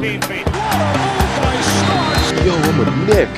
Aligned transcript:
15 0.00 0.24
feet. 0.24 0.46
Yo, 2.46 2.54
I'm 2.54 2.80
a 2.80 2.84
Nick. 3.04 3.28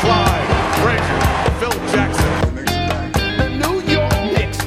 Clyde, 0.00 0.48
Frazier, 0.80 1.20
Phil 1.60 1.74
Jackson. 1.92 2.32
The 3.36 3.46
New 3.50 3.76
York 3.92 4.14
Knicks. 4.32 4.60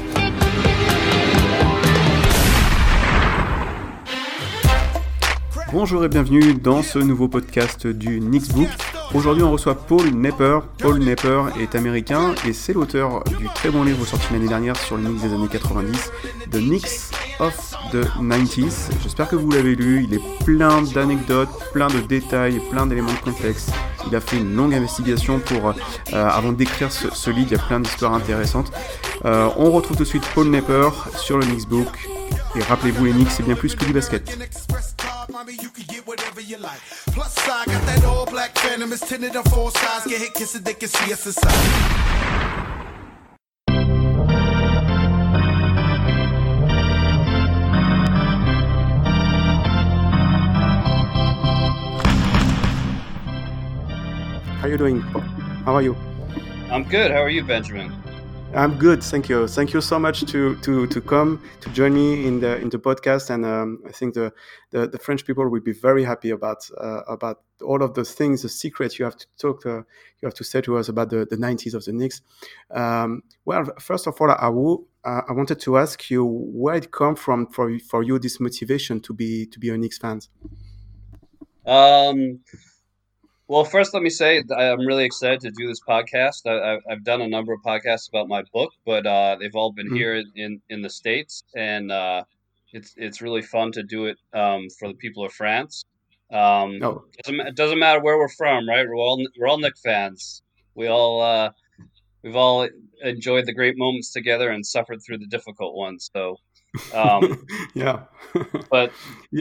Bonjour 5.73 6.05
et 6.05 6.09
bienvenue 6.09 6.53
dans 6.53 6.83
ce 6.83 6.99
nouveau 6.99 7.27
podcast 7.27 7.87
du 7.87 8.19
Knicks 8.19 8.53
Book. 8.53 8.69
Aujourd'hui, 9.15 9.41
on 9.41 9.51
reçoit 9.51 9.73
Paul 9.73 10.09
Nepper. 10.11 10.59
Paul 10.77 10.99
Nepper 10.99 11.45
est 11.59 11.73
américain 11.73 12.35
et 12.47 12.53
c'est 12.53 12.73
l'auteur 12.73 13.23
du 13.23 13.47
très 13.55 13.71
bon 13.71 13.83
livre 13.83 14.05
sorti 14.05 14.27
l'année 14.33 14.47
dernière 14.47 14.77
sur 14.77 14.97
le 14.97 15.03
Knicks 15.03 15.23
des 15.23 15.33
années 15.33 15.47
90, 15.49 16.11
The 16.51 16.57
Knicks 16.57 17.24
of 17.39 17.75
the 17.91 18.05
90s. 18.19 18.89
J'espère 19.01 19.27
que 19.27 19.35
vous 19.35 19.51
l'avez 19.51 19.75
lu. 19.75 20.03
Il 20.03 20.13
est 20.13 20.43
plein 20.43 20.81
d'anecdotes, 20.81 21.49
plein 21.73 21.87
de 21.87 21.99
détails, 21.99 22.59
plein 22.71 22.85
d'éléments 22.85 23.13
de 23.13 23.31
contexte. 23.31 23.71
Il 24.07 24.15
a 24.15 24.21
fait 24.21 24.37
une 24.37 24.55
longue 24.55 24.73
investigation 24.73 25.39
pour, 25.39 25.69
euh, 25.69 25.73
avant 26.13 26.51
d'écrire 26.51 26.91
ce, 26.91 27.07
ce, 27.13 27.29
livre. 27.29 27.47
Il 27.51 27.57
y 27.57 27.59
a 27.59 27.63
plein 27.63 27.79
d'histoires 27.79 28.13
intéressantes. 28.13 28.71
Euh, 29.25 29.49
on 29.57 29.71
retrouve 29.71 29.97
tout 29.97 30.03
de 30.03 30.07
suite 30.07 30.25
Paul 30.33 30.49
Nepper 30.49 30.89
sur 31.17 31.37
le 31.37 31.45
Knicks 31.45 31.67
Book. 31.67 32.09
Et 32.55 32.61
rappelez-vous, 32.61 33.05
les 33.05 33.11
Knicks, 33.11 33.31
c'est 33.31 33.43
bien 33.43 33.55
plus 33.55 33.75
que 33.75 33.85
du 33.85 33.93
basket. 33.93 34.29
How 54.65 54.69
are 54.69 54.71
you 54.71 54.77
doing? 54.79 55.01
How 55.63 55.75
are 55.75 55.81
you? 55.83 55.95
I'm 56.71 56.85
good. 56.85 57.11
How 57.11 57.21
are 57.21 57.29
you, 57.29 57.43
Benjamin? 57.43 57.93
I'm 58.55 58.79
good, 58.79 59.03
thank 59.03 59.29
you. 59.29 59.47
Thank 59.47 59.75
you 59.75 59.79
so 59.79 59.99
much 59.99 60.25
to 60.31 60.55
to 60.61 60.87
to 60.87 61.01
come 61.01 61.39
to 61.61 61.69
join 61.69 61.93
me 61.93 62.25
in 62.25 62.39
the 62.39 62.57
in 62.57 62.69
the 62.71 62.79
podcast, 62.79 63.29
and 63.29 63.45
um, 63.45 63.83
I 63.87 63.91
think 63.91 64.15
the, 64.15 64.33
the, 64.71 64.87
the 64.87 64.97
French 64.97 65.23
people 65.23 65.47
will 65.47 65.61
be 65.61 65.71
very 65.71 66.03
happy 66.03 66.31
about 66.31 66.67
uh, 66.81 67.01
about 67.07 67.41
all 67.61 67.83
of 67.83 67.93
the 67.93 68.03
things, 68.03 68.41
the 68.41 68.49
secrets 68.49 68.97
you 68.97 69.05
have 69.05 69.17
to 69.17 69.27
talk, 69.37 69.67
uh, 69.67 69.83
you 70.19 70.23
have 70.23 70.33
to 70.33 70.43
say 70.43 70.61
to 70.61 70.77
us 70.77 70.89
about 70.89 71.11
the, 71.11 71.27
the 71.29 71.37
90s 71.37 71.75
of 71.75 71.85
the 71.85 71.93
Knicks. 71.93 72.23
Um, 72.71 73.21
well, 73.45 73.65
first 73.79 74.07
of 74.07 74.19
all, 74.19 74.31
I, 74.31 74.47
will, 74.47 74.87
uh, 75.03 75.21
I 75.29 75.33
wanted 75.33 75.59
to 75.59 75.77
ask 75.77 76.09
you 76.09 76.25
where 76.25 76.73
it 76.73 76.91
come 76.91 77.15
from 77.15 77.45
for 77.51 77.77
for 77.87 78.01
you 78.01 78.17
this 78.17 78.39
motivation 78.39 78.99
to 79.01 79.13
be 79.13 79.45
to 79.45 79.59
be 79.59 79.69
a 79.69 79.77
Knicks 79.77 79.99
fan. 79.99 80.21
Um, 81.67 82.39
well, 83.47 83.63
first, 83.63 83.93
let 83.93 84.01
me 84.01 84.09
say 84.09 84.43
I'm 84.55 84.85
really 84.85 85.05
excited 85.05 85.41
to 85.41 85.51
do 85.51 85.67
this 85.67 85.79
podcast. 85.87 86.47
I, 86.47 86.79
have 86.89 87.03
done 87.03 87.21
a 87.21 87.27
number 87.27 87.53
of 87.53 87.61
podcasts 87.61 88.09
about 88.09 88.27
my 88.27 88.43
book, 88.53 88.71
but 88.85 89.05
uh, 89.05 89.37
they've 89.39 89.55
all 89.55 89.71
been 89.71 89.87
mm-hmm. 89.87 89.95
here 89.95 90.23
in, 90.35 90.61
in 90.69 90.81
the 90.81 90.89
states, 90.89 91.43
and 91.55 91.91
uh, 91.91 92.23
it's 92.73 92.93
it's 92.97 93.21
really 93.21 93.43
fun 93.43 93.71
to 93.73 93.83
do 93.83 94.05
it 94.05 94.17
um, 94.33 94.67
for 94.79 94.87
the 94.87 94.95
people 94.95 95.23
of 95.23 95.31
France. 95.31 95.85
Um, 96.31 96.79
oh. 96.81 97.05
doesn't, 97.23 97.39
it 97.39 97.55
doesn't 97.55 97.79
matter 97.79 98.01
where 98.01 98.17
we're 98.17 98.29
from, 98.29 98.67
right? 98.67 98.85
We're 98.87 98.95
all 98.95 99.23
we're 99.39 99.47
all 99.47 99.59
Knick 99.59 99.77
fans. 99.77 100.41
We 100.73 100.87
all 100.87 101.21
uh, 101.21 101.51
we've 102.23 102.35
all 102.35 102.67
enjoyed 103.03 103.45
the 103.45 103.53
great 103.53 103.77
moments 103.77 104.11
together 104.11 104.49
and 104.49 104.65
suffered 104.65 104.99
through 105.05 105.19
the 105.19 105.27
difficult 105.27 105.75
ones. 105.75 106.09
So, 106.15 106.37
um, 106.93 107.45
yeah. 107.75 108.05
but 108.71 108.91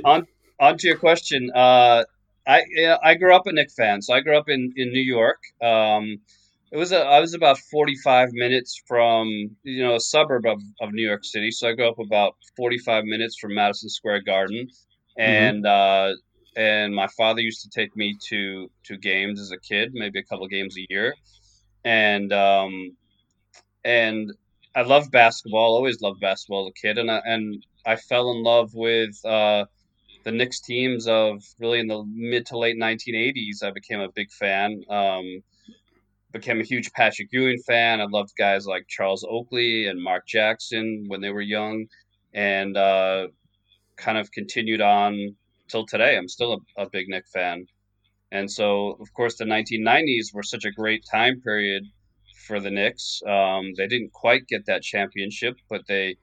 on 0.05 0.27
on 0.61 0.77
to 0.79 0.87
your 0.87 0.99
question. 0.99 1.51
Uh, 1.55 2.05
I 2.47 2.63
yeah, 2.71 2.99
I 3.03 3.15
grew 3.15 3.35
up 3.35 3.47
a 3.47 3.53
Knick 3.53 3.71
fan, 3.71 4.03
so 4.03 4.15
I 4.15 4.21
grew 4.21 4.37
up 4.37 4.49
in 4.49 4.73
in 4.77 4.93
New 4.93 5.03
York. 5.03 5.41
Um, 5.63 6.19
it 6.71 6.77
was 6.77 6.93
a, 6.93 6.99
I 6.99 7.21
was 7.21 7.35
about 7.35 7.59
45 7.59 8.31
minutes 8.33 8.83
from 8.87 9.29
you 9.63 9.83
know 9.83 9.95
a 9.95 10.01
suburb 10.01 10.45
of, 10.47 10.61
of 10.81 10.93
New 10.93 11.07
York 11.07 11.25
City, 11.25 11.51
so 11.51 11.69
I 11.69 11.73
grew 11.73 11.89
up 11.89 11.99
about 11.99 12.37
45 12.57 13.05
minutes 13.05 13.39
from 13.39 13.55
Madison 13.55 13.89
Square 13.89 14.23
Garden, 14.23 14.67
mm-hmm. 14.67 15.23
and 15.23 15.65
mm-hmm. 15.65 16.13
uh, 16.13 16.61
and 16.61 16.95
my 16.95 17.07
father 17.17 17.41
used 17.41 17.63
to 17.63 17.71
take 17.71 17.97
me 17.97 18.17
to 18.29 18.71
to 18.85 18.97
games 18.97 19.41
as 19.41 19.51
a 19.51 19.59
kid, 19.59 19.93
maybe 19.95 20.19
a 20.19 20.25
couple 20.25 20.47
games 20.49 20.77
a 20.77 20.87
year, 20.91 21.15
and 21.85 22.33
um, 22.33 22.97
and 23.85 24.33
I 24.75 24.83
loved 24.83 25.11
basketball, 25.11 25.75
always 25.75 26.03
loved 26.03 26.21
basketball 26.21 26.67
as 26.67 26.73
a 26.77 26.87
kid, 26.87 26.99
and 26.99 27.11
I, 27.11 27.23
and 27.25 27.65
I 27.87 27.97
fell 27.97 28.33
in 28.33 28.43
love 28.43 28.75
with. 28.75 29.25
Uh, 29.25 29.65
the 30.25 30.33
Knicks 30.33 30.61
teams 30.61 31.07
of 31.07 31.43
really 31.59 31.81
in 31.81 31.87
the 31.87 32.03
mid 32.07 32.47
to 32.47 32.59
late 32.59 32.79
1980s, 32.79 33.63
I 33.63 33.71
became 33.71 34.01
a 34.01 34.11
big 34.15 34.33
fan. 34.33 34.83
Um, 34.89 35.43
became 36.33 36.61
a 36.61 36.65
huge 36.65 36.91
Patrick 36.93 37.29
Ewing 37.31 37.59
fan. 37.67 38.01
I 38.01 38.07
loved 38.11 38.33
guys 38.37 38.67
like 38.67 38.89
Charles 38.89 39.25
Oakley 39.29 39.87
and 39.87 40.03
Mark 40.03 40.27
Jackson 40.27 41.05
when 41.07 41.21
they 41.21 41.31
were 41.31 41.43
young, 41.43 41.87
and 42.33 42.77
uh, 42.77 43.29
kind 43.97 44.19
of 44.19 44.33
continued 44.33 44.81
on 44.81 45.37
till 45.69 45.87
today. 45.87 46.17
I'm 46.17 46.29
still 46.29 46.55
a, 46.55 46.83
a 46.83 46.91
big 46.91 47.09
Knick 47.09 47.27
fan. 47.33 47.67
And 48.33 48.51
so, 48.51 48.97
of 49.01 49.13
course, 49.13 49.37
the 49.37 49.45
1990s 49.45 50.35
were 50.35 50.43
such 50.43 50.65
a 50.65 50.73
great 50.73 51.05
time 51.09 51.41
period 51.41 51.85
for 52.47 52.59
the 52.59 52.71
Knicks. 52.71 53.21
Um, 53.29 53.73
they 53.77 53.87
didn't 53.87 54.13
quite 54.13 54.49
get 54.49 54.67
that 54.67 54.83
championship, 54.83 55.55
but 55.71 55.83
they 55.87 56.17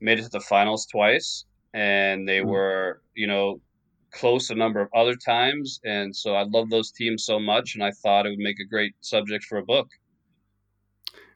made 0.00 0.18
it 0.18 0.22
to 0.22 0.28
the 0.30 0.40
finals 0.40 0.86
twice 0.86 1.44
and 1.74 2.28
they 2.28 2.40
mm. 2.40 2.46
were, 2.46 3.02
you 3.14 3.26
know, 3.26 3.60
close 4.12 4.50
a 4.50 4.54
number 4.54 4.80
of 4.80 4.88
other 4.94 5.14
times. 5.14 5.80
And 5.84 6.14
so 6.14 6.34
I 6.34 6.44
love 6.44 6.70
those 6.70 6.90
teams 6.90 7.24
so 7.24 7.38
much, 7.38 7.74
and 7.74 7.84
I 7.84 7.90
thought 7.90 8.26
it 8.26 8.30
would 8.30 8.38
make 8.38 8.60
a 8.60 8.64
great 8.64 8.94
subject 9.00 9.44
for 9.44 9.58
a 9.58 9.64
book. 9.64 9.88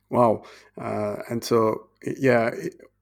Wow. 0.09 0.43
Uh, 0.81 1.17
and 1.29 1.43
so, 1.45 1.89
yeah, 2.19 2.51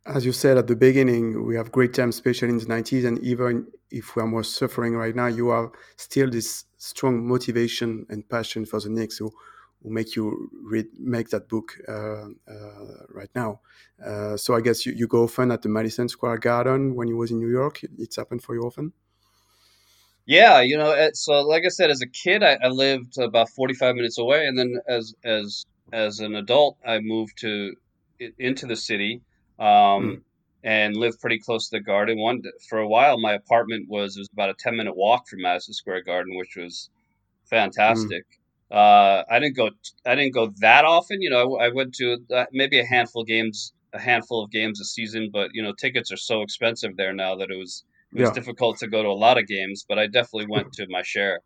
as 0.07 0.25
you 0.25 0.33
said 0.33 0.59
at 0.59 0.67
the 0.67 0.77
beginning, 0.77 1.47
we 1.47 1.57
have 1.57 1.73
great 1.73 1.95
times, 1.95 2.17
especially 2.17 2.49
in 2.49 2.59
the 2.59 2.67
90s. 2.67 3.07
And 3.07 3.19
even 3.21 3.67
if 3.91 4.15
we 4.15 4.23
are 4.23 4.27
more 4.27 4.45
suffering 4.45 4.95
right 4.95 5.15
now, 5.15 5.27
you 5.27 5.51
have 5.51 5.71
still 5.97 6.31
this 6.31 6.65
strong 6.77 7.27
motivation 7.27 8.07
and 8.09 8.29
passion 8.29 8.67
for 8.67 8.81
the 8.81 8.89
Knicks. 8.89 9.19
So 9.19 9.31
will 9.83 9.93
make 9.93 10.17
you 10.17 10.51
read 10.63 10.87
make 10.99 11.31
that 11.31 11.49
book 11.49 11.77
uh, 11.89 12.29
uh, 12.51 13.07
right 13.11 13.31
now. 13.35 13.61
Uh, 14.05 14.37
so 14.37 14.55
I 14.55 14.61
guess 14.61 14.85
you, 14.85 14.93
you 14.93 15.07
go 15.07 15.25
often 15.25 15.51
at 15.51 15.63
the 15.63 15.69
Madison 15.69 16.09
Square 16.09 16.39
Garden 16.39 16.95
when 16.95 17.09
you 17.09 17.17
was 17.17 17.31
in 17.31 17.39
New 17.39 17.51
York. 17.51 17.81
It's 17.99 18.17
happened 18.17 18.43
for 18.43 18.55
you 18.55 18.63
often. 18.63 18.93
Yeah, 20.27 20.61
you 20.61 20.77
know, 20.77 21.11
so 21.15 21.41
like 21.41 21.65
I 21.65 21.69
said, 21.69 21.91
as 21.91 22.03
a 22.03 22.07
kid, 22.07 22.43
I, 22.43 22.59
I 22.63 22.69
lived 22.69 23.19
about 23.19 23.49
forty 23.49 23.75
five 23.75 23.95
minutes 23.95 24.19
away, 24.19 24.47
and 24.47 24.59
then 24.59 24.75
as 24.87 25.15
as 25.25 25.65
as 25.93 26.21
an 26.21 26.35
adult, 26.35 26.77
I 26.87 26.99
moved 27.01 27.39
to 27.39 27.75
into 28.39 28.67
the 28.67 28.77
city. 28.77 29.23
Um, 29.59 29.67
mm. 29.67 30.21
And 30.65 30.97
lived 30.97 31.21
pretty 31.21 31.39
close 31.39 31.69
to 31.69 31.79
the 31.79 31.83
garden. 31.83 32.19
One 32.19 32.43
for 32.69 32.81
a 32.81 32.89
while, 32.89 33.17
my 33.17 33.33
apartment 33.35 33.89
was 33.89 34.17
it 34.17 34.21
was 34.21 34.29
about 34.33 34.51
a 34.51 34.55
ten 34.55 34.77
minute 34.77 34.97
walk 34.97 35.29
from 35.29 35.41
Madison 35.41 35.73
Square 35.73 36.03
Garden, 36.03 36.37
which 36.37 36.57
was 36.57 36.91
hmm. 37.45 37.57
fantastic. 37.57 38.25
Uh, 38.71 39.23
I 39.31 39.39
didn't 39.39 39.57
go. 39.57 39.71
I 40.07 40.15
didn't 40.15 40.35
go 40.35 40.53
that 40.61 40.85
often. 40.85 41.23
You 41.23 41.31
know, 41.31 41.57
I, 41.57 41.67
I 41.67 41.69
went 41.71 41.95
to 41.95 42.19
uh, 42.35 42.45
maybe 42.53 42.79
a 42.79 42.85
handful 42.85 43.23
of 43.23 43.29
games, 43.29 43.73
a 43.93 43.99
handful 43.99 44.45
of 44.45 44.51
games 44.51 44.81
a 44.81 44.85
season. 44.85 45.31
But 45.33 45.51
you 45.55 45.63
know, 45.63 45.73
tickets 45.73 46.13
are 46.13 46.19
so 46.19 46.43
expensive 46.43 46.97
there 46.97 47.15
now 47.15 47.37
that 47.37 47.51
it 47.51 47.57
was 47.57 47.85
it 48.13 48.21
was 48.21 48.29
yeah. 48.29 48.35
difficult 48.35 48.79
to 48.79 48.89
go 48.89 49.03
to 49.03 49.09
a 49.09 49.21
lot 49.27 49.39
of 49.39 49.47
games. 49.47 49.85
But 49.89 49.99
I 49.99 50.07
definitely 50.07 50.47
went 50.49 50.73
to 50.75 50.87
my 50.89 51.03
share. 51.03 51.41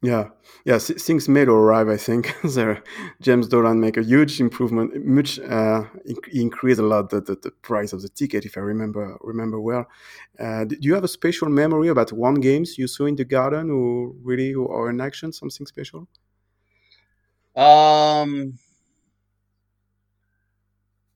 Yeah, 0.00 0.28
yeah, 0.64 0.78
things 0.78 1.28
may 1.28 1.42
arrive. 1.42 1.88
I 1.88 1.96
think 1.96 2.32
there, 2.44 2.84
James 3.20 3.48
Dolan 3.48 3.80
make 3.80 3.96
a 3.96 4.02
huge 4.04 4.40
improvement, 4.40 5.04
much 5.04 5.40
uh, 5.40 5.84
increase 6.32 6.78
a 6.78 6.84
lot 6.84 7.10
the, 7.10 7.20
the, 7.20 7.34
the, 7.34 7.50
price 7.50 7.92
of 7.92 8.02
the 8.02 8.08
ticket, 8.08 8.44
if 8.44 8.56
I 8.56 8.60
remember 8.60 9.18
remember 9.22 9.60
well. 9.60 9.86
Uh, 10.38 10.66
do 10.66 10.76
you 10.80 10.94
have 10.94 11.02
a 11.02 11.08
special 11.08 11.48
memory 11.48 11.88
about 11.88 12.12
one 12.12 12.34
games 12.34 12.78
you 12.78 12.86
saw 12.86 13.06
in 13.06 13.16
the 13.16 13.24
garden, 13.24 13.72
or 13.72 14.12
really, 14.22 14.54
or 14.54 14.88
an 14.88 15.00
action, 15.00 15.32
something 15.32 15.66
special? 15.66 16.06
Um, 17.58 18.54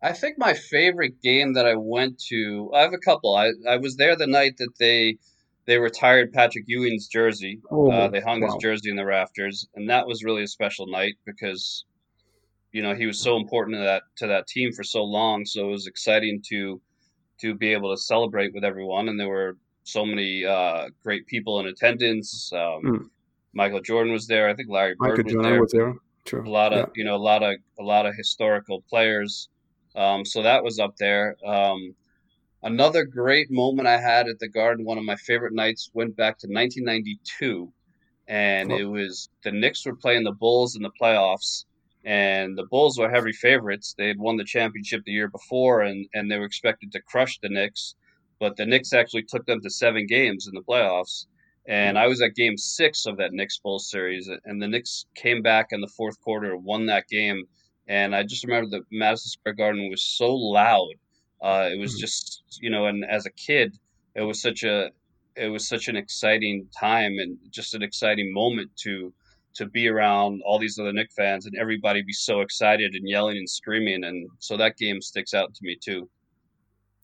I 0.03 0.13
think 0.13 0.37
my 0.39 0.55
favorite 0.55 1.23
game 1.23 1.53
that 1.53 1.67
I 1.67 1.77
went 1.77 2.19
to, 2.29 2.73
I 2.75 2.81
have 2.81 2.93
a 2.93 2.99
couple. 2.99 3.37
I, 3.37 3.53
I 3.69 3.77
was 3.77 3.97
there 3.97 4.17
the 4.17 4.27
night 4.27 4.57
that 4.59 4.77
they 4.79 5.19
they 5.67 5.79
retired 5.79 6.33
Patrick 6.33 6.65
Ewing's 6.67 7.07
jersey. 7.07 7.61
Oh, 7.71 7.89
uh, 7.89 8.09
they 8.09 8.21
hung 8.21 8.41
wow. 8.41 8.49
his 8.49 8.57
jersey 8.57 8.91
in 8.91 8.97
the 8.97 9.05
rafters, 9.05 9.69
and 9.77 9.89
that 9.89 10.09
was 10.09 10.25
really 10.25 10.43
a 10.43 10.49
special 10.49 10.89
night 10.89 11.15
because 11.25 11.85
you 12.73 12.83
know 12.83 12.97
he 12.97 13.07
was 13.07 13.21
so 13.21 13.37
important 13.37 13.77
to 13.77 13.83
that 13.85 14.03
to 14.17 14.27
that 14.27 14.49
team 14.49 14.73
for 14.73 14.83
so 14.83 15.05
long. 15.05 15.47
So 15.47 15.69
it 15.69 15.71
was 15.71 15.87
exciting 15.87 16.43
to 16.49 16.81
to 17.43 17.55
be 17.55 17.73
able 17.73 17.95
to 17.95 18.03
celebrate 18.03 18.53
with 18.53 18.65
everyone, 18.65 19.09
and 19.09 19.21
there 19.21 19.29
were 19.29 19.57
so 19.85 20.05
many 20.05 20.45
uh, 20.45 20.89
great 21.05 21.29
people 21.29 21.61
in 21.61 21.67
attendance. 21.67 22.53
Um, 22.53 22.83
mm. 22.83 23.09
Michael 23.53 23.81
Jordan 23.81 24.13
was 24.13 24.27
there. 24.27 24.49
I 24.49 24.55
think 24.55 24.69
Larry 24.69 24.97
Bird 24.99 25.11
Michael 25.11 25.25
was 25.25 25.33
Jordan 25.33 25.53
there. 25.53 25.61
Was 25.61 25.73
there. 25.73 25.95
True. 26.25 26.47
A 26.47 26.51
lot 26.51 26.73
of 26.73 26.79
yeah. 26.79 26.93
you 26.95 27.05
know 27.05 27.17
a 27.17 27.25
lot 27.25 27.43
of 27.43 27.57
a 27.79 27.83
lot 27.83 28.07
of 28.07 28.15
historical 28.15 28.83
players. 28.89 29.49
Um, 29.95 30.25
so 30.25 30.43
that 30.43 30.65
was 30.65 30.79
up 30.79 30.97
there. 30.97 31.37
Um, 31.45 31.95
another 32.63 33.05
great 33.05 33.51
moment 33.51 33.89
I 33.89 33.99
had 33.99 34.29
at 34.29 34.39
the 34.39 34.49
Garden, 34.49 34.85
one 34.85 34.99
of 34.99 35.05
my 35.05 35.17
favorite 35.17 35.53
nights, 35.53 35.91
went 35.93 36.17
back 36.17 36.39
to 36.39 36.47
1992, 36.47 37.71
and 38.29 38.73
it 38.73 38.87
was 38.87 39.29
the 39.45 39.53
Knicks 39.53 39.85
were 39.85 39.97
playing 39.97 40.25
the 40.25 40.33
Bulls 40.33 40.77
in 40.77 40.83
the 40.83 40.93
playoffs, 41.01 41.65
and 42.05 42.57
the 42.57 42.67
Bulls 42.67 42.99
were 42.99 43.11
heavy 43.11 43.33
favorites. 43.33 43.95
They 43.99 44.07
had 44.09 44.19
won 44.19 44.37
the 44.37 44.45
championship 44.45 45.03
the 45.05 45.13
year 45.13 45.29
before, 45.29 45.83
and 45.83 46.07
and 46.15 46.31
they 46.31 46.39
were 46.39 46.47
expected 46.47 46.93
to 46.93 47.03
crush 47.03 47.39
the 47.41 47.49
Knicks, 47.49 47.97
but 48.39 48.57
the 48.57 48.67
Knicks 48.67 48.93
actually 48.93 49.25
took 49.25 49.45
them 49.47 49.61
to 49.61 49.71
seven 49.71 50.07
games 50.07 50.47
in 50.47 50.55
the 50.55 50.63
playoffs. 50.63 51.27
And 51.69 51.97
I 51.97 52.09
was 52.09 52.21
at 52.21 52.35
game 52.35 52.57
six 52.57 53.07
of 53.07 53.19
that 53.19 53.33
Knicks 53.33 53.59
Bulls 53.59 53.89
series, 53.89 54.29
and 54.45 54.61
the 54.61 54.67
Knicks 54.67 55.07
came 55.15 55.43
back 55.43 55.69
in 55.71 55.81
the 55.81 55.89
fourth 55.97 56.21
quarter, 56.21 56.57
won 56.57 56.87
that 56.87 57.07
game. 57.09 57.45
And 57.87 58.15
I 58.17 58.25
just 58.25 58.45
remember 58.45 58.71
the 58.71 58.85
Madison 58.91 59.31
Square 59.31 59.55
Garden 59.55 59.89
was 59.91 60.03
so 60.03 60.35
loud. 60.35 60.95
Uh, 61.41 61.69
it 61.73 61.79
was 61.79 61.93
mm-hmm. 61.93 62.01
just, 62.01 62.43
you 62.61 62.71
know, 62.71 62.87
and 62.87 63.05
as 63.05 63.27
a 63.27 63.31
kid, 63.31 63.77
it 64.15 64.23
was 64.23 64.41
such 64.41 64.65
a, 64.65 64.91
it 65.37 65.49
was 65.49 65.69
such 65.69 65.89
an 65.89 65.97
exciting 65.97 66.67
time 66.79 67.19
and 67.19 67.39
just 67.51 67.75
an 67.75 67.83
exciting 67.83 68.33
moment 68.33 68.71
to, 68.79 69.13
to 69.55 69.67
be 69.67 69.89
around 69.89 70.43
all 70.45 70.59
these 70.59 70.79
other 70.79 70.93
Knick 70.93 71.11
fans 71.17 71.47
and 71.47 71.57
everybody 71.59 72.03
be 72.03 72.13
so 72.13 72.41
excited 72.41 72.95
and 72.95 73.09
yelling 73.09 73.37
and 73.37 73.49
screaming. 73.49 74.05
And 74.05 74.29
so 74.39 74.57
that 74.57 74.77
game 74.77 75.01
sticks 75.01 75.35
out 75.35 75.55
to 75.55 75.61
me 75.63 75.77
too. 75.83 76.09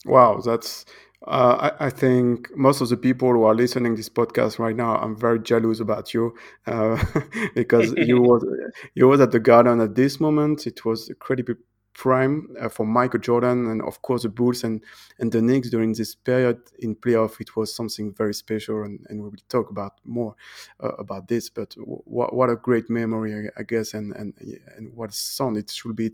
Wow, 0.04 0.40
that's 0.44 0.84
uh, 1.26 1.70
I, 1.80 1.86
I, 1.86 1.90
think 1.90 2.56
most 2.56 2.80
of 2.80 2.88
the 2.90 2.96
people 2.96 3.32
who 3.32 3.42
are 3.42 3.54
listening 3.54 3.96
this 3.96 4.08
podcast 4.08 4.60
right 4.60 4.76
now, 4.76 4.96
I'm 4.96 5.16
very 5.16 5.40
jealous 5.40 5.80
about 5.80 6.14
you 6.14 6.36
uh, 6.66 7.02
because 7.56 7.92
you 7.96 8.20
was 8.22 8.46
you 8.94 9.08
was 9.08 9.20
at 9.20 9.32
the 9.32 9.40
Garden 9.40 9.80
at 9.80 9.96
this 9.96 10.20
moment. 10.20 10.66
It 10.66 10.84
was 10.84 11.08
incredibly 11.08 11.56
prime 11.92 12.54
uh, 12.60 12.68
for 12.68 12.86
Michael 12.86 13.18
Jordan 13.18 13.66
and 13.66 13.82
of 13.82 14.00
course 14.02 14.22
the 14.22 14.28
Bulls 14.28 14.62
and 14.62 14.80
and 15.18 15.32
the 15.32 15.42
Knicks 15.42 15.68
during 15.68 15.92
this 15.92 16.14
period 16.14 16.60
in 16.78 16.94
playoff. 16.94 17.40
It 17.40 17.56
was 17.56 17.74
something 17.74 18.14
very 18.14 18.32
special, 18.32 18.84
and, 18.84 19.04
and 19.08 19.20
we 19.20 19.28
will 19.28 19.44
talk 19.48 19.70
about 19.70 19.94
more 20.04 20.36
uh, 20.80 20.92
about 21.00 21.26
this. 21.26 21.50
But 21.50 21.70
w- 21.70 22.02
what 22.06 22.48
a 22.48 22.54
great 22.54 22.88
memory, 22.88 23.50
I 23.58 23.62
guess, 23.64 23.92
and 23.94 24.14
and 24.14 24.34
and 24.76 24.94
what 24.94 25.12
sound 25.12 25.56
it 25.56 25.68
should 25.68 25.96
be 25.96 26.12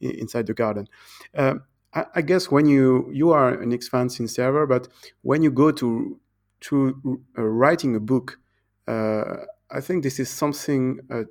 inside 0.00 0.46
the 0.46 0.54
Garden. 0.54 0.88
Uh, 1.34 1.56
I, 1.94 2.22
guess 2.22 2.50
when 2.50 2.66
you 2.66 3.10
you 3.12 3.32
are 3.32 3.50
an 3.60 3.78
since 4.08 4.38
ever, 4.38 4.66
but 4.66 4.88
when 5.22 5.42
you 5.42 5.50
go 5.50 5.70
to 5.72 6.18
to 6.62 7.20
uh, 7.36 7.42
writing 7.42 7.96
a 7.96 8.00
book, 8.00 8.38
uh, 8.88 9.44
I 9.70 9.80
think 9.80 10.02
this 10.02 10.18
is 10.18 10.30
something 10.30 11.00
uh, 11.10 11.24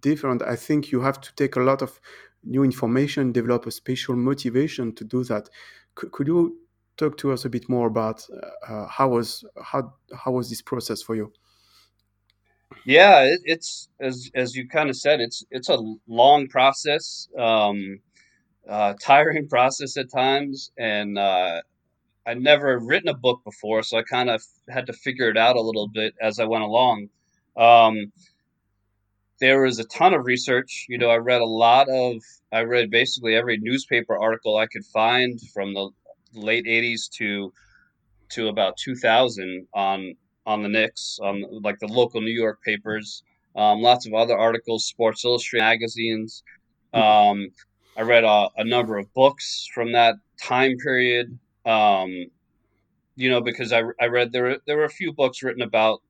different. 0.00 0.42
I 0.42 0.56
think 0.56 0.92
you 0.92 1.00
have 1.00 1.20
to 1.20 1.34
take 1.34 1.56
a 1.56 1.60
lot 1.60 1.82
of 1.82 2.00
new 2.44 2.62
information, 2.62 3.32
develop 3.32 3.66
a 3.66 3.70
special 3.70 4.14
motivation 4.14 4.94
to 4.94 5.04
do 5.04 5.24
that. 5.24 5.48
C- 6.00 6.08
could 6.12 6.28
you 6.28 6.58
talk 6.96 7.16
to 7.18 7.32
us 7.32 7.44
a 7.44 7.48
bit 7.48 7.68
more 7.68 7.86
about 7.86 8.26
uh, 8.68 8.86
how 8.86 9.08
was 9.08 9.44
how 9.62 9.94
how 10.14 10.32
was 10.32 10.48
this 10.48 10.62
process 10.62 11.02
for 11.02 11.16
you? 11.16 11.32
Yeah, 12.84 13.22
it, 13.22 13.40
it's 13.44 13.88
as 14.00 14.30
as 14.34 14.54
you 14.54 14.68
kind 14.68 14.90
of 14.90 14.96
said, 14.96 15.20
it's 15.20 15.44
it's 15.50 15.68
a 15.68 15.78
long 16.06 16.48
process. 16.48 17.28
Um, 17.36 18.00
uh, 18.68 18.94
tiring 19.00 19.48
process 19.50 19.96
at 19.96 20.10
times, 20.10 20.70
and 20.78 21.18
uh, 21.18 21.62
I'd 22.26 22.40
never 22.40 22.78
written 22.78 23.08
a 23.08 23.14
book 23.14 23.40
before, 23.44 23.82
so 23.82 23.98
I 23.98 24.02
kind 24.02 24.30
of 24.30 24.42
had 24.68 24.86
to 24.86 24.92
figure 24.92 25.30
it 25.30 25.36
out 25.36 25.56
a 25.56 25.60
little 25.60 25.88
bit 25.88 26.14
as 26.20 26.38
I 26.38 26.44
went 26.44 26.64
along. 26.64 27.08
Um, 27.56 28.12
there 29.40 29.62
was 29.62 29.78
a 29.78 29.84
ton 29.84 30.14
of 30.14 30.26
research. 30.26 30.86
You 30.88 30.98
know, 30.98 31.10
I 31.10 31.16
read 31.16 31.40
a 31.40 31.46
lot 31.46 31.88
of, 31.88 32.16
I 32.52 32.62
read 32.62 32.90
basically 32.90 33.34
every 33.34 33.56
newspaper 33.58 34.16
article 34.18 34.56
I 34.56 34.66
could 34.66 34.84
find 34.84 35.40
from 35.54 35.74
the 35.74 35.90
late 36.34 36.66
'80s 36.66 37.08
to 37.18 37.52
to 38.30 38.48
about 38.48 38.76
2000 38.76 39.66
on 39.74 40.14
on 40.44 40.62
the 40.62 40.68
Knicks, 40.68 41.18
on 41.22 41.44
like 41.62 41.78
the 41.78 41.86
local 41.86 42.20
New 42.20 42.32
York 42.32 42.62
papers. 42.62 43.22
Um, 43.56 43.80
lots 43.80 44.06
of 44.06 44.14
other 44.14 44.36
articles, 44.36 44.86
Sports 44.86 45.24
Illustrated 45.24 45.64
magazines. 45.64 46.42
Hmm. 46.94 47.00
Um, 47.00 47.48
I 47.98 48.02
read 48.02 48.22
a, 48.22 48.48
a 48.56 48.64
number 48.64 48.96
of 48.96 49.12
books 49.12 49.68
from 49.74 49.92
that 49.92 50.14
time 50.40 50.76
period. 50.76 51.36
Um, 51.66 52.26
you 53.16 53.28
know, 53.28 53.40
because 53.40 53.72
I, 53.72 53.82
I 54.00 54.06
read 54.06 54.30
there 54.30 54.44
were 54.44 54.58
there 54.66 54.76
were 54.76 54.84
a 54.84 54.90
few 54.90 55.12
books 55.12 55.42
written 55.42 55.62
about. 55.62 56.00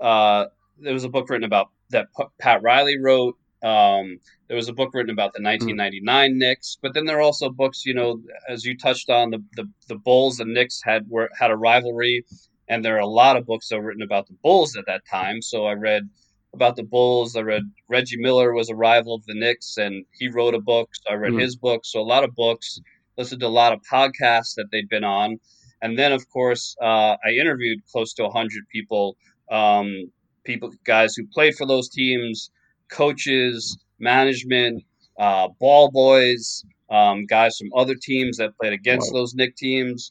Uh, 0.00 0.46
there 0.78 0.94
was 0.94 1.04
a 1.04 1.10
book 1.10 1.28
written 1.28 1.44
about 1.44 1.68
that 1.90 2.06
P- 2.16 2.24
Pat 2.40 2.62
Riley 2.62 2.98
wrote. 2.98 3.36
Um, 3.62 4.18
there 4.48 4.56
was 4.56 4.68
a 4.68 4.72
book 4.72 4.94
written 4.94 5.10
about 5.10 5.32
the 5.34 5.42
1999 5.42 6.32
mm. 6.32 6.36
Knicks, 6.36 6.78
but 6.80 6.94
then 6.94 7.04
there 7.04 7.18
are 7.18 7.22
also 7.22 7.50
books, 7.50 7.86
you 7.86 7.94
know, 7.94 8.20
as 8.48 8.64
you 8.64 8.76
touched 8.76 9.10
on, 9.10 9.30
the 9.30 9.44
the, 9.56 9.68
the 9.88 9.96
Bulls 9.96 10.40
and 10.40 10.54
Knicks 10.54 10.80
had 10.82 11.08
were 11.10 11.28
had 11.38 11.50
a 11.50 11.56
rivalry, 11.56 12.24
and 12.68 12.82
there 12.82 12.96
are 12.96 13.00
a 13.00 13.06
lot 13.06 13.36
of 13.36 13.46
books 13.46 13.68
that 13.68 13.76
were 13.76 13.88
written 13.88 14.02
about 14.02 14.26
the 14.26 14.36
Bulls 14.42 14.74
at 14.74 14.86
that 14.86 15.02
time. 15.06 15.42
So 15.42 15.66
I 15.66 15.74
read 15.74 16.08
about 16.54 16.76
the 16.76 16.82
Bulls. 16.82 17.36
I 17.36 17.40
read 17.40 17.62
Reggie 17.88 18.16
Miller 18.16 18.52
was 18.52 18.70
a 18.70 18.74
rival 18.74 19.14
of 19.14 19.24
the 19.26 19.34
Knicks, 19.34 19.76
and 19.76 20.04
he 20.12 20.28
wrote 20.28 20.54
a 20.54 20.60
book. 20.60 20.90
So 20.92 21.12
I 21.12 21.16
read 21.16 21.32
mm. 21.32 21.40
his 21.40 21.56
book. 21.56 21.82
So 21.84 22.00
a 22.00 22.02
lot 22.02 22.24
of 22.24 22.34
books. 22.34 22.80
Listened 23.16 23.42
to 23.42 23.46
a 23.46 23.48
lot 23.48 23.72
of 23.72 23.80
podcasts 23.90 24.54
that 24.56 24.66
they'd 24.72 24.88
been 24.88 25.04
on, 25.04 25.38
and 25.82 25.96
then 25.96 26.10
of 26.10 26.28
course 26.30 26.74
uh, 26.82 27.16
I 27.24 27.30
interviewed 27.38 27.78
close 27.92 28.12
to 28.14 28.28
hundred 28.28 28.64
people, 28.72 29.16
um, 29.52 30.10
people, 30.44 30.72
guys 30.84 31.14
who 31.14 31.24
played 31.32 31.54
for 31.54 31.64
those 31.64 31.88
teams, 31.88 32.50
coaches, 32.90 33.78
management, 34.00 34.82
uh, 35.16 35.46
ball 35.60 35.92
boys, 35.92 36.64
um, 36.90 37.24
guys 37.26 37.56
from 37.56 37.70
other 37.76 37.94
teams 37.94 38.38
that 38.38 38.56
played 38.60 38.72
against 38.72 39.12
wow. 39.12 39.20
those 39.20 39.34
Knick 39.34 39.54
teams, 39.54 40.10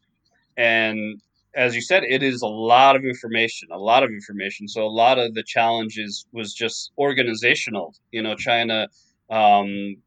and 0.56 1.19
as 1.55 1.75
you 1.75 1.81
said, 1.81 2.03
it 2.03 2.23
is 2.23 2.41
a 2.41 2.47
lot 2.47 2.95
of 2.95 3.05
information, 3.05 3.69
a 3.71 3.77
lot 3.77 4.03
of 4.03 4.09
information. 4.09 4.67
So 4.67 4.83
a 4.83 4.89
lot 4.89 5.19
of 5.19 5.33
the 5.33 5.44
challenges 5.44 6.25
was 6.31 6.53
just 6.53 6.91
organizational, 6.97 7.94
you 8.11 8.23
know, 8.23 8.35
trying 8.38 8.69
to 8.69 8.88
um, 9.29 9.97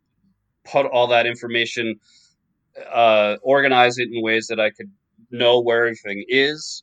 put 0.65 0.87
all 0.87 1.07
that 1.09 1.27
information, 1.27 1.97
uh, 2.93 3.37
organize 3.43 3.99
it 3.99 4.09
in 4.13 4.23
ways 4.23 4.49
that 4.49 4.59
I 4.59 4.71
could 4.71 4.91
know 5.31 5.61
where 5.61 5.87
everything 5.87 6.25
is. 6.29 6.83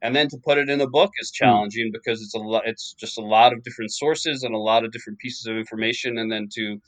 And 0.00 0.14
then 0.14 0.28
to 0.28 0.38
put 0.44 0.58
it 0.58 0.68
in 0.68 0.80
a 0.80 0.88
book 0.88 1.10
is 1.18 1.32
hmm. 1.34 1.44
challenging 1.44 1.90
because 1.92 2.22
it's 2.22 2.34
a 2.34 2.38
lot, 2.38 2.62
it's 2.66 2.94
just 2.94 3.18
a 3.18 3.22
lot 3.22 3.52
of 3.52 3.62
different 3.64 3.92
sources 3.92 4.42
and 4.44 4.54
a 4.54 4.58
lot 4.58 4.84
of 4.84 4.92
different 4.92 5.18
pieces 5.18 5.46
of 5.46 5.56
information. 5.56 6.18
And 6.18 6.30
then 6.30 6.48
to, 6.54 6.80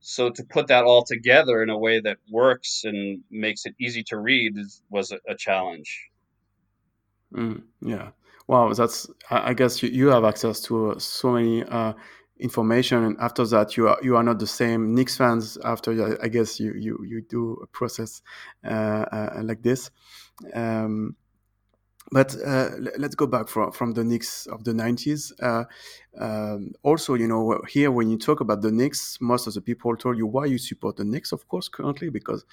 so 0.00 0.30
to 0.30 0.44
put 0.44 0.66
that 0.68 0.84
all 0.84 1.04
together 1.04 1.62
in 1.62 1.70
a 1.70 1.78
way 1.78 2.00
that 2.00 2.18
works 2.30 2.82
and 2.84 3.22
makes 3.30 3.66
it 3.66 3.74
easy 3.80 4.02
to 4.04 4.18
read 4.18 4.56
is, 4.56 4.82
was 4.90 5.12
a, 5.12 5.18
a 5.28 5.36
challenge. 5.36 6.10
Mm, 7.34 7.62
yeah. 7.80 8.10
Wow. 8.48 8.72
That's. 8.72 9.08
I 9.30 9.54
guess 9.54 9.82
you, 9.82 9.88
you 9.88 10.08
have 10.08 10.24
access 10.24 10.60
to 10.62 10.92
uh, 10.92 10.98
so 10.98 11.32
many 11.32 11.64
uh, 11.64 11.94
information, 12.38 13.04
and 13.04 13.16
after 13.20 13.44
that, 13.46 13.76
you 13.76 13.88
are 13.88 13.98
you 14.02 14.16
are 14.16 14.22
not 14.22 14.38
the 14.38 14.46
same 14.46 14.94
Knicks 14.94 15.16
fans. 15.16 15.58
After 15.64 16.18
I 16.22 16.28
guess 16.28 16.60
you 16.60 16.72
you 16.74 16.98
you 17.04 17.22
do 17.22 17.58
a 17.62 17.66
process 17.66 18.22
uh, 18.64 19.04
uh 19.10 19.40
like 19.42 19.62
this. 19.62 19.90
Um, 20.54 21.16
but 22.12 22.36
uh, 22.44 22.70
let's 22.98 23.14
go 23.14 23.26
back 23.26 23.48
from 23.48 23.72
from 23.72 23.92
the 23.92 24.04
Knicks 24.04 24.46
of 24.46 24.64
the 24.64 24.72
90s. 24.72 25.32
Uh, 25.42 25.64
um, 26.18 26.72
also, 26.82 27.14
you 27.14 27.26
know, 27.26 27.60
here 27.68 27.90
when 27.90 28.08
you 28.10 28.16
talk 28.16 28.40
about 28.40 28.62
the 28.62 28.70
Knicks, 28.70 29.18
most 29.20 29.46
of 29.46 29.54
the 29.54 29.60
people 29.60 29.96
told 29.96 30.16
you 30.16 30.26
why 30.26 30.46
you 30.46 30.58
support 30.58 30.96
the 30.96 31.04
Knicks, 31.04 31.32
of 31.32 31.46
course, 31.48 31.68
currently 31.68 32.08
because 32.08 32.44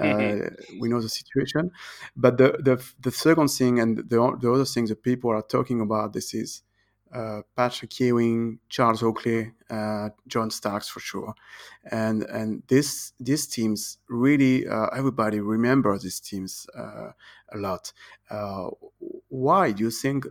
uh, 0.00 0.38
we 0.80 0.88
know 0.88 1.00
the 1.00 1.08
situation. 1.08 1.70
But 2.16 2.38
the 2.38 2.52
the 2.58 2.82
the 3.00 3.10
second 3.10 3.48
thing 3.48 3.80
and 3.80 3.98
the 3.98 4.36
the 4.40 4.52
other 4.52 4.64
thing 4.64 4.86
that 4.86 5.02
people 5.02 5.30
are 5.30 5.42
talking 5.42 5.80
about 5.80 6.12
this 6.12 6.34
is 6.34 6.62
uh, 7.12 7.42
Patrick 7.56 7.98
Ewing, 8.00 8.58
Charles 8.68 9.02
Oakley, 9.02 9.52
uh, 9.70 10.08
John 10.28 10.50
Starks 10.50 10.88
for 10.88 11.00
sure, 11.00 11.34
and 11.90 12.22
and 12.24 12.62
this 12.68 13.12
these 13.20 13.46
teams 13.46 13.98
really 14.08 14.66
uh, 14.66 14.86
everybody 14.96 15.40
remember 15.40 15.98
these 15.98 16.20
teams 16.20 16.66
uh, 16.76 17.10
a 17.52 17.56
lot. 17.58 17.92
Uh, 18.30 18.70
why 19.28 19.72
do 19.72 19.82
you 19.84 19.90
think 19.90 20.26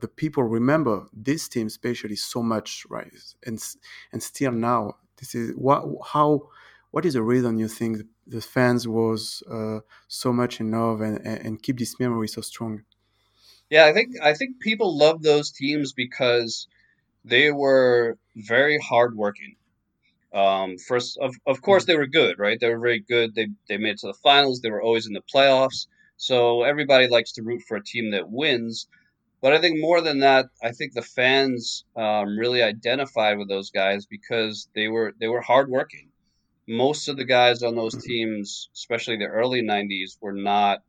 the 0.00 0.08
people 0.08 0.42
remember 0.42 1.06
this 1.12 1.48
team 1.48 1.66
especially 1.68 2.16
so 2.16 2.42
much, 2.42 2.86
right? 2.90 3.12
And 3.46 3.62
and 4.12 4.22
still 4.22 4.52
now, 4.52 4.96
this 5.16 5.34
is 5.34 5.52
what 5.56 5.84
how 6.04 6.48
what 6.90 7.04
is 7.06 7.14
the 7.14 7.22
reason 7.22 7.58
you 7.58 7.68
think 7.68 7.98
the 8.26 8.40
fans 8.40 8.86
was 8.86 9.42
so 10.08 10.32
much 10.32 10.60
in 10.60 10.70
love 10.70 11.00
and, 11.00 11.18
and 11.26 11.62
keep 11.62 11.78
this 11.78 11.98
memory 11.98 12.28
so 12.28 12.40
strong? 12.40 12.82
Yeah, 13.70 13.86
I 13.86 13.92
think 13.92 14.14
I 14.22 14.34
think 14.34 14.60
people 14.60 14.96
love 14.96 15.22
those 15.22 15.50
teams 15.50 15.92
because 15.92 16.68
they 17.24 17.50
were 17.50 18.18
very 18.36 18.78
hardworking. 18.78 19.56
Um, 20.32 20.76
first, 20.78 21.18
of, 21.18 21.34
of 21.46 21.62
course, 21.62 21.84
mm-hmm. 21.84 21.92
they 21.92 21.96
were 21.96 22.06
good, 22.06 22.38
right? 22.38 22.58
They 22.60 22.68
were 22.68 22.78
very 22.78 23.00
good. 23.00 23.34
They 23.34 23.48
they 23.68 23.78
made 23.78 23.94
it 23.94 23.98
to 24.00 24.08
the 24.08 24.18
finals. 24.22 24.60
They 24.60 24.70
were 24.70 24.82
always 24.82 25.06
in 25.06 25.14
the 25.14 25.22
playoffs. 25.34 25.86
So 26.16 26.62
everybody 26.62 27.08
likes 27.08 27.32
to 27.32 27.42
root 27.42 27.62
for 27.66 27.76
a 27.76 27.84
team 27.84 28.12
that 28.12 28.30
wins. 28.30 28.86
But 29.42 29.52
I 29.52 29.60
think 29.60 29.80
more 29.80 30.00
than 30.00 30.20
that, 30.20 30.46
I 30.62 30.72
think 30.72 30.92
the 30.92 31.02
fans 31.02 31.84
um, 31.94 32.38
really 32.38 32.62
identified 32.62 33.38
with 33.38 33.48
those 33.48 33.70
guys 33.70 34.06
because 34.06 34.68
they 34.74 34.88
were 34.88 35.14
they 35.18 35.28
were 35.28 35.40
hardworking. 35.42 36.08
Most 36.68 37.08
of 37.08 37.16
the 37.16 37.24
guys 37.24 37.62
on 37.62 37.76
those 37.76 37.94
mm-hmm. 37.94 38.08
teams, 38.08 38.70
especially 38.74 39.16
the 39.16 39.26
early 39.26 39.62
'90s, 39.62 40.18
were 40.20 40.32
not 40.32 40.82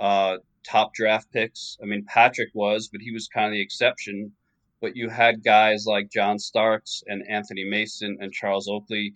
uh, 0.00 0.38
top 0.64 0.94
draft 0.94 1.32
picks. 1.32 1.78
I 1.82 1.86
mean, 1.86 2.04
Patrick 2.04 2.50
was, 2.54 2.88
but 2.88 3.00
he 3.00 3.12
was 3.12 3.28
kind 3.28 3.46
of 3.46 3.52
the 3.52 3.62
exception. 3.62 4.32
But 4.80 4.96
you 4.96 5.08
had 5.08 5.44
guys 5.44 5.86
like 5.86 6.10
John 6.10 6.38
Starks 6.38 7.04
and 7.06 7.22
Anthony 7.28 7.64
Mason 7.64 8.18
and 8.20 8.32
Charles 8.32 8.68
Oakley 8.68 9.12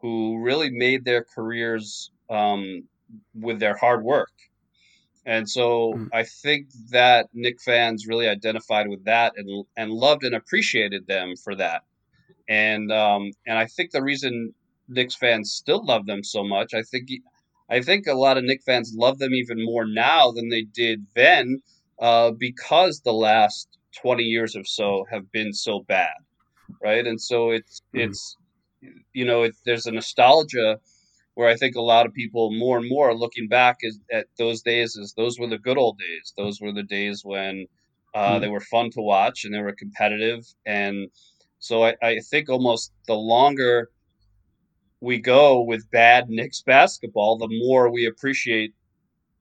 who 0.00 0.40
really 0.40 0.70
made 0.70 1.04
their 1.04 1.24
careers 1.24 2.10
um, 2.30 2.84
with 3.34 3.60
their 3.60 3.76
hard 3.76 4.02
work. 4.02 4.32
And 5.26 5.48
so 5.48 5.92
mm. 5.94 6.08
I 6.12 6.24
think 6.24 6.68
that 6.90 7.28
Knick 7.34 7.60
fans 7.60 8.06
really 8.06 8.28
identified 8.28 8.88
with 8.88 9.04
that 9.04 9.34
and, 9.36 9.64
and 9.76 9.90
loved 9.90 10.24
and 10.24 10.34
appreciated 10.34 11.06
them 11.06 11.34
for 11.36 11.54
that. 11.56 11.82
And 12.48 12.90
um, 12.90 13.30
and 13.46 13.58
I 13.58 13.66
think 13.66 13.90
the 13.90 14.02
reason 14.02 14.54
Knicks 14.88 15.14
fans 15.14 15.52
still 15.52 15.84
love 15.84 16.06
them 16.06 16.24
so 16.24 16.42
much, 16.42 16.74
I 16.74 16.82
think 16.82 17.10
I 17.70 17.80
think 17.80 18.06
a 18.06 18.14
lot 18.14 18.36
of 18.36 18.44
Knick 18.44 18.62
fans 18.64 18.94
love 18.96 19.18
them 19.18 19.32
even 19.32 19.64
more 19.64 19.86
now 19.86 20.32
than 20.32 20.48
they 20.48 20.62
did 20.62 21.06
then, 21.14 21.62
uh, 22.00 22.32
because 22.32 23.00
the 23.00 23.12
last 23.12 23.68
twenty 23.96 24.24
years 24.24 24.56
or 24.56 24.64
so 24.64 25.06
have 25.10 25.30
been 25.30 25.52
so 25.52 25.80
bad, 25.86 26.14
right? 26.82 27.06
And 27.06 27.20
so 27.20 27.50
it's 27.50 27.82
mm. 27.94 28.04
it's 28.04 28.36
you 29.12 29.24
know 29.24 29.44
it, 29.44 29.54
there's 29.64 29.86
a 29.86 29.92
nostalgia 29.92 30.78
where 31.34 31.48
I 31.48 31.56
think 31.56 31.76
a 31.76 31.80
lot 31.80 32.06
of 32.06 32.12
people 32.12 32.52
more 32.52 32.78
and 32.78 32.88
more 32.88 33.10
are 33.10 33.14
looking 33.14 33.48
back 33.48 33.78
is, 33.82 33.98
at 34.12 34.26
those 34.36 34.62
days 34.62 34.98
as 35.00 35.14
those 35.16 35.38
were 35.38 35.46
the 35.46 35.58
good 35.58 35.78
old 35.78 35.98
days. 35.98 36.34
Those 36.36 36.60
were 36.60 36.72
the 36.72 36.82
days 36.82 37.22
when 37.24 37.66
uh, 38.14 38.32
mm. 38.36 38.40
they 38.40 38.48
were 38.48 38.60
fun 38.60 38.90
to 38.90 39.00
watch 39.00 39.44
and 39.44 39.54
they 39.54 39.60
were 39.60 39.72
competitive. 39.72 40.44
And 40.66 41.08
so 41.60 41.84
I, 41.84 41.94
I 42.02 42.18
think 42.18 42.48
almost 42.48 42.92
the 43.06 43.14
longer 43.14 43.90
we 45.00 45.18
go 45.18 45.62
with 45.62 45.90
bad 45.90 46.28
Knicks 46.28 46.62
basketball, 46.62 47.38
the 47.38 47.48
more 47.48 47.90
we 47.90 48.06
appreciate 48.06 48.74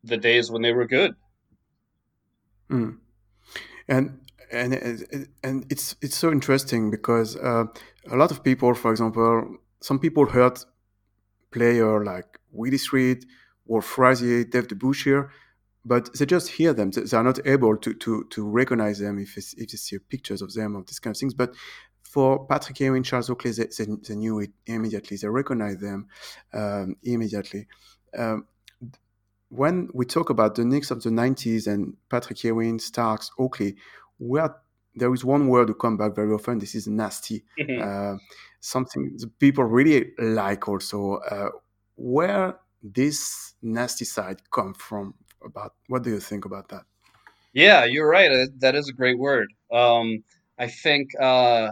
the 0.03 0.17
days 0.17 0.49
when 0.49 0.61
they 0.61 0.73
were 0.73 0.87
good. 0.87 1.15
Mm. 2.69 2.97
And 3.87 4.19
and 4.51 5.27
and 5.43 5.65
it's 5.69 5.95
it's 6.01 6.15
so 6.15 6.31
interesting 6.31 6.91
because 6.91 7.35
uh, 7.37 7.65
a 8.09 8.15
lot 8.15 8.31
of 8.31 8.43
people, 8.43 8.73
for 8.73 8.91
example, 8.91 9.57
some 9.81 9.99
people 9.99 10.25
heard 10.25 10.59
player 11.51 12.03
like 12.03 12.39
Willis 12.51 12.93
Reed 12.93 13.25
or 13.67 13.81
Frazier, 13.81 14.43
Dave 14.43 14.67
DeBusschere, 14.67 15.29
but 15.85 16.13
they 16.17 16.25
just 16.25 16.49
hear 16.49 16.73
them. 16.73 16.91
They 16.91 17.17
are 17.17 17.23
not 17.23 17.45
able 17.45 17.77
to 17.77 17.93
to 17.93 18.23
to 18.29 18.47
recognize 18.47 18.99
them 18.99 19.19
if 19.19 19.37
if 19.37 19.53
they 19.55 19.77
see 19.77 19.97
pictures 19.97 20.41
of 20.41 20.53
them 20.53 20.75
or 20.75 20.83
these 20.83 20.99
kind 20.99 21.15
of 21.15 21.19
things. 21.19 21.33
But 21.33 21.55
for 22.09 22.47
Patrick 22.47 22.79
Ewing, 22.79 23.03
Charles 23.03 23.29
Oakley, 23.29 23.51
they, 23.51 23.67
they, 23.77 23.85
they 23.85 24.15
knew 24.15 24.39
it 24.39 24.49
immediately. 24.65 25.15
They 25.15 25.27
recognized 25.27 25.79
them 25.79 26.07
um, 26.51 26.95
immediately. 27.03 27.67
Um, 28.17 28.47
when 29.49 29.89
we 29.93 30.05
talk 30.05 30.31
about 30.31 30.55
the 30.55 30.65
Knicks 30.65 30.89
of 30.89 31.03
the 31.03 31.11
90s 31.11 31.67
and 31.67 31.95
Patrick 32.09 32.43
Ewing, 32.43 32.79
Starks, 32.79 33.29
Oakley, 33.37 33.75
are, 34.35 34.55
there 34.95 35.13
is 35.13 35.23
one 35.23 35.49
word 35.49 35.67
to 35.67 35.75
come 35.75 35.97
back 35.97 36.15
very 36.15 36.33
often. 36.33 36.57
This 36.57 36.73
is 36.73 36.87
nasty. 36.87 37.43
Mm-hmm. 37.59 38.15
Uh, 38.15 38.17
something 38.59 39.15
people 39.37 39.65
really 39.65 40.11
like 40.17 40.67
also. 40.67 41.17
Uh, 41.29 41.49
where 41.95 42.55
this 42.81 43.53
nasty 43.61 44.05
side 44.05 44.41
come 44.51 44.73
from? 44.73 45.13
About 45.45 45.75
what 45.87 46.01
do 46.01 46.09
you 46.09 46.19
think 46.19 46.45
about 46.45 46.69
that? 46.69 46.85
Yeah, 47.53 47.85
you're 47.85 48.09
right. 48.09 48.31
Uh, 48.31 48.47
that 48.57 48.73
is 48.73 48.89
a 48.89 48.93
great 48.93 49.19
word. 49.19 49.53
Um, 49.71 50.23
I 50.57 50.67
think 50.67 51.11
uh, 51.19 51.71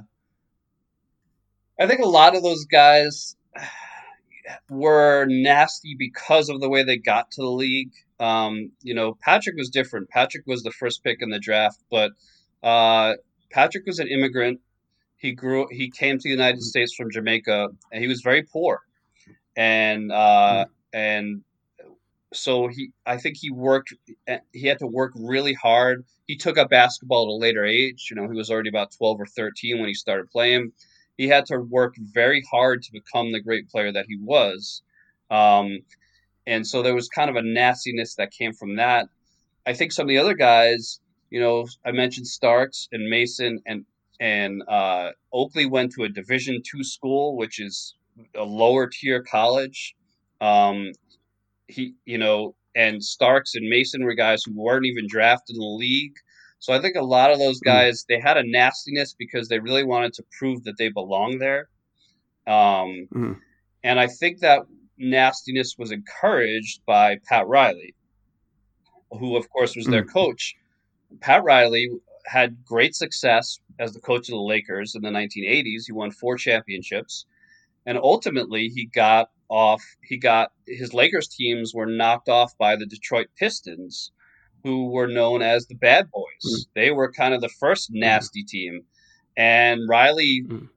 I 1.80 1.88
think 1.88 2.02
a 2.02 2.08
lot 2.08 2.36
of 2.36 2.44
those 2.44 2.66
guys 2.66 3.36
were 4.70 5.26
nasty 5.28 5.96
because 5.98 6.50
of 6.50 6.62
the 6.62 6.70
way 6.70 6.84
they 6.84 6.98
got 6.98 7.32
to 7.32 7.42
the 7.42 7.50
league. 7.50 7.92
Um, 8.20 8.72
you 8.82 8.96
know, 8.96 9.18
Patrick 9.22 9.56
was 9.58 9.70
different. 9.70 10.10
Patrick 10.10 10.48
was 10.48 10.64
the 10.64 10.72
first 10.72 11.04
pick 11.04 11.18
in 11.22 11.30
the 11.30 11.40
draft, 11.40 11.84
but 11.92 12.12
uh, 12.64 13.14
Patrick 13.52 13.86
was 13.86 14.00
an 14.00 14.08
immigrant 14.08 14.60
he 15.18 15.32
grew 15.34 15.68
he 15.72 15.90
came 15.90 16.18
to 16.18 16.24
the 16.24 16.30
United 16.30 16.62
States 16.62 16.94
from 16.96 17.12
Jamaica 17.12 17.68
and 17.92 18.02
he 18.02 18.08
was 18.08 18.22
very 18.22 18.44
poor 18.44 18.82
and 19.56 20.12
uh, 20.12 20.66
mm. 20.66 20.70
and 20.94 21.42
so 22.34 22.68
he 22.68 22.92
I 23.06 23.18
think 23.18 23.38
he 23.38 23.52
worked 23.52 23.94
he 24.54 24.68
had 24.68 24.80
to 24.80 24.88
work 24.88 25.12
really 25.16 25.54
hard 25.54 26.06
he 26.28 26.38
took 26.38 26.58
up 26.58 26.70
basketball 26.70 27.24
at 27.24 27.30
a 27.30 27.36
later 27.36 27.66
age 27.66 28.08
you 28.10 28.16
know 28.16 28.30
he 28.30 28.38
was 28.38 28.50
already 28.50 28.70
about 28.70 28.96
12 28.98 29.22
or 29.22 29.26
13 29.26 29.80
when 29.80 29.88
he 29.88 29.94
started 29.94 30.30
playing 30.30 30.72
he 31.18 31.28
had 31.28 31.46
to 31.46 31.60
work 31.60 31.96
very 31.98 32.44
hard 32.50 32.82
to 32.84 32.92
become 32.92 33.32
the 33.32 33.42
great 33.42 33.70
player 33.70 33.92
that 33.92 34.06
he 34.08 34.18
was 34.22 34.82
um, 35.30 35.80
and 36.46 36.66
so 36.66 36.82
there 36.82 36.96
was 36.96 37.10
kind 37.10 37.30
of 37.30 37.36
a 37.36 37.42
nastiness 37.42 38.16
that 38.16 38.32
came 38.32 38.54
from 38.54 38.76
that 38.78 39.08
I 39.66 39.74
think 39.74 39.92
some 39.92 40.06
of 40.06 40.10
the 40.10 40.18
other 40.18 40.36
guys 40.36 41.00
you 41.30 41.40
know 41.40 41.66
I 41.86 41.92
mentioned 41.92 42.28
Starks 42.28 42.88
and 42.92 43.10
Mason 43.10 43.60
and 43.66 43.86
and 44.20 44.64
uh, 44.68 45.12
Oakley 45.32 45.66
went 45.66 45.92
to 45.94 46.04
a 46.04 46.10
Division 46.10 46.62
two 46.66 46.84
school, 46.84 47.36
which 47.36 47.60
is 47.60 47.96
a 48.36 48.44
lower 48.44 48.88
tier 48.88 49.22
college. 49.24 49.96
Um, 50.42 50.92
he, 51.68 51.96
you 52.06 52.18
know, 52.18 52.56
and 52.76 53.04
Starks 53.04 53.56
and 53.56 53.68
Mason 53.68 54.04
were 54.04 54.14
guys 54.14 54.44
who 54.46 54.54
weren't 54.56 54.86
even 54.86 55.06
drafted 55.08 55.56
in 55.56 55.60
the 55.60 55.68
league. 55.68 56.16
So 56.60 56.74
I 56.74 56.82
think 56.82 56.96
a 56.96 57.04
lot 57.04 57.32
of 57.32 57.40
those 57.40 57.60
hmm. 57.60 57.70
guys 57.70 58.06
they 58.10 58.20
had 58.20 58.38
a 58.38 58.44
nastiness 58.44 59.14
because 59.18 59.48
they 59.48 59.60
really 59.60 59.84
wanted 59.84 60.14
to 60.14 60.24
prove 60.38 60.64
that 60.64 60.78
they 60.78 60.90
belong 60.90 61.40
there. 61.40 61.70
Um, 62.48 63.08
mm. 63.14 63.38
And 63.84 64.00
I 64.00 64.08
think 64.08 64.40
that 64.40 64.62
nastiness 64.98 65.76
was 65.78 65.92
encouraged 65.92 66.82
by 66.86 67.18
Pat 67.28 67.46
Riley, 67.48 67.94
who 69.12 69.36
of 69.36 69.50
course 69.50 69.76
was 69.76 69.86
their 69.86 70.06
mm. 70.06 70.14
coach. 70.14 70.56
Pat 71.20 71.44
Riley 71.44 71.90
had 72.26 72.64
great 72.66 72.96
success 72.96 73.60
as 73.80 73.94
the 73.94 74.00
coach 74.00 74.30
of 74.30 74.34
the 74.34 74.42
Lakers 74.42 74.96
in 74.96 75.02
the 75.02 75.10
1980s. 75.10 75.84
He 75.86 75.92
won 75.92 76.12
four 76.12 76.38
championships, 76.38 77.26
and 77.86 77.98
ultimately 77.98 78.70
he 78.70 78.86
got 78.86 79.30
off. 79.50 79.84
He 80.02 80.18
got 80.18 80.52
his 80.66 80.94
Lakers 80.94 81.28
teams 81.28 81.74
were 81.74 81.86
knocked 81.86 82.30
off 82.30 82.58
by 82.58 82.76
the 82.76 82.86
Detroit 82.86 83.28
Pistons, 83.38 84.12
who 84.64 84.90
were 84.92 85.08
known 85.08 85.42
as 85.42 85.68
the 85.68 85.76
Bad 85.76 86.10
Boys. 86.12 86.24
Mm. 86.46 86.68
They 86.76 86.92
were 86.92 87.12
kind 87.12 87.34
of 87.34 87.42
the 87.42 87.50
first 87.50 87.92
mm. 87.92 88.00
nasty 88.00 88.44
team, 88.44 88.82
and 89.36 89.82
Riley 89.88 90.44
mm. 90.48 90.70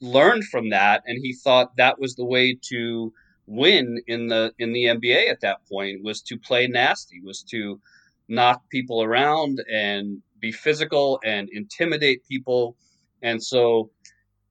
learned 0.00 0.44
from 0.44 0.70
that, 0.70 1.02
and 1.06 1.18
he 1.22 1.34
thought 1.34 1.76
that 1.76 1.98
was 1.98 2.14
the 2.14 2.24
way 2.24 2.58
to 2.68 3.12
win 3.46 4.02
in 4.06 4.26
the 4.26 4.52
in 4.58 4.72
the 4.72 4.84
NBA 4.84 5.30
at 5.30 5.40
that 5.40 5.66
point 5.70 6.02
was 6.02 6.20
to 6.22 6.38
play 6.38 6.66
nasty, 6.66 7.20
was 7.20 7.42
to 7.50 7.80
knock 8.28 8.68
people 8.70 9.02
around 9.02 9.62
and 9.72 10.22
be 10.40 10.52
physical 10.52 11.20
and 11.24 11.48
intimidate 11.52 12.26
people. 12.28 12.76
And 13.22 13.42
so 13.42 13.90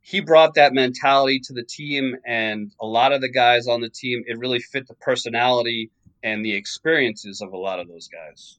he 0.01 0.19
brought 0.19 0.53
that 0.53 0.73
mentality 0.73 1.39
to 1.45 1.53
the 1.53 1.63
team, 1.63 2.15
and 2.25 2.71
a 2.79 2.85
lot 2.85 3.11
of 3.11 3.21
the 3.21 3.31
guys 3.31 3.67
on 3.67 3.81
the 3.81 3.89
team, 3.89 4.23
it 4.27 4.37
really 4.37 4.59
fit 4.59 4.87
the 4.87 4.93
personality 4.95 5.91
and 6.25 6.43
the 6.43 6.53
experiences 6.53 7.39
of 7.39 7.53
a 7.53 7.57
lot 7.57 7.79
of 7.79 7.87
those 7.87 8.09
guys. 8.09 8.57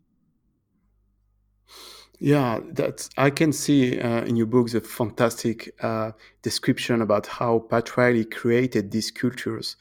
Yeah, 2.18 2.60
that's 2.72 3.10
I 3.18 3.28
can 3.28 3.52
see 3.52 4.00
uh, 4.00 4.22
in 4.24 4.36
your 4.36 4.46
books 4.46 4.72
a 4.72 4.80
fantastic 4.80 5.74
uh, 5.82 6.12
description 6.40 7.02
about 7.02 7.26
how 7.26 7.58
Pat 7.58 7.96
Riley 7.96 8.24
created 8.24 8.90
these 8.90 9.10
cultures 9.10 9.76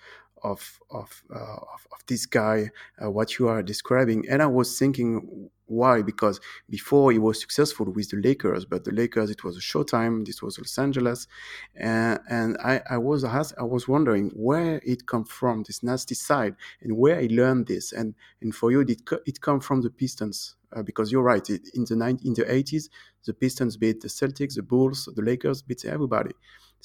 of 0.46 0.80
of 0.92 1.24
uh, 1.34 1.58
of, 1.76 1.88
of, 1.92 2.00
this 2.08 2.26
guy, 2.26 2.70
uh, 3.04 3.10
what 3.10 3.40
you 3.40 3.48
are 3.48 3.64
describing, 3.64 4.26
and 4.30 4.42
I 4.42 4.48
was 4.48 4.78
thinking 4.78 5.50
why? 5.68 6.04
Because 6.04 6.40
before 6.70 7.12
he 7.12 7.18
was 7.18 7.42
successful 7.42 7.88
with 7.92 8.12
the 8.12 8.18
Lakers, 8.18 8.66
but 8.66 8.84
the 8.84 8.92
Lakers 8.92 9.32
it 9.32 9.44
was 9.44 9.58
a 9.58 9.60
Showtime. 9.60 10.26
This 10.26 10.42
was 10.42 10.60
Los 10.60 10.78
Angeles, 10.78 11.28
and, 11.76 12.20
and 12.30 12.58
I, 12.64 12.82
I 12.90 12.98
was 12.98 13.24
I 13.24 13.64
was 13.64 13.88
wondering 13.88 14.30
where 14.36 14.80
it 14.86 15.08
come 15.08 15.26
from 15.26 15.64
this 15.64 15.82
nasty 15.82 16.16
side 16.16 16.56
and 16.82 16.98
where 16.98 17.18
i 17.18 17.28
learned 17.32 17.68
this. 17.68 17.92
And 17.92 18.14
and 18.42 18.54
for 18.54 18.72
you, 18.72 18.82
it 18.82 19.02
it 19.26 19.42
come 19.42 19.60
from 19.60 19.82
the 19.82 19.90
Pistons 19.90 20.56
uh, 20.76 20.84
because 20.84 21.12
you're 21.12 21.24
right. 21.24 21.50
It, 21.50 21.70
in 21.74 21.86
the 21.86 21.96
90, 21.96 22.28
in 22.28 22.34
the 22.36 22.52
eighties, 22.52 22.90
the 23.26 23.34
Pistons 23.34 23.76
beat 23.78 24.02
the 24.02 24.08
Celtics, 24.08 24.56
the 24.56 24.64
Bulls, 24.64 25.10
the 25.16 25.22
Lakers 25.24 25.64
beat 25.64 25.86
everybody. 25.86 26.32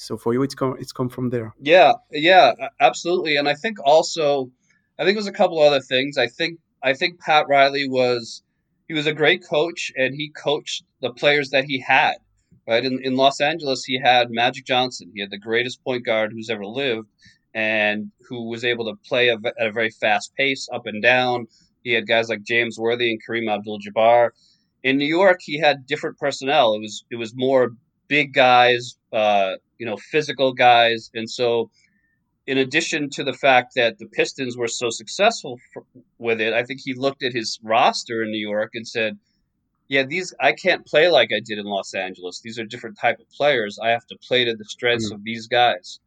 So 0.01 0.17
for 0.17 0.33
you, 0.33 0.43
it's 0.43 0.55
come 0.55 0.77
it's 0.79 0.93
come 0.93 1.11
from 1.11 1.29
there. 1.29 1.55
Yeah, 1.61 1.93
yeah, 2.11 2.53
absolutely. 2.81 3.37
And 3.37 3.47
I 3.49 3.55
think 3.55 3.77
also, 3.85 4.51
I 4.99 5.05
think 5.05 5.17
there's 5.17 5.27
a 5.27 5.33
couple 5.33 5.61
other 5.61 5.81
things. 5.81 6.17
I 6.17 6.27
think 6.27 6.59
I 6.83 6.95
think 6.95 7.21
Pat 7.21 7.47
Riley 7.49 7.87
was 7.87 8.43
he 8.89 8.95
was 8.95 9.07
a 9.07 9.13
great 9.13 9.45
coach 9.47 9.93
and 9.97 10.15
he 10.15 10.31
coached 10.31 10.85
the 11.03 11.13
players 11.13 11.51
that 11.51 11.65
he 11.65 11.81
had. 11.81 12.15
Right 12.67 12.85
in, 12.85 13.01
in 13.03 13.17
Los 13.17 13.41
Angeles, 13.41 13.85
he 13.85 14.01
had 14.01 14.31
Magic 14.31 14.65
Johnson. 14.65 15.11
He 15.15 15.21
had 15.21 15.31
the 15.31 15.39
greatest 15.39 15.85
point 15.85 16.07
guard 16.07 16.33
who's 16.33 16.51
ever 16.51 16.65
lived, 16.65 17.09
and 17.53 18.11
who 18.29 18.49
was 18.49 18.65
able 18.65 18.87
to 18.87 19.01
play 19.07 19.29
at 19.29 19.39
a 19.59 19.71
very 19.71 19.91
fast 19.91 20.33
pace, 20.35 20.69
up 20.73 20.87
and 20.87 21.03
down. 21.03 21.47
He 21.83 21.93
had 21.93 22.07
guys 22.07 22.29
like 22.29 22.43
James 22.43 22.79
Worthy 22.79 23.11
and 23.11 23.21
Kareem 23.23 23.53
Abdul-Jabbar. 23.53 24.31
In 24.83 24.97
New 24.97 25.07
York, 25.07 25.41
he 25.41 25.59
had 25.59 25.87
different 25.87 26.19
personnel. 26.19 26.75
It 26.75 26.81
was 26.81 27.05
it 27.11 27.17
was 27.17 27.33
more 27.35 27.71
big 28.09 28.33
guys, 28.33 28.97
uh, 29.13 29.55
you 29.81 29.87
know, 29.87 29.97
physical 29.97 30.53
guys, 30.53 31.11
and 31.15 31.29
so 31.29 31.71
in 32.47 32.59
addition 32.59 33.11
to 33.11 33.25
the 33.25 33.33
fact 33.33 33.75
that 33.77 33.99
the 33.99 34.07
Pistons 34.07 34.57
were 34.57 34.69
so 34.69 34.91
successful 34.91 35.59
for, 35.73 35.85
with 36.19 36.41
it, 36.41 36.53
I 36.53 36.65
think 36.65 36.81
he 36.83 36.95
looked 36.95 37.23
at 37.23 37.33
his 37.33 37.59
roster 37.63 38.23
in 38.23 38.31
New 38.31 38.49
York 38.49 38.71
and 38.75 38.87
said, 38.87 39.19
"Yeah, 39.89 40.05
these 40.05 40.35
I 40.41 40.53
can't 40.53 40.87
play 40.87 41.09
like 41.09 41.31
I 41.33 41.41
did 41.41 41.59
in 41.59 41.65
Los 41.65 41.95
Angeles. 41.95 42.41
These 42.41 42.59
are 42.59 42.65
different 42.65 42.99
type 42.99 43.19
of 43.21 43.31
players. 43.31 43.79
I 43.83 43.89
have 43.91 44.07
to 44.09 44.19
play 44.27 44.45
to 44.45 44.55
the 44.55 44.65
strengths 44.65 45.11
mm. 45.11 45.15
of 45.15 45.25
these 45.25 45.47
guys." 45.47 46.01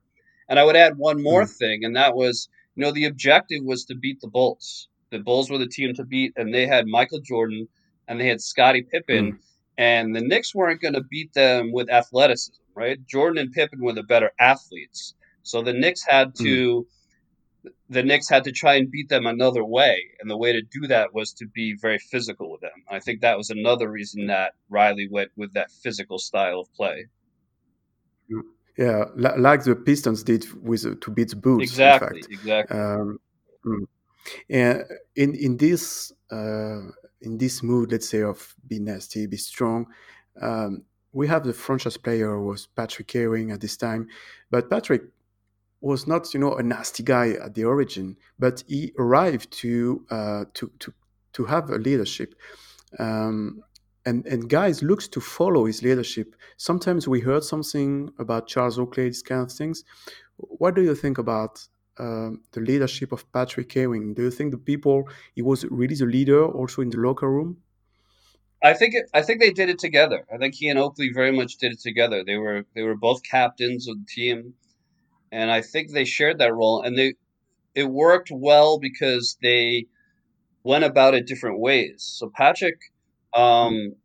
And 0.50 0.60
I 0.60 0.64
would 0.66 0.76
add 0.76 0.98
one 0.98 1.24
more 1.24 1.44
mm. 1.44 1.58
thing, 1.58 1.84
and 1.84 1.96
that 1.96 2.16
was, 2.16 2.50
you 2.76 2.84
know, 2.84 2.92
the 2.92 3.06
objective 3.06 3.64
was 3.64 3.86
to 3.86 3.96
beat 3.96 4.20
the 4.22 4.28
Bulls. 4.28 4.90
The 5.10 5.20
Bulls 5.20 5.50
were 5.50 5.58
the 5.58 5.68
team 5.68 5.94
to 5.96 6.04
beat, 6.04 6.34
and 6.36 6.54
they 6.54 6.68
had 6.68 6.88
Michael 6.88 7.22
Jordan 7.22 7.68
and 8.08 8.20
they 8.20 8.28
had 8.28 8.42
Scottie 8.42 8.84
Pippen, 8.84 9.34
mm. 9.34 9.38
and 9.78 10.16
the 10.16 10.22
Knicks 10.22 10.54
weren't 10.54 10.82
going 10.82 10.94
to 10.94 11.04
beat 11.04 11.34
them 11.34 11.72
with 11.72 11.90
athleticism, 11.90 12.62
right? 12.76 12.98
Jordan 13.06 13.38
and 13.40 13.52
Pippen 13.52 13.82
were 13.82 13.94
the 13.94 14.04
better 14.04 14.32
athletes. 14.40 15.16
So 15.44 15.62
the 15.62 15.74
Knicks 15.74 16.04
had 16.08 16.36
to 16.36 16.86
mm. 17.66 17.72
the 17.90 18.04
Knicks 18.04 18.30
had 18.30 18.44
to 18.46 18.52
try 18.52 18.76
and 18.76 18.90
beat 18.90 19.10
them 19.10 19.26
another 19.26 19.64
way, 19.64 20.04
and 20.20 20.30
the 20.30 20.38
way 20.38 20.54
to 20.54 20.62
do 20.62 20.88
that 20.88 21.14
was 21.14 21.34
to 21.34 21.46
be 21.48 21.76
very 21.82 22.00
physical 22.00 22.52
with 22.52 22.62
them. 22.62 22.72
I 22.90 23.00
think 23.00 23.22
that 23.22 23.38
was 23.38 23.50
another 23.50 23.90
reason 23.90 24.28
that 24.28 24.54
Riley 24.70 25.08
went 25.10 25.32
with 25.36 25.54
that 25.54 25.72
physical 25.72 26.18
style 26.18 26.62
of 26.62 26.74
play. 26.74 27.08
Yeah, 28.78 29.06
like 29.16 29.64
the 29.64 29.76
Pistons 29.76 30.24
did 30.24 30.48
with 30.64 31.00
to 31.02 31.12
beat 31.12 31.30
the 31.30 31.36
Bulls. 31.36 31.62
Exactly, 31.62 32.24
exactly. 32.30 32.78
Um, 32.78 33.20
mm. 33.66 33.86
and 34.50 34.84
in 35.16 35.36
in 35.36 35.58
this 35.58 36.12
uh, 36.32 36.82
in 37.22 37.38
this 37.38 37.62
mood, 37.62 37.92
let's 37.92 38.10
say 38.10 38.24
of 38.24 38.56
be 38.68 38.80
nasty, 38.80 39.28
be 39.28 39.38
strong, 39.38 39.86
um, 40.42 40.84
we 41.14 41.28
have 41.28 41.44
the 41.44 41.54
franchise 41.54 41.98
player 41.98 42.40
was 42.42 42.68
Patrick 42.68 43.14
Ewing 43.14 43.52
at 43.52 43.62
this 43.62 43.78
time, 43.78 44.08
but 44.52 44.70
Patrick 44.70 45.04
was 45.80 46.08
not 46.08 46.34
you 46.34 46.40
know 46.40 46.56
a 46.56 46.64
nasty 46.64 47.04
guy 47.04 47.32
at 47.32 47.54
the 47.54 47.66
origin, 47.66 48.18
but 48.40 48.64
he 48.68 48.92
arrived 48.98 49.52
to 49.52 50.06
uh, 50.10 50.46
to 50.56 50.72
to 50.80 50.94
to 51.34 51.46
have 51.46 51.70
a 51.70 51.78
leadership. 51.78 52.36
Um, 53.00 53.64
and, 54.06 54.26
and 54.28 54.50
guys 54.50 54.84
looks 54.84 55.08
to 55.08 55.22
follow 55.22 55.66
his 55.66 55.82
leadership. 55.82 56.36
Sometimes 56.58 57.08
we 57.08 57.22
heard 57.22 57.44
something 57.44 58.12
about 58.20 58.48
Charles 58.48 58.78
Oakley, 58.78 59.06
these 59.06 59.24
kind 59.24 59.42
of 59.42 59.52
things. 59.52 59.86
What 60.36 60.76
do 60.76 60.82
you 60.82 60.94
think 60.94 61.18
about 61.20 61.66
um, 61.98 62.42
the 62.52 62.60
leadership 62.60 63.14
of 63.14 63.32
Patrick 63.32 63.74
Ewing? 63.76 64.14
Do 64.14 64.24
you 64.24 64.32
think 64.32 64.52
the 64.52 64.58
people 64.58 65.08
he 65.36 65.42
was 65.42 65.64
really 65.66 65.96
the 65.96 66.06
leader 66.06 66.46
also 66.46 66.82
in 66.82 66.90
the 66.90 66.98
locker 66.98 67.32
room? 67.32 67.58
I 68.64 68.74
think 68.74 68.96
it, 68.96 69.10
I 69.14 69.22
think 69.24 69.42
they 69.42 69.52
did 69.52 69.70
it 69.70 69.80
together. 69.80 70.26
I 70.34 70.38
think 70.38 70.56
he 70.56 70.70
and 70.70 70.80
Oakley 70.80 71.12
very 71.14 71.32
much 71.34 71.58
did 71.58 71.74
it 71.74 71.82
together. 71.82 72.24
They 72.26 72.38
were 72.38 72.66
they 72.76 72.84
were 72.84 72.96
both 72.96 73.22
captains 73.24 73.88
of 73.90 73.98
the 74.00 74.06
team 74.08 74.54
and 75.34 75.52
I 75.52 75.62
think 75.62 75.92
they 75.92 76.06
shared 76.06 76.40
that 76.40 76.54
role, 76.54 76.84
and 76.84 76.98
they 76.98 77.16
it 77.76 77.90
worked 77.90 78.30
well 78.32 78.80
because 78.80 79.38
they 79.42 79.88
went 80.64 80.84
about 80.86 81.16
it 81.16 81.28
different 81.28 81.60
ways. 81.60 82.04
So 82.18 82.32
Patrick, 82.34 82.80
um, 83.34 83.96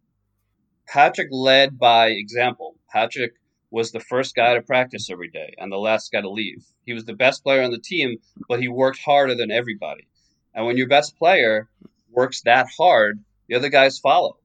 Patrick 0.88 1.28
led 1.30 1.78
by 1.78 2.08
example. 2.08 2.76
Patrick 2.90 3.32
was 3.70 3.92
the 3.92 4.00
first 4.00 4.34
guy 4.34 4.54
to 4.54 4.62
practice 4.62 5.10
every 5.10 5.28
day 5.28 5.54
and 5.58 5.70
the 5.70 5.76
last 5.76 6.10
guy 6.12 6.22
to 6.22 6.30
leave. 6.30 6.64
He 6.86 6.94
was 6.94 7.04
the 7.04 7.14
best 7.14 7.44
player 7.44 7.62
on 7.62 7.70
the 7.70 7.78
team, 7.78 8.16
but 8.48 8.60
he 8.60 8.68
worked 8.68 9.00
harder 9.00 9.34
than 9.34 9.50
everybody. 9.50 10.08
And 10.54 10.66
when 10.66 10.78
your 10.78 10.88
best 10.88 11.18
player 11.18 11.68
works 12.10 12.42
that 12.42 12.68
hard, 12.78 13.20
the 13.48 13.56
other 13.56 13.68
guys 13.68 13.98
follow. 13.98 14.38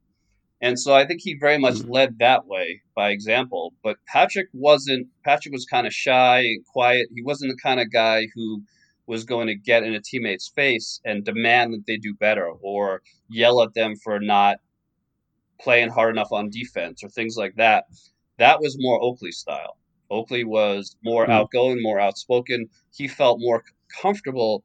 And 0.62 0.80
so 0.80 0.94
I 0.94 1.06
think 1.06 1.22
he 1.22 1.36
very 1.38 1.58
much 1.58 1.76
mm-hmm. 1.76 1.92
led 1.92 2.20
that 2.20 2.46
way 2.46 2.82
by 2.96 3.10
example. 3.10 3.74
But 3.84 3.98
Patrick 4.08 4.48
wasn't, 4.54 5.08
Patrick 5.26 5.54
was 5.54 5.66
kind 5.66 5.86
of 5.86 5.94
shy 5.94 6.40
and 6.40 6.66
quiet. 6.66 7.08
He 7.14 7.22
wasn't 7.22 7.52
the 7.52 7.62
kind 7.62 7.80
of 7.80 7.92
guy 7.92 8.28
who 8.34 8.63
was 9.06 9.26
going 9.26 9.48
to 9.48 9.56
get 9.56 9.84
in 9.84 9.94
a 9.94 10.02
teammate's 10.02 10.48
face 10.56 11.02
and 11.04 11.26
demand 11.26 11.74
that 11.74 11.86
they 11.86 11.98
do 11.98 12.13
better 12.13 12.48
or 12.62 13.02
yell 13.30 13.62
at 13.62 13.74
them 13.74 13.96
for 14.02 14.20
not 14.20 14.58
playing 15.60 15.89
hard 15.89 16.16
enough 16.16 16.32
on 16.32 16.50
defense 16.50 17.04
or 17.04 17.10
things 17.10 17.36
like 17.38 17.56
that. 17.56 17.86
That 18.38 18.62
was 18.62 18.78
more 18.80 19.02
Oakley 19.02 19.32
style. 19.32 19.78
Oakley 20.10 20.44
was 20.44 20.96
more 21.04 21.24
mm-hmm. 21.24 21.32
outgoing, 21.32 21.82
more 21.82 22.00
outspoken. 22.00 22.68
He 22.94 23.08
felt 23.08 23.39
more 23.39 23.63
comfortable, 24.02 24.63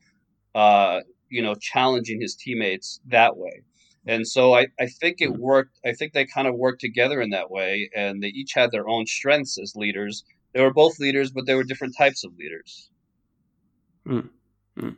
uh, 0.55 1.01
you 1.29 1.43
know, 1.43 1.55
challenging 1.55 2.21
his 2.21 2.35
teammates 2.35 3.01
that 3.07 3.37
way. 3.37 3.63
And 4.07 4.27
so 4.27 4.55
I, 4.55 4.69
I 4.81 4.87
think 4.87 5.21
it 5.21 5.33
worked. 5.33 5.79
I 5.85 5.93
think 5.93 6.13
they 6.13 6.25
kind 6.25 6.49
of 6.49 6.55
worked 6.55 6.81
together 6.81 7.21
in 7.21 7.31
that 7.31 7.51
way, 7.51 7.91
and 7.95 8.23
they 8.23 8.29
each 8.29 8.53
had 8.55 8.71
their 8.71 8.89
own 8.89 9.07
strengths 9.07 9.59
as 9.59 9.77
leaders. 9.77 10.25
They 10.55 10.63
were 10.63 10.73
both 10.73 10.99
leaders, 10.99 11.31
but 11.31 11.47
they 11.47 11.55
were 11.55 11.65
different 11.65 11.97
types 11.97 12.25
of 12.25 12.33
leaders. 12.37 12.91
Mm. 14.07 14.31
Mm. 14.79 14.97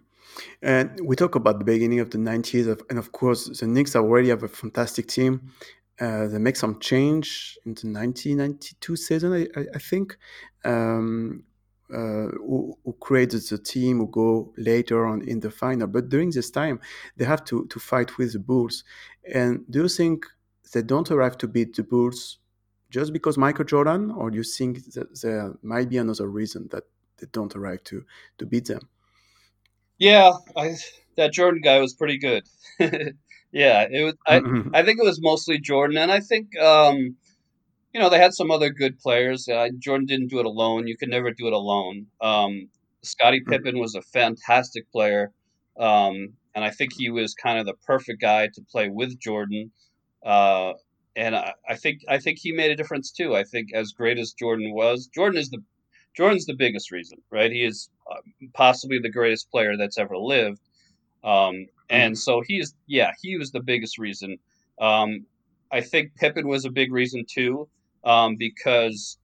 And 0.62 1.00
we 1.02 1.16
talk 1.16 1.34
about 1.34 1.58
the 1.58 1.64
beginning 1.64 2.00
of 2.00 2.10
the 2.10 2.18
90s, 2.18 2.80
and 2.88 2.98
of 2.98 3.12
course, 3.12 3.46
the 3.58 3.66
Knicks 3.66 3.96
already 3.96 4.28
have 4.28 4.42
a 4.42 4.48
fantastic 4.48 5.08
team. 5.08 5.50
Uh, 6.00 6.28
they 6.28 6.38
make 6.38 6.56
some 6.56 6.78
change 6.80 7.58
in 7.66 7.74
the 7.74 7.88
1992 7.88 8.96
season, 8.96 9.32
I, 9.32 9.60
I, 9.60 9.64
I 9.74 9.78
think. 9.78 10.16
Um, 10.64 11.44
uh, 11.92 12.30
who, 12.38 12.78
who, 12.84 12.92
created 13.00 13.42
the 13.42 13.58
team 13.58 13.98
who 13.98 14.06
go 14.06 14.52
later 14.56 15.06
on 15.06 15.22
in 15.22 15.40
the 15.40 15.50
final. 15.50 15.86
But 15.86 16.08
during 16.08 16.30
this 16.30 16.50
time, 16.50 16.80
they 17.16 17.24
have 17.24 17.44
to, 17.46 17.66
to 17.66 17.78
fight 17.78 18.16
with 18.18 18.32
the 18.32 18.38
Bulls. 18.38 18.84
And 19.32 19.64
do 19.70 19.82
you 19.82 19.88
think 19.88 20.26
they 20.72 20.82
don't 20.82 21.10
arrive 21.10 21.38
to 21.38 21.48
beat 21.48 21.74
the 21.74 21.82
Bulls 21.82 22.38
just 22.90 23.12
because 23.12 23.38
Michael 23.38 23.64
Jordan, 23.64 24.10
or 24.10 24.30
do 24.30 24.36
you 24.36 24.44
think 24.44 24.92
that 24.94 25.20
there 25.20 25.54
might 25.62 25.88
be 25.88 25.98
another 25.98 26.28
reason 26.28 26.68
that 26.72 26.84
they 27.18 27.26
don't 27.32 27.54
arrive 27.54 27.84
to, 27.84 28.04
to 28.38 28.46
beat 28.46 28.66
them? 28.66 28.88
Yeah, 29.98 30.32
I, 30.56 30.76
that 31.16 31.32
Jordan 31.32 31.60
guy 31.62 31.78
was 31.78 31.94
pretty 31.94 32.18
good. 32.18 32.44
yeah, 33.52 33.86
it 33.90 34.04
was. 34.04 34.14
I. 34.26 34.36
I 34.74 34.82
think 34.82 34.98
it 34.98 35.04
was 35.04 35.20
mostly 35.20 35.58
Jordan, 35.58 35.98
and 35.98 36.10
I 36.10 36.20
think 36.20 36.58
um, 36.58 37.16
you 37.92 38.00
know, 38.00 38.08
they 38.08 38.18
had 38.18 38.34
some 38.34 38.50
other 38.50 38.70
good 38.70 38.98
players. 38.98 39.48
Uh, 39.48 39.68
Jordan 39.78 40.06
didn't 40.06 40.28
do 40.28 40.38
it 40.38 40.46
alone. 40.46 40.86
You 40.86 40.96
could 40.96 41.08
never 41.08 41.30
do 41.32 41.46
it 41.48 41.52
alone. 41.52 42.06
Um, 42.20 42.68
Scottie 43.02 43.42
hmm. 43.44 43.50
Pippen 43.50 43.78
was 43.78 43.94
a 43.94 44.02
fantastic 44.02 44.90
player, 44.92 45.32
um, 45.78 46.34
and 46.54 46.64
I 46.64 46.70
think 46.70 46.92
he 46.96 47.10
was 47.10 47.34
kind 47.34 47.58
of 47.58 47.66
the 47.66 47.74
perfect 47.86 48.20
guy 48.20 48.48
to 48.48 48.62
play 48.70 48.88
with 48.88 49.18
Jordan. 49.18 49.72
Uh, 50.24 50.74
and 51.16 51.34
I, 51.34 51.54
I, 51.68 51.76
think 51.76 52.02
I 52.08 52.18
think 52.18 52.38
he 52.38 52.52
made 52.52 52.70
a 52.70 52.76
difference 52.76 53.10
too. 53.10 53.34
I 53.34 53.44
think 53.44 53.70
as 53.74 53.92
great 53.92 54.18
as 54.18 54.32
Jordan 54.32 54.72
was, 54.72 55.08
Jordan 55.12 55.40
is 55.40 55.50
the 55.50 55.58
Jordan's 56.16 56.46
the 56.46 56.54
biggest 56.54 56.90
reason, 56.90 57.18
right? 57.30 57.50
He 57.50 57.64
is 57.64 57.88
uh, 58.10 58.20
possibly 58.52 58.98
the 58.98 59.10
greatest 59.10 59.50
player 59.50 59.76
that's 59.76 59.98
ever 59.98 60.16
lived. 60.16 60.60
Um, 61.24 61.66
and 61.88 62.12
hmm. 62.12 62.16
so 62.16 62.42
he's 62.46 62.74
yeah, 62.86 63.12
he 63.20 63.36
was 63.36 63.50
the 63.50 63.62
biggest 63.62 63.98
reason. 63.98 64.38
Um, 64.80 65.26
I 65.72 65.80
think 65.80 66.14
Pippen 66.16 66.46
was 66.48 66.64
a 66.64 66.70
big 66.70 66.92
reason 66.92 67.24
too 67.28 67.68
um, 68.04 68.36
because 68.36 69.18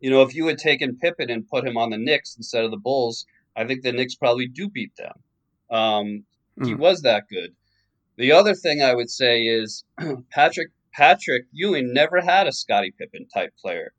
you 0.00 0.10
know 0.10 0.22
if 0.22 0.34
you 0.34 0.46
had 0.46 0.58
taken 0.58 0.98
Pippen 0.98 1.30
and 1.30 1.48
put 1.48 1.66
him 1.66 1.76
on 1.76 1.90
the 1.90 1.98
Knicks 1.98 2.36
instead 2.36 2.64
of 2.64 2.70
the 2.70 2.76
Bulls, 2.76 3.26
I 3.56 3.66
think 3.66 3.82
the 3.82 3.92
Knicks 3.92 4.14
probably 4.14 4.46
do 4.46 4.68
beat 4.68 4.92
them. 4.96 5.12
Um, 5.70 6.24
mm. 6.58 6.66
He 6.66 6.72
hmm. 6.72 6.80
was 6.80 7.02
that 7.02 7.24
good. 7.28 7.54
The 8.16 8.32
other 8.32 8.54
thing 8.54 8.82
I 8.82 8.94
would 8.94 9.10
say 9.10 9.42
is 9.42 9.84
Patrick 10.30 10.68
Patrick 10.92 11.44
Ewing 11.52 11.92
never 11.92 12.20
had 12.20 12.46
a 12.46 12.52
Scottie 12.52 12.94
Pippen 12.98 13.26
type 13.32 13.52
player. 13.60 13.92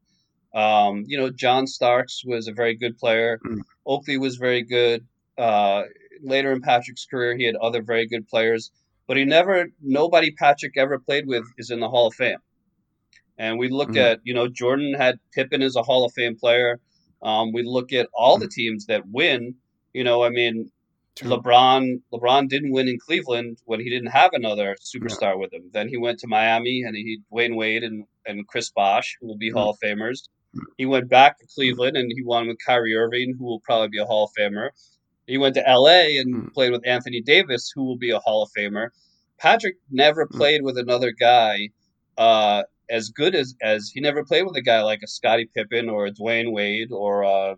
Um, 0.54 1.06
you 1.08 1.18
know, 1.18 1.30
John 1.30 1.68
Starks 1.68 2.24
was 2.26 2.48
a 2.48 2.54
very 2.54 2.76
good 2.76 2.98
player. 2.98 3.40
Mm. 3.46 3.60
Oakley 3.86 4.18
was 4.18 4.38
very 4.38 4.64
good. 4.64 5.06
Uh, 5.38 5.84
later 6.22 6.52
in 6.52 6.62
Patrick's 6.62 7.06
career, 7.06 7.38
he 7.38 7.46
had 7.46 7.56
other 7.56 7.82
very 7.82 8.08
good 8.08 8.28
players, 8.28 8.72
but 9.08 9.16
he 9.16 9.26
never, 9.26 9.68
nobody 9.82 10.32
Patrick 10.32 10.74
ever 10.76 11.00
played 11.00 11.28
with 11.28 11.46
is 11.58 11.70
in 11.70 11.80
the 11.80 11.90
Hall 11.90 12.08
of 12.08 12.16
Fame. 12.16 12.40
And 13.40 13.58
we 13.58 13.70
look 13.70 13.90
mm-hmm. 13.90 13.98
at, 13.98 14.20
you 14.24 14.34
know, 14.34 14.48
Jordan 14.48 14.94
had 14.94 15.18
Pippen 15.34 15.62
as 15.62 15.76
a 15.76 15.82
Hall 15.82 16.06
of 16.06 16.14
Fame 16.14 16.36
player. 16.36 16.80
Um, 17.24 17.54
we 17.54 17.64
look 17.64 17.94
at 17.94 18.10
all 18.14 18.38
the 18.38 18.50
teams 18.50 18.86
that 18.88 19.08
win. 19.08 19.56
You 19.94 20.04
know, 20.04 20.24
I 20.24 20.30
mean, 20.30 20.72
True. 21.16 21.32
LeBron 21.32 22.02
LeBron 22.14 22.50
didn't 22.50 22.72
win 22.72 22.88
in 22.88 23.00
Cleveland 23.00 23.58
when 23.66 23.80
he 23.80 23.90
didn't 23.90 24.12
have 24.12 24.32
another 24.34 24.76
superstar 24.82 25.32
yeah. 25.32 25.36
with 25.36 25.54
him. 25.54 25.64
Then 25.74 25.88
he 25.88 25.98
went 25.98 26.20
to 26.20 26.28
Miami 26.28 26.84
and 26.84 26.96
he 26.96 27.20
Dwyane 27.34 27.56
Wade 27.56 27.84
and, 27.84 28.06
and 28.28 28.48
Chris 28.48 28.70
Bosh, 28.70 29.18
who 29.20 29.28
will 29.28 29.38
be 29.38 29.50
mm-hmm. 29.50 29.58
Hall 29.58 29.72
of 29.72 29.80
Famers. 29.84 30.28
He 30.78 30.86
went 30.86 31.10
back 31.10 31.40
to 31.40 31.48
Cleveland 31.54 31.96
and 31.96 32.12
he 32.14 32.24
won 32.24 32.48
with 32.48 32.58
Kyrie 32.66 32.96
Irving, 32.96 33.36
who 33.38 33.46
will 33.46 33.60
probably 33.62 33.90
be 33.90 34.00
a 34.00 34.06
Hall 34.06 34.26
of 34.26 34.32
Famer. 34.38 34.70
He 35.28 35.38
went 35.38 35.56
to 35.56 35.64
LA 35.66 36.20
and 36.20 36.34
mm-hmm. 36.34 36.48
played 36.50 36.72
with 36.72 36.88
Anthony 36.88 37.22
Davis, 37.22 37.72
who 37.74 37.84
will 37.84 37.98
be 37.98 38.10
a 38.10 38.20
Hall 38.20 38.44
of 38.44 38.50
Famer. 38.58 38.90
Patrick 39.38 39.76
never 39.92 40.26
mm. 40.26 40.32
played 40.32 40.64
with 40.64 40.78
another 40.78 41.12
guy 41.12 41.70
uh, 42.18 42.64
as 42.90 43.10
good 43.10 43.36
as 43.36 43.56
as 43.62 43.90
he 43.94 44.02
never 44.02 44.24
played 44.24 44.44
with 44.44 44.56
a 44.56 44.62
guy 44.62 44.82
like 44.82 45.02
a 45.04 45.08
Scottie 45.08 45.50
Pippen 45.56 45.90
or 45.90 46.08
a 46.08 46.12
Dwyane 46.12 46.52
Wade 46.52 46.92
or 46.92 47.24
a, 47.24 47.58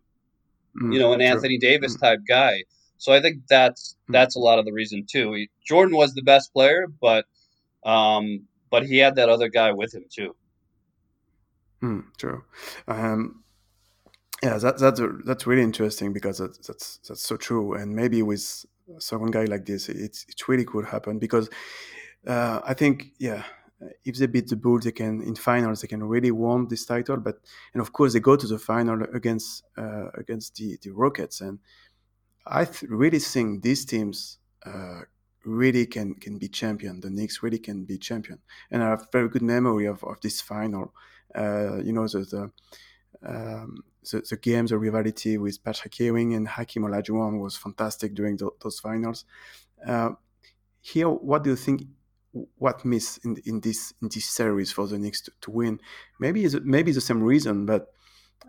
mm, 0.81 0.93
you 0.93 0.99
know 0.99 1.13
an 1.13 1.19
true. 1.19 1.27
Anthony 1.27 1.57
Davis 1.57 1.97
mm. 1.97 2.01
type 2.01 2.19
guy. 2.27 2.63
So 2.97 3.13
I 3.13 3.21
think 3.21 3.47
that's 3.47 3.95
mm. 4.09 4.13
that's 4.13 4.35
a 4.35 4.39
lot 4.39 4.59
of 4.59 4.65
the 4.65 4.73
reason 4.73 5.05
too. 5.09 5.33
He, 5.33 5.49
Jordan 5.65 5.95
was 5.95 6.13
the 6.13 6.23
best 6.23 6.53
player, 6.53 6.87
but 7.01 7.25
um, 7.83 8.47
but 8.69 8.85
he 8.85 8.97
had 8.97 9.15
that 9.15 9.29
other 9.29 9.49
guy 9.49 9.71
with 9.71 9.93
him 9.93 10.05
too. 10.09 10.35
Mm, 11.81 12.03
true. 12.17 12.43
Um, 12.87 13.43
Yeah, 14.43 14.57
that, 14.57 14.79
that's 14.79 15.01
that's 15.25 15.45
really 15.45 15.61
interesting 15.61 16.13
because 16.13 16.39
that, 16.39 16.57
that's 16.65 16.97
that's 17.07 17.21
so 17.21 17.37
true. 17.37 17.73
And 17.75 17.95
maybe 17.95 18.23
with 18.23 18.65
someone 18.97 19.31
guy 19.31 19.45
like 19.45 19.65
this, 19.65 19.87
it's 19.87 20.25
it 20.27 20.47
really 20.47 20.65
could 20.65 20.85
happen 20.85 21.19
because 21.19 21.49
uh, 22.25 22.59
I 22.63 22.73
think 22.73 23.13
yeah, 23.19 23.43
if 24.03 24.17
they 24.17 24.27
beat 24.27 24.47
the 24.47 24.55
Bulls, 24.55 24.83
they 24.83 24.91
can 24.91 25.21
in 25.21 25.35
finals 25.35 25.81
they 25.81 25.87
can 25.87 26.03
really 26.03 26.31
win 26.31 26.67
this 26.67 26.85
title. 26.85 27.17
But 27.17 27.39
and 27.73 27.81
of 27.81 27.93
course 27.93 28.13
they 28.13 28.19
go 28.19 28.35
to 28.35 28.47
the 28.47 28.59
final 28.59 29.03
against 29.13 29.63
uh, 29.77 30.09
against 30.17 30.55
the 30.55 30.77
the 30.81 30.91
Rockets, 30.91 31.41
and 31.41 31.59
I 32.45 32.65
th- 32.65 32.89
really 32.89 33.19
think 33.19 33.63
these 33.63 33.85
teams 33.85 34.39
uh, 34.65 35.01
really 35.45 35.85
can 35.85 36.15
can 36.15 36.37
be 36.37 36.47
champion. 36.47 36.99
The 37.01 37.09
Knicks 37.09 37.43
really 37.43 37.59
can 37.59 37.85
be 37.85 37.97
champion, 37.97 38.39
and 38.69 38.83
I 38.83 38.89
have 38.89 39.07
very 39.11 39.29
good 39.29 39.41
memory 39.41 39.85
of, 39.85 40.03
of 40.03 40.19
this 40.21 40.41
final. 40.41 40.93
Uh, 41.33 41.77
you 41.77 41.93
know 41.93 42.07
the 42.07 42.19
the, 42.19 42.51
um, 43.23 43.83
the, 44.09 44.21
the 44.29 44.37
games, 44.37 44.71
the 44.71 44.77
rivality 44.77 45.37
with 45.39 45.63
Patrick 45.63 45.99
Ewing 45.99 46.33
and 46.33 46.47
Hakeem 46.47 46.83
Olajuwon 46.83 47.39
was 47.39 47.55
fantastic 47.55 48.13
during 48.13 48.37
the, 48.37 48.49
those 48.61 48.79
finals. 48.79 49.25
Uh, 49.85 50.11
here, 50.81 51.09
what 51.09 51.43
do 51.43 51.51
you 51.51 51.55
think? 51.55 51.83
What 52.57 52.85
miss 52.85 53.17
in, 53.25 53.37
in 53.45 53.59
this 53.59 53.93
in 54.01 54.09
this 54.13 54.25
series 54.25 54.71
for 54.71 54.87
the 54.87 54.97
Knicks 54.97 55.21
to, 55.21 55.31
to 55.41 55.51
win? 55.51 55.79
Maybe 56.19 56.43
is 56.43 56.57
maybe 56.63 56.91
the 56.91 57.01
same 57.01 57.21
reason, 57.21 57.65
but 57.65 57.87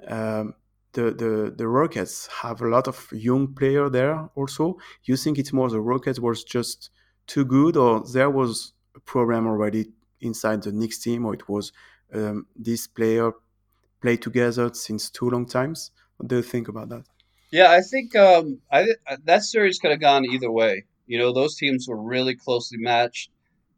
um, 0.06 0.54
the, 0.92 1.10
the 1.10 1.54
the 1.56 1.66
Rockets 1.66 2.28
have 2.42 2.60
a 2.60 2.68
lot 2.68 2.86
of 2.86 3.08
young 3.12 3.54
player 3.54 3.88
there. 3.88 4.28
Also, 4.36 4.78
you 5.04 5.16
think 5.16 5.38
it's 5.38 5.52
more 5.52 5.68
the 5.68 5.80
Rockets 5.80 6.20
was 6.20 6.44
just 6.44 6.90
too 7.26 7.44
good, 7.44 7.76
or 7.76 8.04
there 8.12 8.30
was 8.30 8.72
a 8.94 9.00
program 9.00 9.46
already 9.46 9.86
inside 10.20 10.62
the 10.62 10.72
Knicks 10.72 10.98
team, 10.98 11.26
or 11.26 11.34
it 11.34 11.48
was 11.48 11.72
um, 12.14 12.46
this 12.54 12.86
player 12.86 13.32
play 14.00 14.16
together 14.16 14.70
since 14.74 15.10
too 15.10 15.30
long 15.30 15.46
times? 15.46 15.90
What 16.16 16.28
do 16.28 16.36
you 16.36 16.42
think 16.42 16.68
about 16.68 16.88
that? 16.90 17.04
Yeah, 17.50 17.70
I 17.70 17.80
think 17.80 18.14
um, 18.16 18.60
I, 18.70 18.86
that 19.24 19.42
series 19.42 19.78
could 19.78 19.90
have 19.90 20.00
gone 20.00 20.24
either 20.24 20.50
way. 20.50 20.84
You 21.06 21.18
know, 21.18 21.32
those 21.32 21.56
teams 21.56 21.88
were 21.88 22.00
really 22.00 22.34
closely 22.34 22.78
matched. 22.78 23.30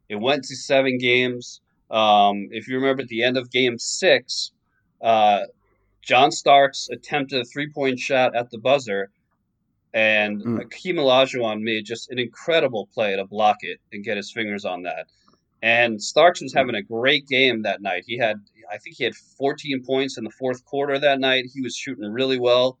It 0.09 0.15
went 0.15 0.43
to 0.45 0.55
seven 0.55 0.97
games. 0.97 1.61
Um, 1.89 2.49
if 2.51 2.67
you 2.67 2.75
remember 2.75 3.03
at 3.03 3.09
the 3.09 3.23
end 3.23 3.37
of 3.37 3.51
game 3.51 3.77
six, 3.77 4.51
uh, 5.01 5.41
John 6.01 6.31
Starks 6.31 6.89
attempted 6.91 7.41
a 7.41 7.45
three 7.45 7.69
point 7.69 7.99
shot 7.99 8.35
at 8.35 8.51
the 8.51 8.57
buzzer, 8.57 9.09
and 9.93 10.41
mm. 10.41 10.61
Hakeem 10.61 10.97
Olajuwon 10.97 11.61
made 11.61 11.85
just 11.85 12.11
an 12.11 12.19
incredible 12.19 12.87
play 12.93 13.15
to 13.15 13.25
block 13.25 13.57
it 13.61 13.79
and 13.91 14.03
get 14.03 14.17
his 14.17 14.31
fingers 14.31 14.65
on 14.65 14.83
that. 14.83 15.07
And 15.61 16.01
Starks 16.01 16.41
was 16.41 16.53
having 16.53 16.75
a 16.75 16.83
great 16.83 17.27
game 17.27 17.63
that 17.63 17.81
night. 17.81 18.03
He 18.05 18.17
had, 18.17 18.37
I 18.71 18.77
think 18.77 18.97
he 18.97 19.03
had 19.03 19.15
14 19.15 19.83
points 19.83 20.17
in 20.17 20.23
the 20.23 20.29
fourth 20.29 20.63
quarter 20.65 20.99
that 20.99 21.19
night. 21.19 21.45
He 21.51 21.61
was 21.61 21.75
shooting 21.75 22.11
really 22.11 22.37
well. 22.37 22.77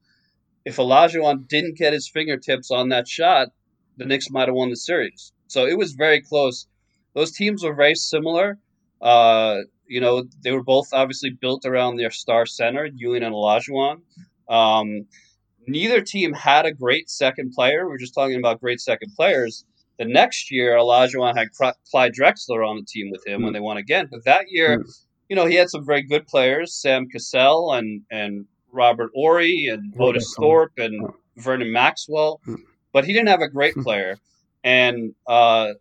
If 0.65 0.75
Olajuwon 0.75 1.47
didn't 1.47 1.77
get 1.77 1.93
his 1.93 2.07
fingertips 2.07 2.69
on 2.69 2.89
that 2.89 3.07
shot, 3.07 3.49
the 3.97 4.05
Knicks 4.05 4.29
might 4.29 4.47
have 4.47 4.55
won 4.55 4.69
the 4.69 4.75
series. 4.75 5.31
So 5.47 5.65
it 5.65 5.77
was 5.77 5.93
very 5.93 6.21
close. 6.21 6.67
Those 7.15 7.31
teams 7.31 7.63
were 7.63 7.73
very 7.73 7.95
similar. 7.95 8.59
Uh, 9.01 9.61
you 9.87 10.01
know, 10.01 10.25
they 10.43 10.51
were 10.51 10.63
both 10.63 10.89
obviously 10.93 11.29
built 11.29 11.65
around 11.65 11.95
their 11.95 12.11
star 12.11 12.45
center, 12.45 12.85
Ewing 12.85 13.23
and 13.23 13.33
Olajuwon. 13.33 14.01
Um, 14.49 15.07
neither 15.67 16.01
team 16.01 16.33
had 16.33 16.65
a 16.65 16.73
great 16.73 17.09
second 17.09 17.53
player. 17.53 17.87
We 17.87 17.95
are 17.95 17.99
just 17.99 18.13
talking 18.13 18.37
about 18.37 18.59
great 18.59 18.81
second 18.81 19.13
players. 19.15 19.65
The 19.97 20.05
next 20.05 20.51
year, 20.51 20.73
Olajuwon 20.73 21.37
had 21.37 21.49
Clyde 21.89 22.13
Drexler 22.13 22.67
on 22.67 22.77
the 22.77 22.85
team 22.85 23.09
with 23.11 23.25
him 23.25 23.41
mm. 23.41 23.43
when 23.45 23.53
they 23.53 23.59
won 23.59 23.77
again. 23.77 24.07
But 24.11 24.25
that 24.25 24.45
year, 24.49 24.79
mm. 24.79 25.03
you 25.29 25.35
know, 25.35 25.45
he 25.45 25.55
had 25.55 25.69
some 25.69 25.85
very 25.85 26.01
good 26.01 26.27
players, 26.27 26.73
Sam 26.73 27.07
Cassell 27.07 27.73
and 27.73 28.01
and 28.11 28.45
Robert 28.71 29.11
Horry 29.15 29.67
and 29.71 29.93
Otis 29.97 30.35
Thorpe 30.37 30.77
and 30.77 31.07
Vernon 31.37 31.71
Maxwell. 31.71 32.41
Mm. 32.45 32.57
But 32.91 33.05
he 33.05 33.13
didn't 33.13 33.29
have 33.29 33.41
a 33.41 33.49
great 33.49 33.75
player. 33.75 34.17
And 34.63 35.13
uh, 35.27 35.73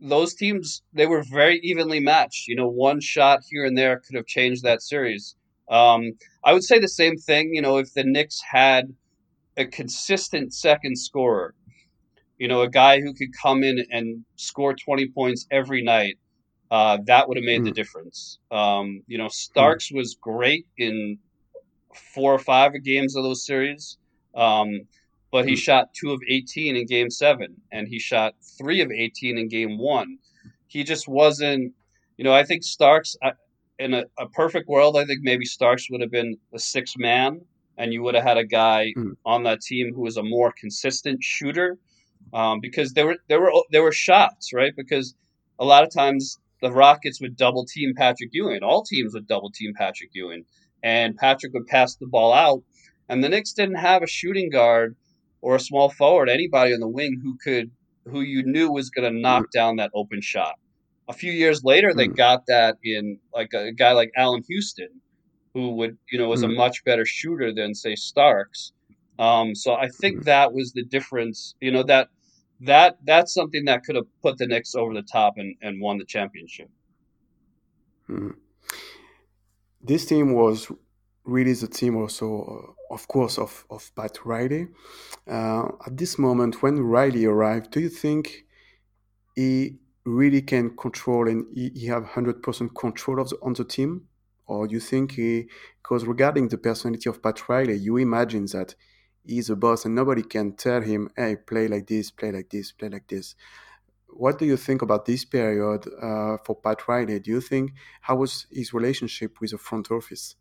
those 0.00 0.34
teams 0.34 0.82
they 0.92 1.06
were 1.06 1.22
very 1.22 1.60
evenly 1.62 2.00
matched. 2.00 2.48
You 2.48 2.56
know, 2.56 2.68
one 2.68 3.00
shot 3.00 3.40
here 3.48 3.64
and 3.64 3.76
there 3.76 4.00
could 4.00 4.16
have 4.16 4.26
changed 4.26 4.62
that 4.62 4.82
series. 4.82 5.36
Um, 5.70 6.12
I 6.44 6.52
would 6.52 6.64
say 6.64 6.78
the 6.78 6.88
same 6.88 7.16
thing. 7.16 7.54
You 7.54 7.62
know, 7.62 7.78
if 7.78 7.92
the 7.94 8.04
Knicks 8.04 8.40
had 8.50 8.94
a 9.56 9.66
consistent 9.66 10.54
second 10.54 10.96
scorer, 10.98 11.54
you 12.38 12.48
know, 12.48 12.62
a 12.62 12.70
guy 12.70 13.00
who 13.00 13.12
could 13.14 13.30
come 13.40 13.62
in 13.62 13.84
and 13.90 14.24
score 14.36 14.74
twenty 14.74 15.08
points 15.08 15.46
every 15.50 15.82
night, 15.82 16.18
uh, 16.70 16.98
that 17.06 17.28
would 17.28 17.36
have 17.36 17.44
made 17.44 17.62
mm. 17.62 17.64
the 17.64 17.70
hmm. 17.70 17.74
difference. 17.74 18.38
Um, 18.50 19.02
you 19.06 19.18
know, 19.18 19.28
Starks 19.28 19.90
mm. 19.90 19.96
was 19.96 20.16
great 20.20 20.66
in 20.76 21.18
four 22.14 22.32
or 22.32 22.38
five 22.38 22.72
games 22.84 23.16
of 23.16 23.24
those 23.24 23.44
series. 23.44 23.98
Um, 24.34 24.82
but 25.30 25.46
he 25.46 25.52
hmm. 25.52 25.58
shot 25.58 25.94
two 25.94 26.12
of 26.12 26.20
18 26.28 26.76
in 26.76 26.86
game 26.86 27.10
seven, 27.10 27.56
and 27.70 27.88
he 27.88 27.98
shot 27.98 28.34
three 28.58 28.80
of 28.80 28.90
18 28.90 29.38
in 29.38 29.48
game 29.48 29.78
one. 29.78 30.18
He 30.66 30.84
just 30.84 31.08
wasn't, 31.08 31.72
you 32.16 32.24
know, 32.24 32.32
I 32.32 32.44
think 32.44 32.62
Starks, 32.62 33.16
in 33.78 33.94
a, 33.94 34.04
a 34.18 34.28
perfect 34.28 34.68
world, 34.68 34.96
I 34.96 35.04
think 35.04 35.20
maybe 35.22 35.44
Starks 35.44 35.90
would 35.90 36.00
have 36.00 36.10
been 36.10 36.36
the 36.52 36.58
sixth 36.58 36.96
man, 36.98 37.40
and 37.76 37.92
you 37.92 38.02
would 38.02 38.14
have 38.14 38.24
had 38.24 38.38
a 38.38 38.44
guy 38.44 38.92
mm. 38.96 39.12
on 39.24 39.44
that 39.44 39.60
team 39.60 39.92
who 39.94 40.02
was 40.02 40.16
a 40.16 40.22
more 40.22 40.52
consistent 40.58 41.22
shooter. 41.22 41.78
Um, 42.34 42.60
because 42.60 42.92
there 42.92 43.06
were 43.06 43.16
there 43.28 43.40
were 43.40 43.52
there 43.70 43.82
were 43.82 43.92
shots, 43.92 44.52
right? 44.52 44.74
Because 44.76 45.14
a 45.58 45.64
lot 45.64 45.84
of 45.84 45.90
times 45.90 46.38
the 46.60 46.70
Rockets 46.70 47.20
would 47.22 47.36
double 47.36 47.64
team 47.64 47.94
Patrick 47.96 48.30
Ewing. 48.32 48.62
All 48.62 48.82
teams 48.82 49.14
would 49.14 49.26
double 49.26 49.50
team 49.50 49.72
Patrick 49.74 50.10
Ewing, 50.12 50.44
and 50.82 51.16
Patrick 51.16 51.54
would 51.54 51.66
pass 51.66 51.94
the 51.94 52.06
ball 52.06 52.34
out. 52.34 52.62
And 53.08 53.24
the 53.24 53.28
Knicks 53.30 53.54
didn't 53.54 53.76
have 53.76 54.02
a 54.02 54.06
shooting 54.06 54.50
guard 54.50 54.96
or 55.40 55.56
a 55.56 55.60
small 55.60 55.90
forward, 55.90 56.28
anybody 56.28 56.74
on 56.74 56.80
the 56.80 56.88
wing 56.88 57.20
who 57.22 57.36
could 57.42 57.70
who 58.10 58.20
you 58.20 58.42
knew 58.44 58.70
was 58.70 58.90
going 58.90 59.12
to 59.12 59.20
knock 59.20 59.50
down 59.52 59.76
that 59.76 59.90
open 59.94 60.20
shot. 60.20 60.54
A 61.08 61.12
few 61.12 61.32
years 61.32 61.62
later, 61.64 61.94
they 61.94 62.08
mm. 62.08 62.16
got 62.16 62.46
that 62.46 62.76
in 62.82 63.18
like 63.34 63.52
a, 63.54 63.72
guy 63.72 63.92
like 63.92 64.10
Allan 64.16 64.42
Houston, 64.48 64.88
who 65.54 65.70
would 65.76 65.96
you 66.10 66.18
know 66.18 66.28
was 66.28 66.42
mm. 66.42 66.52
a 66.52 66.56
much 66.56 66.84
better 66.84 67.04
shooter 67.04 67.52
than 67.52 67.74
say 67.74 67.94
Starks. 67.94 68.72
Um, 69.18 69.54
so 69.54 69.74
I 69.74 69.88
think 69.88 70.20
mm. 70.20 70.24
that 70.24 70.52
was 70.52 70.72
the 70.72 70.84
difference. 70.84 71.54
You 71.60 71.72
know 71.72 71.82
that 71.84 72.08
that 72.60 72.98
that's 73.04 73.32
something 73.32 73.64
that 73.66 73.84
could 73.84 73.96
have 73.96 74.06
put 74.22 74.38
the 74.38 74.46
Knicks 74.46 74.74
over 74.74 74.92
the 74.92 75.02
top 75.02 75.34
and, 75.36 75.54
and 75.62 75.80
won 75.80 75.98
the 75.98 76.04
championship. 76.04 76.70
Mm. 78.08 78.34
This 79.80 80.04
team 80.04 80.34
was 80.34 80.70
really 81.28 81.52
the 81.52 81.68
team 81.68 81.96
also, 81.96 82.26
uh, 82.90 82.94
of 82.94 83.06
course, 83.06 83.38
of, 83.38 83.64
of 83.70 83.90
Pat 83.94 84.24
Riley. 84.24 84.68
Uh, 85.26 85.68
at 85.86 85.96
this 85.96 86.18
moment, 86.18 86.62
when 86.62 86.80
Riley 86.80 87.26
arrived, 87.26 87.70
do 87.70 87.80
you 87.80 87.90
think 87.90 88.46
he 89.36 89.76
really 90.04 90.40
can 90.40 90.74
control 90.76 91.28
and 91.28 91.44
he, 91.54 91.70
he 91.74 91.86
have 91.86 92.04
100% 92.04 92.74
control 92.74 93.20
of 93.20 93.28
the, 93.28 93.36
on 93.42 93.52
the 93.52 93.64
team? 93.64 94.08
Or 94.46 94.66
you 94.66 94.80
think 94.80 95.12
he, 95.12 95.48
because 95.82 96.06
regarding 96.06 96.48
the 96.48 96.56
personality 96.56 97.10
of 97.10 97.22
Pat 97.22 97.46
Riley, 97.48 97.76
you 97.76 97.98
imagine 97.98 98.46
that 98.46 98.74
he's 99.26 99.50
a 99.50 99.56
boss 99.56 99.84
and 99.84 99.94
nobody 99.94 100.22
can 100.22 100.56
tell 100.56 100.80
him, 100.80 101.10
hey, 101.14 101.36
play 101.36 101.68
like 101.68 101.86
this, 101.86 102.10
play 102.10 102.32
like 102.32 102.48
this, 102.48 102.72
play 102.72 102.88
like 102.88 103.06
this. 103.06 103.34
What 104.08 104.38
do 104.38 104.46
you 104.46 104.56
think 104.56 104.80
about 104.80 105.04
this 105.04 105.26
period 105.26 105.86
uh, 106.02 106.38
for 106.42 106.56
Pat 106.56 106.88
Riley? 106.88 107.20
Do 107.20 107.30
you 107.30 107.42
think, 107.42 107.72
how 108.00 108.16
was 108.16 108.46
his 108.50 108.72
relationship 108.72 109.38
with 109.42 109.50
the 109.50 109.58
front 109.58 109.90
office? 109.90 110.34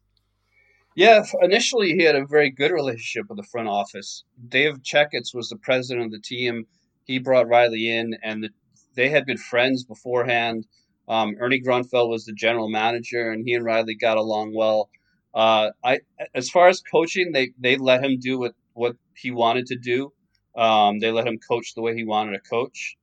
Yeah, 0.98 1.24
initially 1.44 1.90
he 1.94 2.02
had 2.02 2.16
a 2.16 2.26
very 2.26 2.50
good 2.50 2.72
relationship 2.72 3.30
with 3.30 3.38
the 3.38 3.44
front 3.44 3.68
office. 3.68 4.24
Dave 4.50 4.82
Checketts 4.82 5.32
was 5.32 5.48
the 5.48 5.58
president 5.58 6.08
of 6.08 6.12
the 6.12 6.20
team. 6.20 6.66
He 7.04 7.20
brought 7.20 7.48
Riley 7.48 7.88
in, 7.88 8.16
and 8.24 8.44
the, 8.44 8.50
they 8.96 9.10
had 9.10 9.28
been 9.28 9.38
friends 9.38 9.84
beforehand. 9.84 10.66
Um, 11.08 11.36
Ernie 11.40 11.62
Grunfeld 11.62 12.10
was 12.10 12.26
the 12.26 12.34
general 12.34 12.68
manager, 12.68 13.32
and 13.32 13.46
he 13.46 13.54
and 13.54 13.64
Riley 13.64 13.94
got 13.94 14.18
along 14.18 14.56
well. 14.56 14.90
Uh, 15.36 15.70
I, 15.84 16.00
as 16.34 16.50
far 16.50 16.68
as 16.68 16.82
coaching, 16.82 17.32
they 17.32 17.52
they 17.60 17.78
let 17.78 18.04
him 18.04 18.18
do 18.20 18.40
what 18.40 18.56
what 18.74 18.96
he 19.14 19.30
wanted 19.30 19.68
to 19.68 19.76
do. 19.76 20.12
Um, 20.56 20.98
they 20.98 21.12
let 21.12 21.28
him 21.28 21.38
coach 21.48 21.76
the 21.76 21.84
way 21.84 21.94
he 21.94 22.06
wanted 22.06 22.32
to 22.32 22.50
coach. 22.50 22.98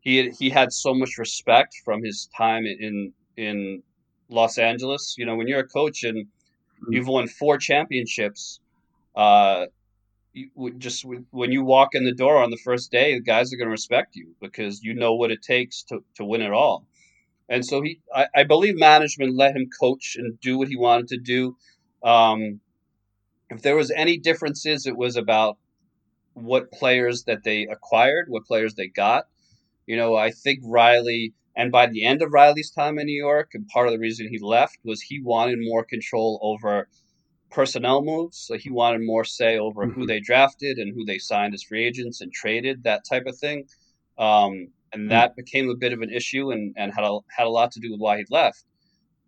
He 0.00 0.30
he 0.30 0.48
had 0.48 0.72
so 0.72 0.94
much 0.94 1.18
respect 1.18 1.74
from 1.84 2.02
his 2.02 2.30
time 2.34 2.64
in 2.64 3.12
in 3.36 3.82
Los 4.30 4.56
Angeles. 4.56 5.16
You 5.18 5.26
know, 5.26 5.36
when 5.36 5.48
you're 5.48 5.60
a 5.60 5.68
coach 5.68 6.02
and 6.02 6.28
You've 6.88 7.08
won 7.08 7.28
four 7.28 7.58
championships. 7.58 8.60
Uh, 9.14 9.66
you, 10.32 10.50
just 10.76 11.04
when 11.30 11.52
you 11.52 11.64
walk 11.64 11.94
in 11.94 12.04
the 12.04 12.14
door 12.14 12.42
on 12.42 12.50
the 12.50 12.58
first 12.58 12.90
day, 12.90 13.14
the 13.14 13.22
guys 13.22 13.52
are 13.52 13.56
going 13.56 13.66
to 13.66 13.72
respect 13.72 14.16
you 14.16 14.34
because 14.40 14.82
you 14.82 14.94
know 14.94 15.14
what 15.14 15.30
it 15.30 15.42
takes 15.42 15.82
to, 15.84 16.04
to 16.16 16.24
win 16.24 16.42
it 16.42 16.52
all. 16.52 16.86
And 17.48 17.64
so 17.64 17.80
he, 17.80 18.00
I, 18.14 18.26
I 18.34 18.44
believe 18.44 18.76
management 18.76 19.34
let 19.34 19.56
him 19.56 19.68
coach 19.80 20.16
and 20.18 20.38
do 20.40 20.58
what 20.58 20.68
he 20.68 20.76
wanted 20.76 21.08
to 21.08 21.18
do. 21.18 21.56
Um, 22.02 22.60
if 23.48 23.62
there 23.62 23.76
was 23.76 23.90
any 23.90 24.18
differences, 24.18 24.86
it 24.86 24.96
was 24.96 25.16
about 25.16 25.56
what 26.34 26.70
players 26.70 27.24
that 27.24 27.44
they 27.44 27.66
acquired, 27.66 28.26
what 28.28 28.44
players 28.44 28.74
they 28.74 28.88
got. 28.88 29.24
You 29.86 29.96
know, 29.96 30.16
I 30.16 30.32
think 30.32 30.60
Riley 30.64 31.32
and 31.56 31.72
by 31.72 31.86
the 31.86 32.04
end 32.04 32.22
of 32.22 32.32
Riley's 32.32 32.70
time 32.70 32.98
in 32.98 33.06
New 33.06 33.18
York, 33.18 33.50
and 33.54 33.66
part 33.68 33.86
of 33.86 33.92
the 33.92 33.98
reason 33.98 34.28
he 34.28 34.38
left 34.38 34.78
was 34.84 35.00
he 35.00 35.20
wanted 35.22 35.58
more 35.60 35.84
control 35.84 36.38
over 36.42 36.88
personnel 37.50 38.02
moves. 38.02 38.36
So 38.36 38.58
he 38.58 38.70
wanted 38.70 39.00
more 39.02 39.24
say 39.24 39.58
over 39.58 39.86
mm-hmm. 39.86 40.00
who 40.00 40.06
they 40.06 40.20
drafted 40.20 40.76
and 40.76 40.94
who 40.94 41.04
they 41.04 41.18
signed 41.18 41.54
as 41.54 41.62
free 41.62 41.84
agents 41.84 42.20
and 42.20 42.30
traded, 42.32 42.84
that 42.84 43.04
type 43.08 43.24
of 43.26 43.38
thing. 43.38 43.64
Um, 44.18 44.68
and 44.92 45.02
mm-hmm. 45.02 45.08
that 45.08 45.34
became 45.34 45.70
a 45.70 45.76
bit 45.76 45.92
of 45.92 46.02
an 46.02 46.10
issue 46.10 46.50
and, 46.50 46.74
and 46.76 46.92
had 46.94 47.04
a, 47.04 47.18
had 47.34 47.46
a 47.46 47.50
lot 47.50 47.72
to 47.72 47.80
do 47.80 47.90
with 47.90 48.00
why 48.00 48.18
he 48.18 48.24
left. 48.30 48.64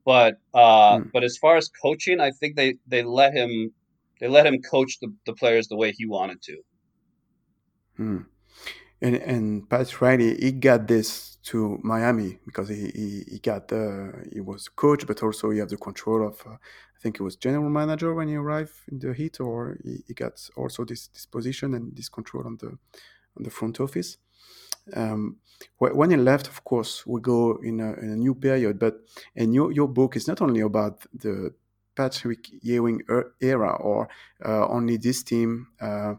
But 0.04 0.38
uh, 0.54 0.98
mm. 0.98 1.10
but 1.12 1.22
as 1.22 1.36
far 1.36 1.56
as 1.56 1.68
coaching, 1.68 2.20
I 2.20 2.30
think 2.30 2.56
they, 2.56 2.76
they 2.86 3.02
let 3.02 3.34
him 3.34 3.72
they 4.20 4.28
let 4.28 4.46
him 4.46 4.62
coach 4.62 4.98
the, 5.00 5.12
the 5.26 5.34
players 5.34 5.68
the 5.68 5.76
way 5.76 5.92
he 5.92 6.06
wanted 6.06 6.40
to. 6.42 6.56
And 9.00 9.16
and 9.16 9.68
Pat 9.68 10.00
Riley, 10.00 10.36
he 10.36 10.52
got 10.52 10.88
this 10.88 11.36
to 11.44 11.78
Miami 11.82 12.38
because 12.44 12.68
he, 12.68 12.90
he, 12.94 13.24
he 13.30 13.38
got 13.38 13.68
the 13.68 14.12
he 14.32 14.40
was 14.40 14.68
coach, 14.68 15.06
but 15.06 15.22
also 15.22 15.50
he 15.50 15.60
had 15.60 15.68
the 15.68 15.76
control 15.76 16.26
of 16.26 16.40
uh, 16.46 16.50
I 16.98 17.00
think 17.00 17.18
he 17.18 17.22
was 17.22 17.36
general 17.36 17.70
manager 17.70 18.12
when 18.12 18.28
he 18.28 18.34
arrived 18.34 18.72
in 18.90 18.98
the 18.98 19.12
Heat, 19.12 19.38
or 19.40 19.78
he, 19.84 20.02
he 20.08 20.14
got 20.14 20.48
also 20.56 20.84
this, 20.84 21.06
this 21.08 21.26
position 21.26 21.74
and 21.74 21.94
this 21.96 22.08
control 22.08 22.44
on 22.46 22.56
the 22.56 22.76
on 23.36 23.44
the 23.44 23.50
front 23.50 23.78
office. 23.80 24.18
Um, 24.94 25.36
when 25.78 26.10
he 26.10 26.16
left, 26.16 26.48
of 26.48 26.64
course, 26.64 27.06
we 27.06 27.20
go 27.20 27.58
in 27.62 27.80
a, 27.80 27.92
in 27.94 28.10
a 28.10 28.16
new 28.16 28.34
period. 28.34 28.78
But 28.78 28.96
and 29.36 29.54
your 29.54 29.70
your 29.70 29.88
book 29.88 30.16
is 30.16 30.26
not 30.26 30.42
only 30.42 30.60
about 30.60 31.06
the 31.14 31.54
Patrick 31.94 32.48
Ewing 32.62 33.02
er, 33.08 33.34
era 33.40 33.76
or 33.76 34.08
uh, 34.44 34.66
only 34.68 34.96
this 34.96 35.22
team 35.22 35.68
uh, 35.80 36.14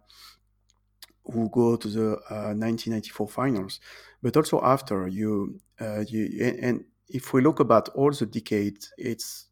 who 1.32 1.50
go 1.50 1.76
to 1.76 1.88
the 1.88 2.08
uh, 2.30 2.54
1994 2.54 3.28
finals, 3.28 3.80
but 4.22 4.36
also 4.36 4.62
after 4.64 5.08
you 5.08 5.60
uh, 5.80 6.04
you 6.08 6.58
and 6.62 6.86
if 7.08 7.34
we 7.34 7.42
look 7.42 7.60
about 7.60 7.90
all 7.90 8.12
the 8.12 8.26
decades, 8.26 8.92
it's 8.98 9.48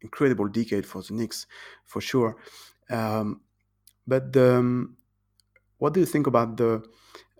incredible 0.00 0.48
decade 0.48 0.86
for 0.86 1.02
the 1.02 1.14
Knicks 1.14 1.46
for 1.84 2.00
sure. 2.00 2.36
Um, 2.90 3.40
but 4.06 4.32
the, 4.32 4.56
um, 4.56 4.96
what 5.78 5.92
do 5.92 6.00
you 6.00 6.06
think 6.06 6.26
about 6.26 6.56
the 6.56 6.82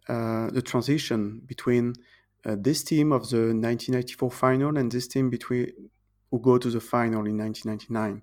uh, 0.09 0.51
the 0.51 0.63
transition 0.63 1.43
between 1.47 1.95
uh, 2.45 2.55
this 2.59 2.85
team 2.85 3.11
of 3.13 3.29
the 3.31 3.39
1994 3.39 4.31
final 4.31 4.79
and 4.79 4.93
this 4.93 5.09
team 5.09 5.31
between 5.31 5.73
who 6.31 6.41
go 6.41 6.59
to 6.59 6.71
the 6.71 6.81
final 6.81 7.27
in 7.27 7.37
1999 7.37 8.23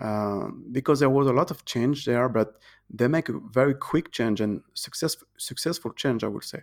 uh, 0.00 0.48
because 0.72 1.00
there 1.00 1.10
was 1.10 1.26
a 1.26 1.32
lot 1.32 1.50
of 1.50 1.64
change 1.64 2.04
there 2.04 2.28
but 2.28 2.54
they 2.90 3.08
make 3.08 3.28
a 3.28 3.38
very 3.50 3.74
quick 3.74 4.10
change 4.12 4.40
and 4.40 4.62
successful 4.74 5.26
successful 5.38 5.92
change 5.92 6.24
i 6.24 6.28
would 6.28 6.44
say. 6.44 6.62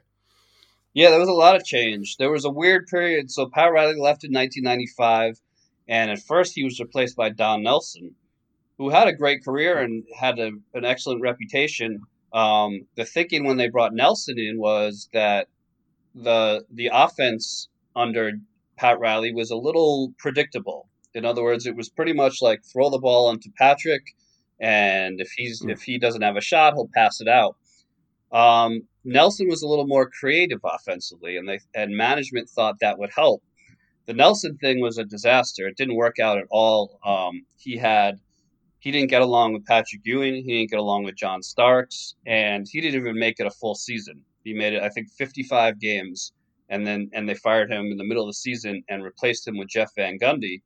Yeah 0.94 1.10
there 1.10 1.20
was 1.20 1.30
a 1.30 1.34
lot 1.34 1.56
of 1.56 1.63
change. 1.63 2.17
There 2.17 2.32
was 2.32 2.46
a 2.46 2.50
weird 2.50 2.88
period. 2.88 3.32
So 3.32 3.48
pat 3.48 3.72
riley 3.72 4.00
left 4.00 4.24
in 4.24 4.34
1995 4.34 5.39
and 5.88 6.12
at 6.12 6.22
first 6.22 6.54
he 6.54 6.63
was 6.63 6.80
replaced 6.80 7.15
by 7.15 7.30
don 7.30 7.63
nelson 7.63 8.15
who 8.82 8.89
had 8.89 9.08
a 9.08 9.13
great 9.13 9.46
career 9.46 9.78
and 9.78 10.04
had 10.17 10.39
a, 10.39 10.50
an 10.74 10.84
excellent 10.84 11.22
reputation. 11.22 12.02
Um, 12.34 12.88
the 12.96 13.06
thinking 13.06 13.46
when 13.46 13.58
they 13.58 13.70
brought 13.70 13.94
Nelson 13.94 14.39
in 14.39 14.58
was 14.58 15.08
that 15.13 15.50
the 16.15 16.65
the 16.72 16.89
offense 16.91 17.70
under 17.96 18.32
Pat 18.78 19.00
Riley 19.00 19.32
was 19.34 19.52
a 19.52 19.56
little 19.56 20.15
predictable. 20.17 20.88
In 21.13 21.26
other 21.26 21.43
words, 21.43 21.65
it 21.65 21.76
was 21.76 21.89
pretty 21.89 22.13
much 22.13 22.41
like 22.41 22.62
throw 22.63 22.89
the 22.89 23.00
ball 23.00 23.28
onto 23.28 23.50
Patrick, 23.58 24.04
and 24.60 25.19
if 25.19 25.32
he's 25.32 25.62
mm. 25.62 25.71
if 25.71 25.82
he 25.82 25.97
doesn't 25.97 26.21
have 26.21 26.38
a 26.38 26.41
shot, 26.41 26.74
he'll 26.74 26.89
pass 26.93 27.21
it 27.21 27.28
out. 27.28 27.56
Um, 28.32 28.84
Nelson 29.04 29.47
was 29.50 29.62
a 29.62 29.67
little 29.67 29.88
more 29.88 30.10
creative 30.10 30.60
offensively, 30.63 31.38
and 31.38 31.47
they 31.47 31.60
and 31.76 31.95
management 31.95 32.50
thought 32.50 32.80
that 32.80 32.97
would 33.00 33.12
help. 33.15 33.43
The 34.06 34.13
Nelson 34.13 34.58
thing 34.58 34.80
was 34.82 34.97
a 34.97 35.04
disaster. 35.04 35.67
It 35.67 35.78
didn't 35.78 35.95
work 35.95 36.19
out 36.19 36.38
at 36.38 36.47
all. 36.50 37.00
Um, 37.06 37.45
he 37.58 37.78
had 37.78 38.19
he 38.80 38.91
didn't 38.91 39.10
get 39.10 39.21
along 39.21 39.54
with 39.54 39.65
Patrick 39.65 40.02
Ewing. 40.04 40.36
He 40.36 40.58
didn't 40.58 40.71
get 40.71 40.80
along 40.80 41.04
with 41.04 41.15
John 41.15 41.43
Starks, 41.43 42.15
and 42.26 42.67
he 42.69 42.82
didn't 42.82 43.00
even 43.00 43.17
make 43.17 43.39
it 43.39 43.45
a 43.45 43.52
full 43.52 43.76
season. 43.76 44.24
He 44.43 44.54
made 44.54 44.74
it, 44.74 44.82
I 44.82 44.89
think, 44.89 45.12
55 45.12 45.80
games, 45.80 46.34
and 46.67 46.86
then 46.86 47.10
and 47.13 47.30
they 47.30 47.36
fired 47.36 47.71
him 47.71 47.91
in 47.91 47.97
the 47.97 48.04
middle 48.04 48.24
of 48.24 48.30
the 48.30 48.34
season 48.34 48.84
and 48.89 49.04
replaced 49.04 49.47
him 49.47 49.58
with 49.58 49.67
Jeff 49.67 49.93
Van 49.95 50.17
Gundy. 50.17 50.62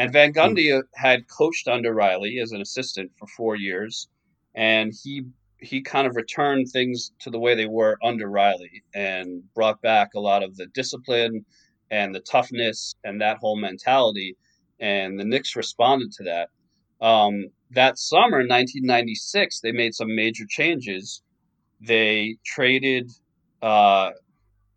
And 0.00 0.14
Van 0.14 0.32
hmm. 0.32 0.38
Gundy 0.38 0.82
had 0.94 1.28
coached 1.28 1.68
under 1.68 1.92
Riley 1.92 2.38
as 2.40 2.52
an 2.52 2.62
assistant 2.62 3.12
for 3.18 3.26
four 3.26 3.54
years, 3.56 4.08
and 4.54 4.94
he 5.02 5.26
he 5.58 5.82
kind 5.82 6.06
of 6.06 6.16
returned 6.16 6.68
things 6.68 7.12
to 7.20 7.28
the 7.28 7.38
way 7.38 7.54
they 7.54 7.66
were 7.66 7.98
under 8.02 8.30
Riley 8.30 8.82
and 8.94 9.42
brought 9.54 9.82
back 9.82 10.14
a 10.14 10.20
lot 10.20 10.42
of 10.42 10.56
the 10.56 10.64
discipline 10.68 11.44
and 11.90 12.14
the 12.14 12.20
toughness 12.20 12.94
and 13.04 13.20
that 13.20 13.36
whole 13.36 13.56
mentality. 13.56 14.38
And 14.80 15.20
the 15.20 15.24
Knicks 15.26 15.54
responded 15.54 16.12
to 16.12 16.24
that. 16.24 16.48
Um, 17.06 17.48
that 17.72 17.98
summer, 17.98 18.38
1996, 18.38 19.60
they 19.60 19.72
made 19.72 19.94
some 19.94 20.16
major 20.16 20.46
changes. 20.48 21.20
They 21.78 22.38
traded 22.46 23.12
uh, 23.60 24.12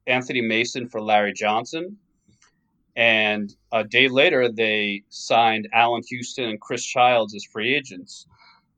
Anthony 0.06 0.42
Mason 0.42 0.90
for 0.90 1.02
Larry 1.02 1.32
Johnson. 1.32 1.98
And 2.96 3.54
a 3.72 3.84
day 3.84 4.08
later, 4.08 4.50
they 4.50 5.04
signed 5.10 5.68
Allan 5.74 6.04
Houston 6.10 6.50
and 6.50 6.62
Chris 6.62 6.86
Childs 6.86 7.34
as 7.34 7.44
free 7.44 7.74
agents. 7.74 8.28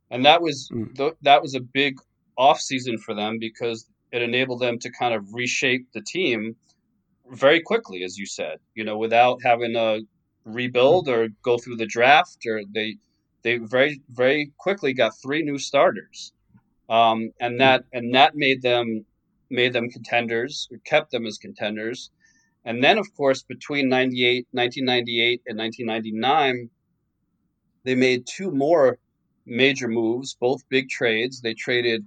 And 0.10 0.26
that 0.26 0.42
was 0.42 0.70
mm. 0.72 0.96
th- 0.96 1.16
that 1.22 1.42
was 1.42 1.56
a 1.56 1.60
big 1.60 1.98
offseason 2.38 3.00
for 3.00 3.14
them 3.14 3.40
because 3.40 3.88
it 4.12 4.22
enabled 4.22 4.62
them 4.62 4.80
to 4.80 4.92
kind 4.92 5.14
of 5.14 5.34
reshape 5.34 5.92
the 5.94 6.02
team 6.02 6.56
very 7.32 7.60
quickly, 7.60 8.04
as 8.04 8.18
you 8.18 8.26
said, 8.26 8.60
you 8.76 8.84
know, 8.84 8.98
without 8.98 9.40
having 9.44 9.74
to 9.74 10.02
rebuild 10.46 11.10
or 11.10 11.28
go 11.42 11.58
through 11.58 11.76
the 11.76 11.86
draft 11.86 12.46
or 12.46 12.62
they 12.74 12.98
they 13.42 13.58
very 13.58 14.02
very 14.10 14.52
quickly 14.58 14.94
got 14.94 15.12
three 15.22 15.44
new 15.44 15.58
starters, 15.58 16.34
um, 16.90 17.32
and 17.40 17.54
hmm. 17.54 17.60
that 17.60 17.84
and 17.94 18.14
that 18.16 18.36
made 18.36 18.62
them 18.62 19.06
made 19.50 19.74
them 19.74 19.90
contenders, 19.90 20.70
kept 20.86 21.12
them 21.12 21.26
as 21.26 21.38
contenders. 21.38 22.10
And 22.66 22.84
then, 22.84 22.98
of 22.98 23.14
course, 23.16 23.44
between 23.44 23.90
98, 23.90 24.48
1998 24.52 25.42
and 25.46 25.58
1999, 25.58 26.70
they 27.84 27.96
made 27.96 28.26
two 28.26 28.52
more 28.52 28.98
major 29.46 29.88
moves, 29.88 30.36
both 30.40 30.68
big 30.70 30.90
trades. 30.90 31.42
They 31.42 31.54
traded 31.54 32.04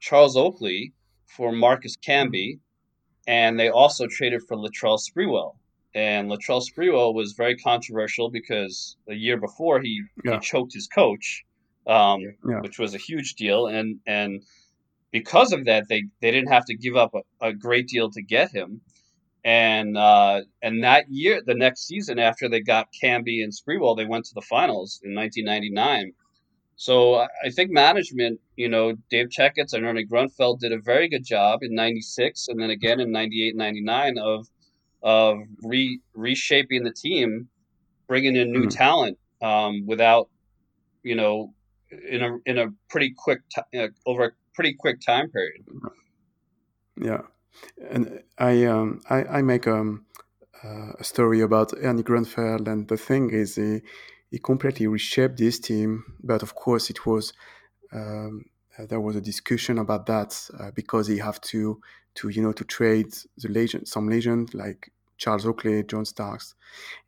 Charles 0.00 0.36
Oakley 0.36 0.92
for 1.26 1.52
Marcus 1.52 1.96
Camby, 1.96 2.58
and 3.26 3.60
they 3.60 3.68
also 3.68 4.06
traded 4.06 4.42
for 4.48 4.56
Latrell 4.56 4.98
Sprewell. 4.98 5.56
And 5.94 6.30
Latrell 6.30 6.62
Sprewell 6.62 7.14
was 7.14 7.32
very 7.32 7.56
controversial 7.56 8.30
because 8.30 8.96
a 9.08 9.14
year 9.14 9.36
before 9.36 9.80
he, 9.82 10.02
yeah. 10.24 10.34
he 10.34 10.40
choked 10.40 10.72
his 10.72 10.88
coach, 10.88 11.44
um, 11.86 12.20
yeah. 12.48 12.60
which 12.60 12.78
was 12.78 12.94
a 12.94 12.98
huge 12.98 13.34
deal. 13.34 13.66
And 13.66 14.00
and 14.06 14.42
because 15.10 15.52
of 15.52 15.66
that, 15.66 15.88
they, 15.88 16.04
they 16.22 16.30
didn't 16.30 16.50
have 16.50 16.64
to 16.64 16.74
give 16.74 16.96
up 16.96 17.14
a, 17.14 17.48
a 17.48 17.52
great 17.52 17.88
deal 17.88 18.10
to 18.10 18.22
get 18.22 18.50
him. 18.50 18.80
And 19.44 19.96
uh, 19.96 20.42
and 20.62 20.84
that 20.84 21.06
year, 21.08 21.42
the 21.44 21.54
next 21.54 21.86
season 21.86 22.18
after 22.18 22.48
they 22.48 22.60
got 22.60 22.88
Camby 23.02 23.42
and 23.42 23.52
Sprewell, 23.52 23.96
they 23.96 24.04
went 24.04 24.24
to 24.26 24.34
the 24.34 24.42
finals 24.42 25.00
in 25.02 25.14
1999. 25.14 26.12
So 26.76 27.14
I 27.16 27.50
think 27.50 27.70
management, 27.70 28.40
you 28.56 28.68
know, 28.68 28.94
Dave 29.10 29.28
Checketts 29.28 29.72
and 29.72 29.84
Ernie 29.84 30.06
Grunfeld 30.06 30.60
did 30.60 30.72
a 30.72 30.78
very 30.78 31.08
good 31.08 31.24
job 31.24 31.60
in 31.62 31.74
96 31.74 32.48
and 32.48 32.60
then 32.60 32.70
again 32.70 32.98
in 32.98 33.12
98, 33.12 33.56
99 33.56 34.18
of– 34.18 34.46
of 35.02 35.38
re, 35.62 36.00
reshaping 36.14 36.84
the 36.84 36.92
team, 36.92 37.48
bringing 38.06 38.36
in 38.36 38.52
new 38.52 38.66
mm. 38.66 38.70
talent 38.70 39.18
um, 39.42 39.84
without, 39.86 40.28
you 41.02 41.14
know, 41.14 41.52
in 42.08 42.22
a 42.22 42.38
in 42.46 42.58
a 42.58 42.68
pretty 42.88 43.12
quick 43.16 43.40
t- 43.50 43.78
uh, 43.78 43.88
over 44.06 44.24
a 44.24 44.30
pretty 44.54 44.74
quick 44.78 45.00
time 45.04 45.30
period. 45.30 45.64
Yeah, 46.96 47.22
and 47.90 48.22
I 48.38 48.64
um, 48.64 49.00
I, 49.08 49.24
I 49.24 49.42
make 49.42 49.66
um, 49.66 50.06
uh, 50.64 50.92
a 50.98 51.04
story 51.04 51.40
about 51.40 51.72
Ernie 51.82 52.02
Grunfeld, 52.02 52.68
and 52.68 52.88
the 52.88 52.96
thing 52.96 53.30
is 53.30 53.56
he 53.56 53.80
he 54.30 54.38
completely 54.38 54.86
reshaped 54.86 55.36
this 55.36 55.58
team, 55.58 56.04
but 56.22 56.42
of 56.42 56.54
course 56.54 56.90
it 56.90 57.06
was. 57.06 57.32
Um, 57.92 58.46
uh, 58.78 58.86
there 58.86 59.00
was 59.00 59.16
a 59.16 59.20
discussion 59.20 59.78
about 59.78 60.06
that 60.06 60.48
uh, 60.58 60.70
because 60.74 61.06
he 61.06 61.18
have 61.18 61.38
to 61.42 61.78
to 62.14 62.28
you 62.30 62.40
know 62.40 62.52
to 62.52 62.64
trade 62.64 63.12
the 63.36 63.48
legend 63.48 63.86
some 63.86 64.08
legend 64.08 64.54
like 64.54 64.90
Charles 65.22 65.46
Oakley, 65.46 65.84
John 65.84 66.04
Starks, 66.04 66.54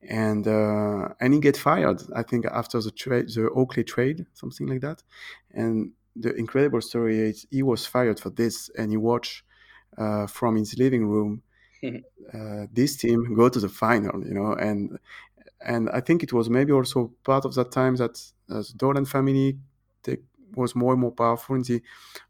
and 0.09 0.47
uh, 0.47 1.09
and 1.21 1.35
he 1.35 1.41
get 1.41 1.57
fired. 1.57 2.01
I 2.15 2.23
think 2.23 2.47
after 2.47 2.81
the 2.81 2.93
trade, 2.93 3.29
the 3.35 3.51
Oakley 3.51 3.83
trade, 3.83 4.27
something 4.35 4.69
like 4.69 4.83
that. 4.83 5.03
And 5.53 5.93
the 6.15 6.33
incredible 6.35 6.81
story 6.81 7.19
is 7.19 7.47
he 7.51 7.63
was 7.63 7.87
fired 7.87 8.21
for 8.21 8.31
this, 8.31 8.71
and 8.79 8.93
he 8.93 8.97
watched 8.97 9.43
uh, 9.99 10.27
from 10.27 10.57
his 10.57 10.79
living 10.79 11.07
room 11.07 11.43
uh, 12.35 12.67
this 12.73 12.97
team 12.97 13.35
go 13.35 13.49
to 13.49 13.61
the 13.61 13.69
final. 13.69 14.25
You 14.27 14.35
know, 14.35 14.53
and 14.55 14.99
and 15.61 15.91
I 15.91 16.01
think 16.01 16.23
it 16.23 16.33
was 16.33 16.51
maybe 16.51 16.73
also 16.73 17.13
part 17.25 17.45
of 17.45 17.55
that 17.55 17.73
time 17.73 17.97
that 17.97 18.21
uh, 18.51 18.59
the 18.59 18.73
Dolan 18.77 19.05
family 19.07 19.59
take, 20.03 20.23
was 20.55 20.75
more 20.75 20.93
and 20.93 21.01
more 21.01 21.13
powerful 21.13 21.57
in 21.57 21.63
the 21.63 21.83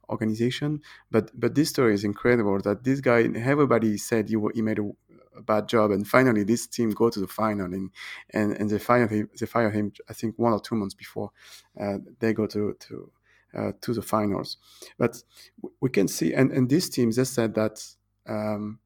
organization. 0.09 0.81
But 1.11 1.31
but 1.39 1.55
this 1.55 1.71
story 1.71 1.95
is 1.95 2.05
incredible. 2.05 2.59
That 2.61 2.85
this 2.85 3.01
guy, 3.01 3.23
everybody 3.37 3.97
said 3.99 4.29
he, 4.29 4.37
he 4.55 4.63
made 4.63 4.79
a 4.79 4.91
a 5.37 5.43
bad 5.43 5.69
job. 5.69 5.91
And 5.91 6.07
finally, 6.07 6.45
this 6.45 6.67
team 6.67 6.91
go 6.91 7.11
to 7.11 7.21
the 7.21 7.27
final, 7.27 7.67
and 7.67 7.91
and, 8.31 8.53
and 8.53 8.71
they 8.71 8.79
fire 8.79 9.07
him. 9.09 9.29
They 9.39 9.47
fire 9.47 9.71
him. 9.71 9.93
I 10.09 10.13
think 10.13 10.39
one 10.39 10.53
or 10.53 10.61
two 10.61 10.77
months 10.77 10.95
before 10.95 11.31
uh, 11.81 11.99
they 12.21 12.33
go 12.33 12.47
to 12.47 12.75
to 12.79 13.11
uh, 13.57 13.73
to 13.81 13.95
the 13.95 14.03
finals. 14.03 14.57
But 14.99 15.23
we 15.81 15.91
can 15.91 16.09
see, 16.09 16.33
and 16.33 16.51
and 16.53 16.69
this 16.69 16.89
team, 16.89 17.11
they 17.11 17.25
said 17.25 17.55
that. 17.55 17.85
Um, 18.27 18.79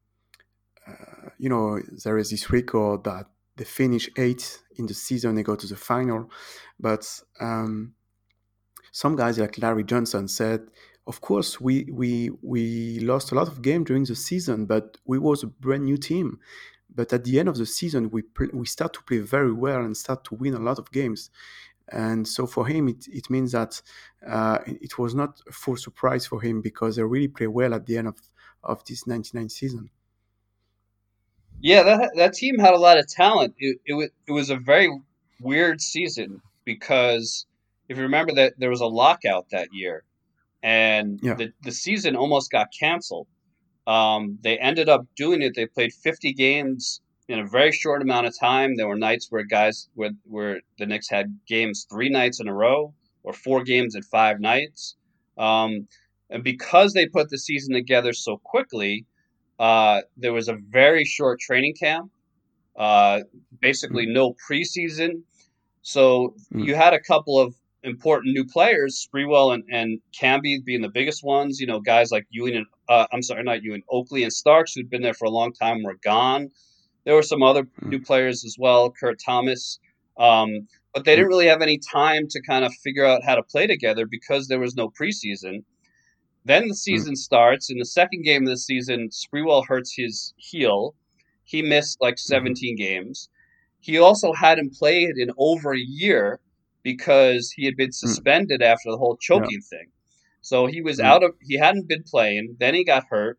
uh, 0.87 1.29
you 1.37 1.49
know, 1.49 1.79
there 2.03 2.17
is 2.17 2.31
this 2.31 2.49
record 2.49 3.03
that 3.03 3.27
they 3.55 3.63
finish 3.63 4.09
eighth 4.17 4.63
in 4.77 4.87
the 4.87 4.93
season, 4.93 5.35
they 5.35 5.43
go 5.43 5.55
to 5.55 5.67
the 5.67 5.75
final. 5.75 6.31
But 6.79 7.21
um, 7.39 7.93
some 8.91 9.15
guys 9.15 9.37
like 9.37 9.57
Larry 9.57 9.83
Johnson 9.83 10.27
said, 10.27 10.61
of 11.05 11.21
course, 11.21 11.59
we 11.59 11.87
we 11.91 12.31
we 12.41 12.99
lost 12.99 13.31
a 13.31 13.35
lot 13.35 13.47
of 13.47 13.61
games 13.61 13.85
during 13.85 14.05
the 14.05 14.15
season, 14.15 14.65
but 14.65 14.97
we 15.05 15.17
was 15.17 15.43
a 15.43 15.47
brand 15.47 15.85
new 15.85 15.97
team. 15.97 16.39
But 16.93 17.13
at 17.13 17.23
the 17.23 17.39
end 17.39 17.49
of 17.49 17.57
the 17.57 17.65
season, 17.65 18.09
we 18.11 18.23
we 18.53 18.65
start 18.65 18.93
to 18.93 19.03
play 19.03 19.19
very 19.19 19.51
well 19.51 19.83
and 19.83 19.97
start 19.97 20.23
to 20.25 20.35
win 20.35 20.53
a 20.53 20.59
lot 20.59 20.79
of 20.79 20.91
games. 20.91 21.29
And 21.91 22.27
so 22.27 22.45
for 22.45 22.67
him, 22.67 22.87
it, 22.87 23.07
it 23.07 23.29
means 23.29 23.51
that 23.53 23.81
uh, 24.27 24.59
it 24.65 24.97
was 24.97 25.15
not 25.15 25.41
a 25.47 25.51
full 25.51 25.77
surprise 25.77 26.25
for 26.25 26.41
him 26.41 26.61
because 26.61 26.95
they 26.95 27.03
really 27.03 27.27
play 27.27 27.47
well 27.47 27.73
at 27.73 27.85
the 27.85 27.97
end 27.97 28.07
of, 28.07 28.17
of 28.63 28.83
this 28.85 29.07
99 29.07 29.49
season. 29.49 29.89
Yeah, 31.61 31.83
that 31.83 32.11
that 32.15 32.33
team 32.33 32.57
had 32.57 32.73
a 32.73 32.77
lot 32.77 32.97
of 32.97 33.07
talent. 33.07 33.53
It 33.57 33.79
it, 33.85 33.93
was, 33.93 34.09
it 34.27 34.31
was 34.31 34.49
a 34.49 34.55
very 34.55 34.89
weird 35.41 35.81
season 35.81 36.41
because 36.63 37.45
if 37.89 37.97
you 37.97 38.03
remember 38.03 38.33
that 38.35 38.53
there 38.57 38.69
was 38.69 38.81
a 38.81 38.85
lockout 38.85 39.49
that 39.51 39.67
year, 39.73 40.03
and 40.63 41.19
yeah. 41.21 41.33
the 41.33 41.51
the 41.63 41.71
season 41.71 42.15
almost 42.15 42.51
got 42.51 42.67
canceled. 42.77 43.27
Um, 43.87 44.37
they 44.41 44.57
ended 44.59 44.87
up 44.87 45.07
doing 45.15 45.41
it. 45.41 45.55
They 45.55 45.65
played 45.65 45.91
50 45.91 46.33
games 46.33 47.01
in 47.29 47.39
a 47.39 47.47
very 47.47 47.71
short 47.71 48.01
amount 48.01 48.25
of 48.25 48.37
time. 48.37 48.75
There 48.75 48.87
were 48.87 48.97
nights 48.97 49.27
where 49.29 49.43
guys 49.43 49.87
where 49.93 50.11
where 50.25 50.61
the 50.79 50.87
Knicks 50.87 51.09
had 51.09 51.39
games 51.47 51.85
three 51.89 52.09
nights 52.09 52.41
in 52.41 52.47
a 52.49 52.53
row 52.53 52.93
or 53.23 53.33
four 53.33 53.63
games 53.63 53.95
in 53.95 54.01
five 54.01 54.39
nights. 54.41 54.95
Um, 55.37 55.87
and 56.29 56.43
because 56.43 56.93
they 56.93 57.07
put 57.07 57.29
the 57.29 57.37
season 57.37 57.73
together 57.73 58.13
so 58.13 58.37
quickly, 58.37 59.05
uh, 59.59 60.01
there 60.17 60.33
was 60.33 60.47
a 60.47 60.57
very 60.69 61.05
short 61.05 61.39
training 61.39 61.75
camp, 61.79 62.11
uh, 62.77 63.21
basically 63.61 64.07
mm. 64.07 64.13
no 64.13 64.35
preseason. 64.49 65.21
So 65.81 66.35
mm. 66.53 66.65
you 66.65 66.75
had 66.75 66.93
a 66.93 66.99
couple 66.99 67.39
of 67.39 67.53
important 67.83 68.33
new 68.33 68.45
players, 68.45 69.07
Sprewell 69.07 69.53
and, 69.53 69.63
and 69.71 69.99
Camby 70.19 70.63
being 70.63 70.81
the 70.81 70.89
biggest 70.89 71.23
ones. 71.23 71.59
You 71.59 71.67
know, 71.67 71.79
guys 71.79 72.11
like 72.11 72.25
Ewing 72.31 72.55
and 72.55 72.65
uh, 72.87 73.05
I'm 73.11 73.21
sorry, 73.21 73.43
not 73.43 73.63
Ewing, 73.63 73.83
Oakley 73.89 74.23
and 74.23 74.33
Starks, 74.33 74.73
who'd 74.73 74.89
been 74.89 75.03
there 75.03 75.13
for 75.13 75.25
a 75.25 75.31
long 75.31 75.53
time, 75.53 75.83
were 75.83 75.97
gone. 76.03 76.49
There 77.05 77.15
were 77.15 77.23
some 77.23 77.43
other 77.43 77.63
mm. 77.63 77.87
new 77.87 78.01
players 78.01 78.43
as 78.45 78.55
well, 78.59 78.91
Kurt 78.91 79.19
Thomas. 79.23 79.79
Um, 80.17 80.67
but 80.93 81.05
they 81.05 81.15
didn't 81.15 81.29
really 81.29 81.47
have 81.47 81.61
any 81.61 81.77
time 81.77 82.27
to 82.29 82.41
kind 82.41 82.65
of 82.65 82.73
figure 82.83 83.05
out 83.05 83.23
how 83.23 83.35
to 83.35 83.43
play 83.43 83.67
together 83.67 84.05
because 84.05 84.47
there 84.47 84.59
was 84.59 84.75
no 84.75 84.89
preseason. 84.89 85.63
Then 86.45 86.63
the 86.63 86.69
hmm. 86.69 86.73
season 86.73 87.13
mm. 87.13 87.17
starts. 87.17 87.69
In 87.69 87.77
the 87.77 87.85
second 87.85 88.23
game 88.23 88.43
of 88.43 88.49
the 88.49 88.57
season, 88.57 89.09
Sprewell 89.09 89.65
hurts 89.67 89.93
his 89.95 90.33
heel. 90.37 90.95
He 91.43 91.61
missed 91.61 92.01
like 92.01 92.15
hmm. 92.15 92.33
17 92.33 92.75
mm. 92.75 92.77
games. 92.77 93.29
He 93.79 93.97
also 93.97 94.33
hadn't 94.33 94.73
played 94.73 95.17
in 95.17 95.31
over 95.37 95.73
a 95.73 95.79
year 95.79 96.39
because 96.83 97.51
he 97.51 97.65
had 97.65 97.77
been 97.77 97.89
hmm. 97.89 98.07
suspended 98.07 98.61
mm. 98.61 98.65
after 98.65 98.91
the 98.91 98.97
whole 98.97 99.17
choking 99.17 99.61
yeah. 99.61 99.77
thing. 99.77 99.87
So 100.41 100.65
he 100.65 100.81
was 100.81 100.99
out 100.99 101.23
of 101.23 101.35
he 101.41 101.57
hadn't 101.57 101.87
been 101.87 102.03
playing. 102.03 102.55
Then 102.59 102.73
he 102.73 102.83
got 102.83 103.05
hurt. 103.09 103.37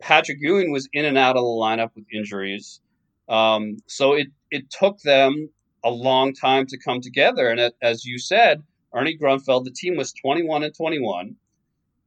Patrick 0.00 0.38
Ewing 0.40 0.70
was 0.70 0.88
in 0.92 1.04
and 1.04 1.18
out 1.18 1.36
of 1.36 1.42
the 1.42 1.48
lineup 1.48 1.90
with 1.96 2.04
injuries. 2.14 2.80
Um, 3.28 3.78
so 3.86 4.14
it 4.14 4.28
it 4.50 4.70
took 4.70 4.98
them 5.00 5.50
a 5.84 5.90
long 5.90 6.34
time 6.34 6.66
to 6.66 6.78
come 6.78 7.00
together. 7.00 7.48
And 7.48 7.72
as 7.82 8.04
you 8.04 8.18
said, 8.18 8.62
Ernie 8.94 9.18
Grunfeld, 9.18 9.64
the 9.64 9.70
team 9.70 9.96
was 9.96 10.12
21 10.12 10.64
and 10.64 10.74
21 10.74 11.36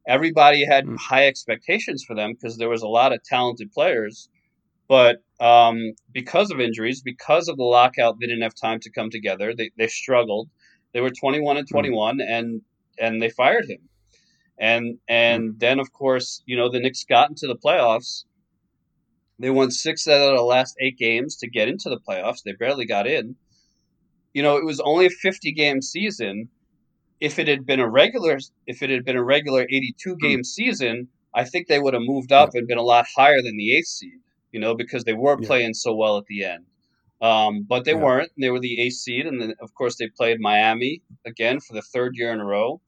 everybody 0.06 0.64
had 0.64 0.86
mm. 0.86 0.98
high 0.98 1.26
expectations 1.26 2.04
for 2.04 2.14
them 2.14 2.32
because 2.32 2.56
there 2.56 2.68
was 2.68 2.82
a 2.82 2.88
lot 2.88 3.12
of 3.12 3.22
talented 3.22 3.72
players. 3.72 4.28
But 4.88 5.22
um, 5.40 5.92
because 6.12 6.50
of 6.50 6.60
injuries, 6.60 7.02
because 7.02 7.48
of 7.48 7.56
the 7.56 7.64
lockout, 7.64 8.18
they 8.20 8.26
didn't 8.26 8.42
have 8.42 8.54
time 8.54 8.80
to 8.80 8.90
come 8.90 9.10
together. 9.10 9.54
They, 9.54 9.70
they 9.78 9.86
struggled. 9.86 10.48
They 10.92 11.00
were 11.00 11.10
21 11.10 11.56
and 11.56 11.66
hmm. 11.68 11.74
21, 11.74 12.18
mm. 12.18 12.22
and 12.28 12.62
and 12.98 13.22
they 13.22 13.30
fired 13.30 13.68
him. 13.68 13.88
And 14.58 14.98
and 15.08 15.52
mm. 15.52 15.58
then 15.58 15.80
of 15.80 15.92
course, 15.92 16.42
you 16.46 16.56
know, 16.56 16.70
the 16.70 16.80
Knicks 16.80 17.04
got 17.04 17.30
into 17.30 17.46
the 17.46 17.56
playoffs. 17.56 18.24
They 19.42 19.50
won 19.50 19.70
six 19.70 20.06
out 20.08 20.22
of 20.22 20.36
the 20.36 20.42
last 20.42 20.76
eight 20.80 20.96
games 20.96 21.36
to 21.36 21.50
get 21.50 21.68
into 21.68 21.90
the 21.90 21.98
playoffs. 21.98 22.42
They 22.42 22.52
barely 22.52 22.86
got 22.86 23.06
in. 23.06 23.36
You 24.32 24.42
know, 24.42 24.56
it 24.56 24.64
was 24.64 24.80
only 24.80 25.06
a 25.06 25.10
50 25.10 25.52
game 25.52 25.82
season, 25.82 26.48
if 27.22 27.38
it 27.38 27.46
had 27.46 27.64
been 27.64 27.78
a 27.78 27.88
regular 27.88 28.38
if 28.66 28.82
it 28.82 28.90
had 28.90 29.04
been 29.04 29.16
a 29.16 29.22
regular 29.22 29.62
82 29.62 30.10
hmm. 30.10 30.18
game 30.18 30.44
season, 30.44 31.08
I 31.34 31.44
think 31.44 31.68
they 31.68 31.78
would 31.78 31.94
have 31.94 32.02
moved 32.04 32.32
up 32.32 32.50
and 32.54 32.66
been 32.66 32.78
a 32.78 32.82
lot 32.82 33.06
higher 33.16 33.40
than 33.42 33.56
the 33.56 33.76
eighth 33.76 33.86
seed, 33.86 34.20
you 34.50 34.60
know, 34.60 34.74
because 34.74 35.04
they 35.04 35.12
were 35.12 35.38
yeah. 35.40 35.46
playing 35.46 35.74
so 35.74 35.94
well 35.94 36.18
at 36.18 36.26
the 36.26 36.44
end. 36.44 36.64
Um, 37.20 37.62
but 37.62 37.84
they 37.84 37.92
yeah. 37.92 37.98
weren't. 37.98 38.32
They 38.36 38.50
were 38.50 38.58
the 38.58 38.80
eighth 38.80 38.94
seed, 38.94 39.26
and 39.26 39.40
then 39.40 39.54
of 39.60 39.72
course 39.74 39.96
they 39.96 40.08
played 40.08 40.40
Miami 40.40 41.02
again 41.24 41.60
for 41.60 41.74
the 41.74 41.82
third 41.82 42.16
year 42.16 42.32
in 42.32 42.40
a 42.40 42.44
row, 42.44 42.80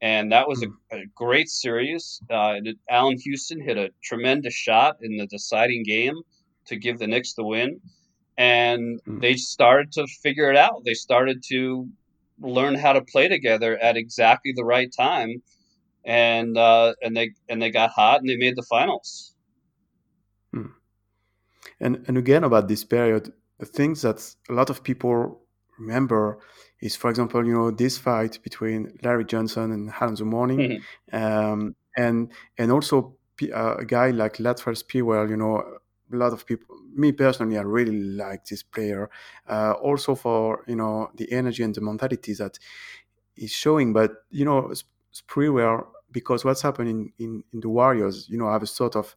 and 0.00 0.32
that 0.32 0.48
was 0.48 0.62
a, 0.62 0.66
hmm. 0.66 0.72
a 0.92 1.06
great 1.14 1.48
series. 1.48 2.20
Uh, 2.30 2.56
Allan 2.88 3.18
Houston 3.18 3.60
hit 3.60 3.76
a 3.76 3.90
tremendous 4.02 4.54
shot 4.54 4.98
in 5.02 5.16
the 5.16 5.26
deciding 5.26 5.82
game 5.82 6.14
to 6.66 6.76
give 6.76 6.98
the 6.98 7.06
Knicks 7.06 7.34
the 7.34 7.44
win, 7.44 7.80
and 8.36 9.00
mm. 9.06 9.20
they 9.20 9.34
started 9.34 9.92
to 9.92 10.06
figure 10.22 10.50
it 10.50 10.56
out. 10.56 10.82
They 10.84 10.94
started 10.94 11.42
to 11.48 11.88
learn 12.38 12.74
how 12.74 12.94
to 12.94 13.02
play 13.02 13.28
together 13.28 13.76
at 13.78 13.96
exactly 13.96 14.52
the 14.54 14.64
right 14.64 14.90
time, 14.96 15.42
and 16.04 16.56
uh, 16.56 16.94
and 17.02 17.16
they 17.16 17.32
and 17.48 17.60
they 17.60 17.70
got 17.70 17.90
hot 17.90 18.20
and 18.20 18.28
they 18.28 18.36
made 18.36 18.56
the 18.56 18.62
finals. 18.62 19.34
Hmm. 20.52 20.72
And 21.78 22.04
and 22.06 22.16
again 22.16 22.44
about 22.44 22.68
this 22.68 22.84
period, 22.84 23.32
the 23.58 23.66
things 23.66 24.02
that 24.02 24.34
a 24.48 24.52
lot 24.52 24.70
of 24.70 24.82
people 24.82 25.42
remember 25.78 26.40
is, 26.80 26.96
for 26.96 27.10
example, 27.10 27.44
you 27.46 27.52
know, 27.52 27.70
this 27.70 27.98
fight 27.98 28.38
between 28.42 28.98
Larry 29.02 29.24
Johnson 29.24 29.72
and 29.72 29.92
Alonzo 30.00 30.24
Mourning, 30.24 30.58
mm-hmm. 30.58 31.16
um, 31.16 31.74
and 31.96 32.30
and 32.58 32.72
also 32.72 33.16
uh, 33.52 33.76
a 33.76 33.84
guy 33.84 34.10
like 34.10 34.38
Latrell 34.38 34.76
Sprewell, 34.76 35.28
you 35.28 35.36
know, 35.36 35.62
a 36.12 36.16
lot 36.16 36.32
of 36.32 36.46
people 36.46 36.76
me 36.94 37.12
personally 37.12 37.56
i 37.56 37.62
really 37.62 37.92
like 37.92 38.44
this 38.46 38.62
player. 38.62 39.10
Uh, 39.48 39.72
also 39.82 40.14
for 40.14 40.64
you 40.66 40.76
know 40.76 41.10
the 41.16 41.30
energy 41.32 41.62
and 41.62 41.74
the 41.74 41.80
mentality 41.80 42.34
that 42.34 42.58
he's 43.34 43.52
showing. 43.52 43.92
But 43.92 44.24
you 44.30 44.44
know 44.44 44.72
Sprewell 45.12 45.86
because 46.12 46.44
what's 46.44 46.62
happening 46.62 47.12
in, 47.18 47.44
in 47.52 47.60
the 47.60 47.68
warriors 47.68 48.28
you 48.28 48.38
know 48.38 48.50
have 48.50 48.62
a 48.62 48.66
sort 48.66 48.96
of 48.96 49.14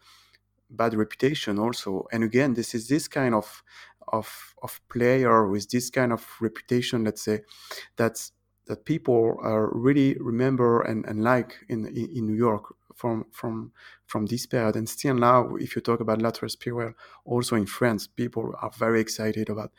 bad 0.69 0.93
reputation 0.93 1.59
also. 1.59 2.07
And 2.11 2.23
again 2.23 2.53
this 2.53 2.75
is 2.75 2.87
this 2.87 3.07
kind 3.07 3.35
of 3.35 3.63
of 4.09 4.55
of 4.61 4.81
player 4.89 5.47
with 5.47 5.69
this 5.69 5.89
kind 5.89 6.11
of 6.11 6.25
reputation 6.41 7.03
let's 7.03 7.21
say 7.23 7.41
that's 7.95 8.31
that 8.65 8.85
people 8.85 9.37
uh, 9.43 9.67
really 9.73 10.15
remember 10.19 10.81
and, 10.83 11.05
and 11.05 11.21
like 11.21 11.57
in, 11.67 11.85
in, 11.87 12.09
in 12.15 12.27
New 12.27 12.33
York 12.35 12.73
from 12.95 13.25
from 13.31 13.73
from 14.05 14.25
this 14.27 14.45
period. 14.45 14.75
And 14.77 14.87
still 14.87 15.15
now, 15.15 15.55
if 15.55 15.75
you 15.75 15.81
talk 15.81 15.99
about 15.99 16.19
Latrell 16.19 16.49
Sprewell, 16.49 16.93
also 17.25 17.57
in 17.57 17.65
France, 17.65 18.07
people 18.07 18.53
are 18.61 18.71
very 18.71 19.01
excited 19.01 19.49
about 19.49 19.71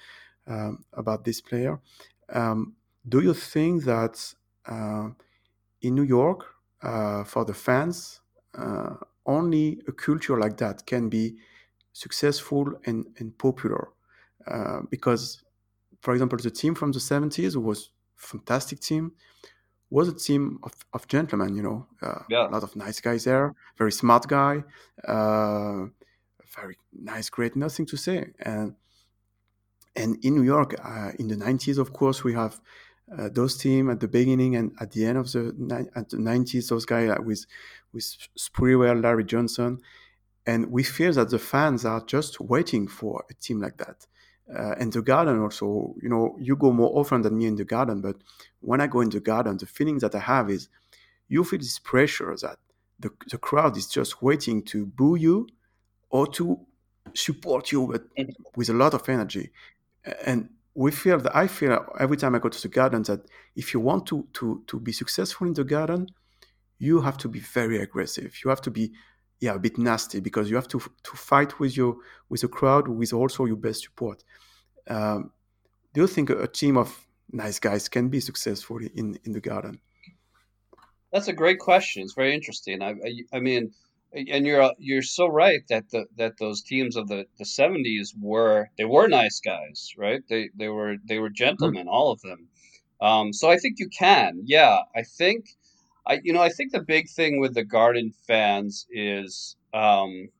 um, 0.46 0.84
about 0.92 1.24
this 1.24 1.40
player. 1.40 1.80
Um, 2.28 2.76
do 3.08 3.20
you 3.20 3.34
think 3.34 3.84
that 3.84 4.34
uh, 4.66 5.08
in 5.82 5.94
New 5.94 6.02
York, 6.04 6.44
uh, 6.82 7.24
for 7.24 7.44
the 7.44 7.54
fans, 7.54 8.20
uh, 8.54 8.96
only 9.26 9.80
a 9.88 9.92
culture 9.92 10.38
like 10.38 10.58
that 10.58 10.86
can 10.86 11.08
be 11.08 11.36
successful 11.92 12.74
and, 12.86 13.06
and 13.18 13.38
popular? 13.38 13.93
Uh, 14.46 14.80
because, 14.90 15.42
for 16.00 16.12
example, 16.12 16.38
the 16.38 16.50
team 16.50 16.74
from 16.74 16.92
the 16.92 16.98
70s 16.98 17.56
was 17.56 17.90
fantastic 18.16 18.80
team 18.80 19.12
was 19.90 20.08
a 20.08 20.14
team 20.14 20.58
of, 20.62 20.72
of 20.92 21.06
gentlemen, 21.06 21.54
you 21.54 21.62
know, 21.62 21.86
uh, 22.02 22.22
yeah. 22.28 22.48
a 22.48 22.50
lot 22.50 22.62
of 22.62 22.74
nice 22.74 23.00
guys 23.00 23.24
there, 23.24 23.54
very 23.78 23.92
smart 23.92 24.26
guy, 24.26 24.64
uh, 25.06 25.84
very 26.56 26.76
nice, 26.92 27.30
great, 27.30 27.54
nothing 27.54 27.86
to 27.86 27.96
say. 27.96 28.32
And 28.40 28.74
and 29.96 30.18
in 30.24 30.34
New 30.34 30.42
York, 30.42 30.74
uh, 30.82 31.12
in 31.20 31.28
the 31.28 31.36
90s, 31.36 31.78
of 31.78 31.92
course, 31.92 32.24
we 32.24 32.32
have 32.32 32.60
uh, 33.16 33.28
those 33.32 33.56
team 33.56 33.88
at 33.88 34.00
the 34.00 34.08
beginning 34.08 34.56
and 34.56 34.72
at 34.80 34.90
the 34.90 35.06
end 35.06 35.18
of 35.18 35.30
the, 35.30 35.88
at 35.94 36.08
the 36.08 36.16
90s, 36.16 36.68
those 36.68 36.84
guys 36.84 37.10
uh, 37.10 37.22
with 37.22 37.46
with 37.92 38.04
Sprewell, 38.36 39.00
Larry 39.00 39.24
Johnson, 39.24 39.78
and 40.44 40.72
we 40.72 40.82
feel 40.82 41.12
that 41.12 41.30
the 41.30 41.38
fans 41.38 41.84
are 41.84 42.00
just 42.04 42.40
waiting 42.40 42.88
for 42.88 43.24
a 43.30 43.34
team 43.34 43.60
like 43.60 43.76
that 43.76 44.06
uh, 44.50 44.74
and 44.78 44.92
the 44.92 45.02
garden 45.02 45.40
also 45.40 45.94
you 46.02 46.08
know 46.08 46.36
you 46.40 46.56
go 46.56 46.72
more 46.72 46.90
often 46.98 47.22
than 47.22 47.36
me 47.36 47.46
in 47.46 47.56
the 47.56 47.64
garden 47.64 48.00
but 48.00 48.16
when 48.60 48.80
i 48.80 48.86
go 48.86 49.00
in 49.00 49.10
the 49.10 49.20
garden 49.20 49.56
the 49.56 49.66
feeling 49.66 49.98
that 49.98 50.14
i 50.14 50.18
have 50.18 50.50
is 50.50 50.68
you 51.28 51.44
feel 51.44 51.58
this 51.58 51.78
pressure 51.78 52.34
that 52.40 52.58
the, 52.98 53.10
the 53.30 53.38
crowd 53.38 53.76
is 53.76 53.86
just 53.86 54.22
waiting 54.22 54.62
to 54.62 54.86
boo 54.86 55.16
you 55.16 55.48
or 56.10 56.26
to 56.26 56.60
support 57.12 57.72
you 57.72 57.82
with, 57.82 58.02
with 58.56 58.68
a 58.68 58.72
lot 58.72 58.94
of 58.94 59.08
energy. 59.08 59.50
And 60.24 60.50
we 60.74 60.90
feel 60.90 61.18
that 61.18 61.34
I 61.34 61.46
feel 61.46 61.84
every 61.98 62.16
time 62.16 62.34
I 62.34 62.38
go 62.38 62.48
to 62.48 62.62
the 62.62 62.68
garden 62.68 63.02
that 63.04 63.20
if 63.56 63.72
you 63.72 63.80
want 63.80 64.06
to 64.06 64.26
to 64.34 64.62
to 64.66 64.80
be 64.80 64.92
successful 64.92 65.46
in 65.46 65.54
the 65.54 65.64
garden, 65.64 66.08
you 66.78 67.00
have 67.00 67.16
to 67.18 67.28
be 67.28 67.38
very 67.38 67.78
aggressive. 67.80 68.34
You 68.42 68.50
have 68.50 68.60
to 68.62 68.70
be 68.70 68.92
yeah 69.40 69.54
a 69.54 69.58
bit 69.58 69.78
nasty 69.78 70.20
because 70.20 70.48
you 70.48 70.56
have 70.56 70.68
to 70.68 70.78
to 70.78 71.16
fight 71.16 71.58
with 71.58 71.76
your 71.76 71.96
with 72.28 72.40
the 72.40 72.48
crowd 72.48 72.88
with 72.88 73.12
also 73.12 73.44
your 73.44 73.56
best 73.56 73.82
support. 73.82 74.24
Um, 74.88 75.30
do 75.92 76.02
you 76.02 76.06
think 76.06 76.30
a 76.30 76.46
team 76.46 76.76
of 76.76 77.06
nice 77.32 77.58
guys 77.58 77.88
can 77.88 78.08
be 78.08 78.20
successful 78.20 78.78
in 78.78 79.18
in 79.24 79.32
the 79.32 79.40
garden? 79.40 79.80
That's 81.12 81.28
a 81.28 81.32
great 81.32 81.60
question. 81.60 82.02
It's 82.02 82.14
very 82.14 82.34
interesting. 82.34 82.82
I, 82.82 82.90
I, 82.90 83.36
I 83.36 83.40
mean, 83.40 83.72
and 84.12 84.46
you're 84.46 84.72
you're 84.78 85.02
so 85.02 85.26
right 85.26 85.62
that 85.68 85.90
the 85.90 86.06
that 86.16 86.38
those 86.38 86.62
teams 86.62 86.96
of 86.96 87.08
the 87.08 87.26
the 87.38 87.44
70s 87.44 88.08
were 88.20 88.70
they 88.78 88.84
were 88.84 89.08
nice 89.08 89.40
guys, 89.40 89.92
right? 89.96 90.22
They 90.28 90.50
they 90.54 90.68
were 90.68 90.96
they 91.04 91.18
were 91.18 91.30
gentlemen, 91.30 91.88
all 91.88 92.10
of 92.12 92.20
them. 92.22 92.48
Um, 93.00 93.32
so 93.32 93.50
I 93.50 93.58
think 93.58 93.78
you 93.78 93.88
can. 93.88 94.40
Yeah, 94.44 94.78
I 94.94 95.02
think 95.02 95.46
I 96.06 96.20
you 96.22 96.32
know 96.32 96.42
I 96.42 96.50
think 96.50 96.72
the 96.72 96.82
big 96.82 97.08
thing 97.08 97.40
with 97.40 97.54
the 97.54 97.64
Garden 97.64 98.12
fans 98.26 98.86
is 98.90 99.56
um, 99.72 100.10
you 100.10 100.30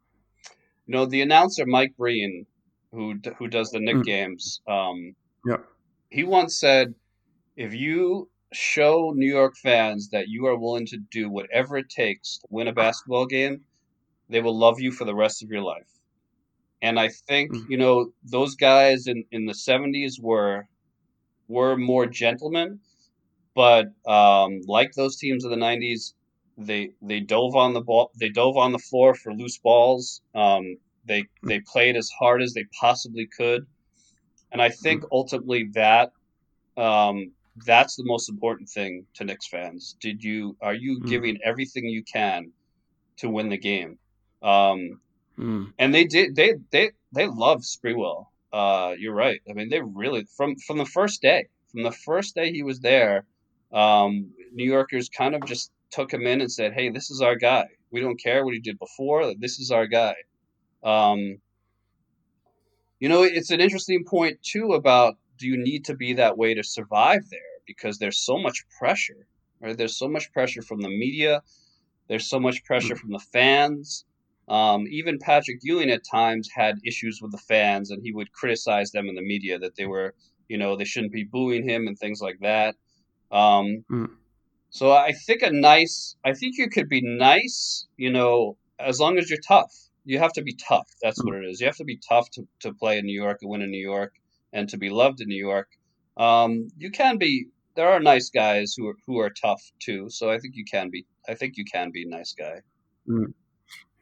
know 0.89 1.07
the 1.07 1.23
announcer 1.23 1.67
Mike 1.67 1.95
Breen 1.97 2.47
who 2.93 3.15
who 3.39 3.49
does 3.49 3.71
the 3.71 3.81
Knick 3.81 3.97
mm. 3.97 4.05
games. 4.05 4.61
Um, 4.67 5.15
yeah, 5.47 5.59
he 6.11 6.25
once 6.25 6.59
said, 6.59 6.95
if 7.57 7.75
you 7.75 8.29
show 8.53 9.13
New 9.15 9.29
York 9.29 9.57
fans 9.57 10.11
that 10.11 10.29
you 10.29 10.47
are 10.47 10.57
willing 10.57 10.87
to 10.87 10.97
do 10.97 11.29
whatever 11.29 11.77
it 11.77 11.89
takes 11.89 12.39
to 12.39 12.47
win 12.51 12.69
a 12.69 12.73
basketball 12.73 13.27
game, 13.27 13.63
they 14.29 14.41
will 14.41 14.57
love 14.57 14.81
you 14.81 14.93
for 14.93 15.05
the 15.05 15.15
rest 15.15 15.43
of 15.43 15.51
your 15.51 15.63
life. 15.63 15.91
And 16.81 17.01
I 17.01 17.09
think, 17.09 17.53
mm. 17.53 17.69
you 17.69 17.77
know, 17.77 18.13
those 18.23 18.55
guys 18.55 19.07
in, 19.07 19.25
in 19.31 19.47
the 19.47 19.53
70s 19.53 20.21
were 20.21 20.67
were 21.49 21.77
more 21.77 22.07
gentlemen, 22.07 22.81
but 23.55 23.87
um, 24.07 24.63
like 24.67 24.93
those 24.93 25.17
teams 25.17 25.45
of 25.45 25.51
the 25.51 25.57
90s, 25.57 26.13
they 26.57 26.91
they 27.03 27.21
dove 27.21 27.57
on 27.57 27.73
the 27.73 27.81
ball, 27.81 28.11
they 28.19 28.29
dove 28.29 28.57
on 28.57 28.73
the 28.73 28.79
floor 28.79 29.15
for 29.15 29.33
loose 29.33 29.59
balls. 29.59 30.21
Um, 30.35 30.77
they 31.05 31.25
they 31.43 31.61
played 31.61 31.97
as 31.97 32.11
hard 32.11 32.43
as 32.43 32.55
they 32.55 32.65
possibly 32.79 33.27
could, 33.27 33.67
and 34.53 34.63
I 34.63 34.69
think 34.69 35.03
mm. 35.03 35.09
ultimately 35.13 35.71
that 35.75 36.13
um, 36.77 37.33
that's 37.67 37.97
the 37.97 38.05
most 38.05 38.29
important 38.29 38.69
thing 38.69 39.07
to 39.15 39.25
Knicks 39.25 39.47
fans. 39.47 39.97
Did 40.01 40.23
you 40.23 40.57
are 40.61 40.75
you 40.75 41.01
mm. 41.01 41.09
giving 41.09 41.39
everything 41.45 41.87
you 41.87 42.03
can 42.03 42.53
to 43.19 43.29
win 43.29 43.49
the 43.49 43.59
game? 43.59 43.99
Um, 44.43 45.01
mm. 45.39 45.73
And 45.79 45.95
they 45.95 46.05
did. 46.05 46.37
They 46.37 46.55
they 46.71 46.93
they 47.13 47.27
love 47.27 47.63
Sprewell. 47.63 48.27
Uh, 48.53 48.95
you're 48.99 49.15
right. 49.15 49.41
I 49.49 49.53
mean, 49.53 49.69
they 49.69 49.81
really 49.81 50.25
from 50.37 50.57
from 50.57 50.79
the 50.79 50.87
first 50.87 51.23
day. 51.23 51.49
From 51.73 51.83
the 51.83 51.93
first 51.93 52.37
day 52.37 52.53
he 52.53 52.63
was 52.63 52.79
there, 52.79 53.25
um, 53.75 54.31
New 54.53 54.65
Yorkers 54.65 55.09
kind 55.09 55.35
of 55.35 55.45
just 55.45 55.73
took 55.91 56.13
him 56.13 56.27
in 56.27 56.41
and 56.41 56.51
said, 56.51 56.73
"Hey, 56.73 56.91
this 56.91 57.11
is 57.11 57.21
our 57.21 57.37
guy. 57.37 57.67
We 57.91 58.01
don't 58.01 58.21
care 58.21 58.45
what 58.45 58.55
he 58.55 58.61
did 58.61 58.79
before. 58.79 59.35
This 59.35 59.59
is 59.59 59.71
our 59.71 59.87
guy." 59.87 60.15
Um, 60.83 61.39
you 63.01 63.09
know, 63.09 63.23
it's 63.23 63.51
an 63.51 63.61
interesting 63.61 64.05
point 64.05 64.43
too 64.43 64.73
about 64.73 65.17
do 65.39 65.47
you 65.47 65.57
need 65.57 65.85
to 65.87 65.95
be 65.95 66.15
that 66.15 66.39
way 66.39 66.55
to 66.55 66.63
survive 66.63 67.29
there? 67.31 67.41
Because 67.67 67.99
there's 67.99 68.25
so 68.25 68.39
much 68.39 68.65
pressure, 68.79 69.27
right? 69.61 69.77
There's 69.77 69.99
so 69.99 70.09
much 70.09 70.33
pressure 70.33 70.63
from 70.63 70.81
the 70.81 70.89
media. 70.89 71.43
There's 72.09 72.29
so 72.29 72.39
much 72.39 72.65
pressure 72.65 72.97
from 72.97 73.11
the 73.11 73.19
fans. 73.19 74.05
Um, 74.47 74.87
even 74.91 75.19
Patrick 75.19 75.61
Ewing 75.63 75.91
at 75.91 76.05
times 76.05 76.51
had 76.55 76.79
issues 76.85 77.21
with 77.23 77.33
the 77.33 77.39
fans, 77.39 77.91
and 77.91 78.03
he 78.03 78.13
would 78.13 78.33
criticize 78.33 78.93
them 78.93 79.09
in 79.09 79.15
the 79.15 79.23
media 79.23 79.59
that 79.59 79.75
they 79.77 79.87
were, 79.87 80.15
you 80.49 80.59
know, 80.59 80.77
they 80.77 80.85
shouldn't 80.85 81.13
be 81.13 81.25
booing 81.25 81.67
him 81.67 81.87
and 81.87 81.99
things 81.99 82.21
like 82.21 82.39
that. 82.41 82.77
Um, 83.31 83.85
mm. 83.91 84.11
So 84.71 84.93
I 84.93 85.13
think 85.13 85.43
a 85.43 85.51
nice, 85.51 86.17
I 86.25 86.33
think 86.33 86.59
you 86.59 86.69
could 86.69 86.89
be 86.89 87.01
nice, 87.01 87.87
you 87.97 88.11
know, 88.11 88.57
as 88.79 88.99
long 88.99 89.19
as 89.19 89.31
you're 89.31 89.41
tough. 89.47 89.73
You 90.07 90.19
have 90.19 90.33
to 90.35 90.43
be 90.43 90.55
tough. 90.55 90.89
That's 91.01 91.21
mm. 91.23 91.27
what 91.27 91.37
it 91.37 91.45
is. 91.49 91.61
You 91.61 91.67
have 91.67 91.77
to 91.77 91.85
be 91.85 91.99
tough 92.09 92.29
to, 92.33 92.47
to 92.61 92.75
play 92.75 92.99
in 92.99 93.07
New 93.07 93.19
York 93.19 93.39
and 93.41 93.51
win 93.51 93.63
in 93.63 93.71
New 93.71 93.83
York 93.83 94.13
and 94.53 94.69
to 94.69 94.77
be 94.77 94.91
loved 94.91 95.21
in 95.21 95.29
New 95.29 95.43
York. 95.43 95.69
Um, 96.17 96.69
you 96.77 96.91
can 96.91 97.19
be. 97.19 97.47
There 97.77 97.89
are 97.89 97.99
nice 97.99 98.31
guys 98.31 98.75
who 98.77 98.87
are 98.89 98.97
who 99.07 99.19
are 99.19 99.31
tough 99.31 99.63
too. 99.81 100.09
So 100.09 100.31
I 100.31 100.39
think 100.39 100.55
you 100.55 100.65
can 100.65 100.91
be. 100.91 101.07
I 101.29 101.35
think 101.35 101.57
you 101.57 101.65
can 101.65 101.91
be 101.91 102.05
a 102.05 102.09
nice 102.09 102.33
guy. 102.33 102.61
Mm. 103.09 103.33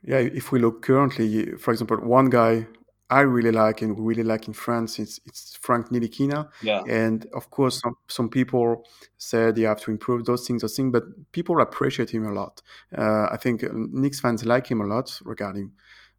Yeah, 0.05 0.19
if 0.19 0.53
we 0.53 0.59
look 0.59 0.83
currently, 0.83 1.53
for 1.57 1.71
example, 1.73 1.97
one 1.99 2.29
guy 2.29 2.67
I 3.11 3.21
really 3.21 3.53
like 3.53 3.83
and 3.83 3.99
really 3.99 4.23
like 4.23 4.49
in 4.49 4.55
France 4.55 4.99
it's 4.99 5.21
it's 5.27 5.55
Frank 5.57 5.91
Ntilikina. 5.91 6.49
Yeah. 6.63 6.83
And 6.89 7.27
of 7.35 7.51
course, 7.51 7.81
some, 7.81 7.95
some 8.09 8.29
people 8.31 8.85
said 9.19 9.59
you 9.59 9.67
have 9.67 9.81
to 9.83 9.91
improve 9.91 10.25
those 10.25 10.47
things, 10.47 10.63
those 10.63 10.77
things, 10.77 10.93
but 10.93 11.05
people 11.33 11.61
appreciate 11.61 12.11
him 12.11 12.27
a 12.27 12.33
lot. 12.33 12.63
Uh, 12.97 13.27
I 13.31 13.37
think 13.37 13.65
Knicks 13.73 14.21
fans 14.21 14.45
like 14.45 14.67
him 14.67 14.81
a 14.81 14.87
lot 14.87 15.21
regarding 15.25 15.73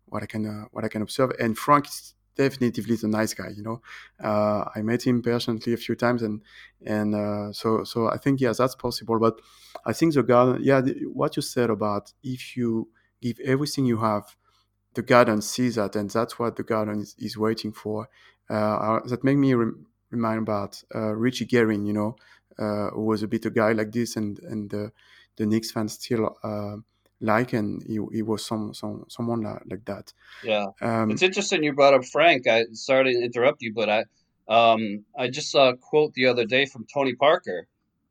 what 0.05 0.21
I 0.21 0.27
can 0.27 0.45
uh, 0.45 0.65
what 0.71 0.85
I 0.85 0.87
can 0.87 1.01
observe. 1.01 1.31
And 1.39 1.57
Frank 1.57 1.87
is 1.87 2.13
definitively 2.35 2.97
a 3.03 3.07
nice 3.07 3.33
guy. 3.33 3.49
You 3.55 3.63
know, 3.63 3.81
uh, 4.23 4.65
I 4.75 4.81
met 4.81 5.05
him 5.05 5.21
personally 5.21 5.73
a 5.73 5.77
few 5.77 5.95
times, 5.95 6.21
and 6.21 6.41
and 6.85 7.15
uh, 7.15 7.51
so 7.53 7.83
so 7.83 8.07
I 8.07 8.17
think 8.17 8.39
yes, 8.39 8.57
that's 8.57 8.75
possible. 8.75 9.19
But 9.19 9.39
I 9.85 9.93
think 9.93 10.13
the 10.13 10.23
garden, 10.23 10.63
yeah, 10.63 10.81
the, 10.81 10.93
what 11.11 11.35
you 11.35 11.41
said 11.41 11.69
about 11.69 12.13
if 12.23 12.55
you 12.55 12.89
give 13.21 13.39
everything 13.39 13.85
you 13.85 13.97
have, 13.97 14.35
the 14.93 15.01
garden 15.01 15.41
sees 15.41 15.75
that, 15.75 15.95
and 15.95 16.09
that's 16.09 16.37
what 16.39 16.55
the 16.55 16.63
garden 16.63 17.01
is, 17.01 17.15
is 17.17 17.37
waiting 17.37 17.71
for. 17.71 18.09
Uh, 18.49 18.99
that 19.05 19.23
made 19.23 19.37
me 19.37 19.53
re- 19.53 19.71
remind 20.11 20.39
about 20.39 20.83
uh, 20.93 21.13
Richie 21.13 21.45
Guerin, 21.45 21.85
you 21.85 21.93
know, 21.93 22.15
uh, 22.59 22.89
who 22.89 23.05
was 23.05 23.23
a 23.23 23.27
bit 23.27 23.45
a 23.45 23.49
guy 23.49 23.71
like 23.71 23.91
this, 23.91 24.15
and 24.15 24.39
and 24.39 24.69
the 24.69 24.91
the 25.37 25.45
Knicks 25.45 25.71
fans 25.71 25.93
still 25.93 26.35
like, 27.23 27.53
and 27.53 27.81
he, 27.83 27.99
he 28.11 28.21
was 28.21 28.45
some, 28.45 28.73
some 28.73 29.05
someone 29.07 29.41
like, 29.41 29.63
like 29.69 29.85
that. 29.85 30.13
Yeah, 30.43 30.67
um, 30.81 31.09
it's 31.09 31.23
interesting 31.23 31.63
you 31.63 31.73
brought 31.73 31.93
up 31.93 32.05
Frank. 32.05 32.47
I 32.47 32.65
sorry 32.73 33.13
to 33.13 33.23
interrupt 33.23 33.61
you, 33.61 33.73
but 33.73 33.89
I 33.89 34.03
um, 34.47 35.05
I 35.17 35.29
just 35.29 35.49
saw 35.49 35.69
a 35.69 35.77
quote 35.77 36.13
the 36.13 36.27
other 36.27 36.45
day 36.45 36.65
from 36.65 36.85
Tony 36.93 37.15
Parker, 37.15 37.67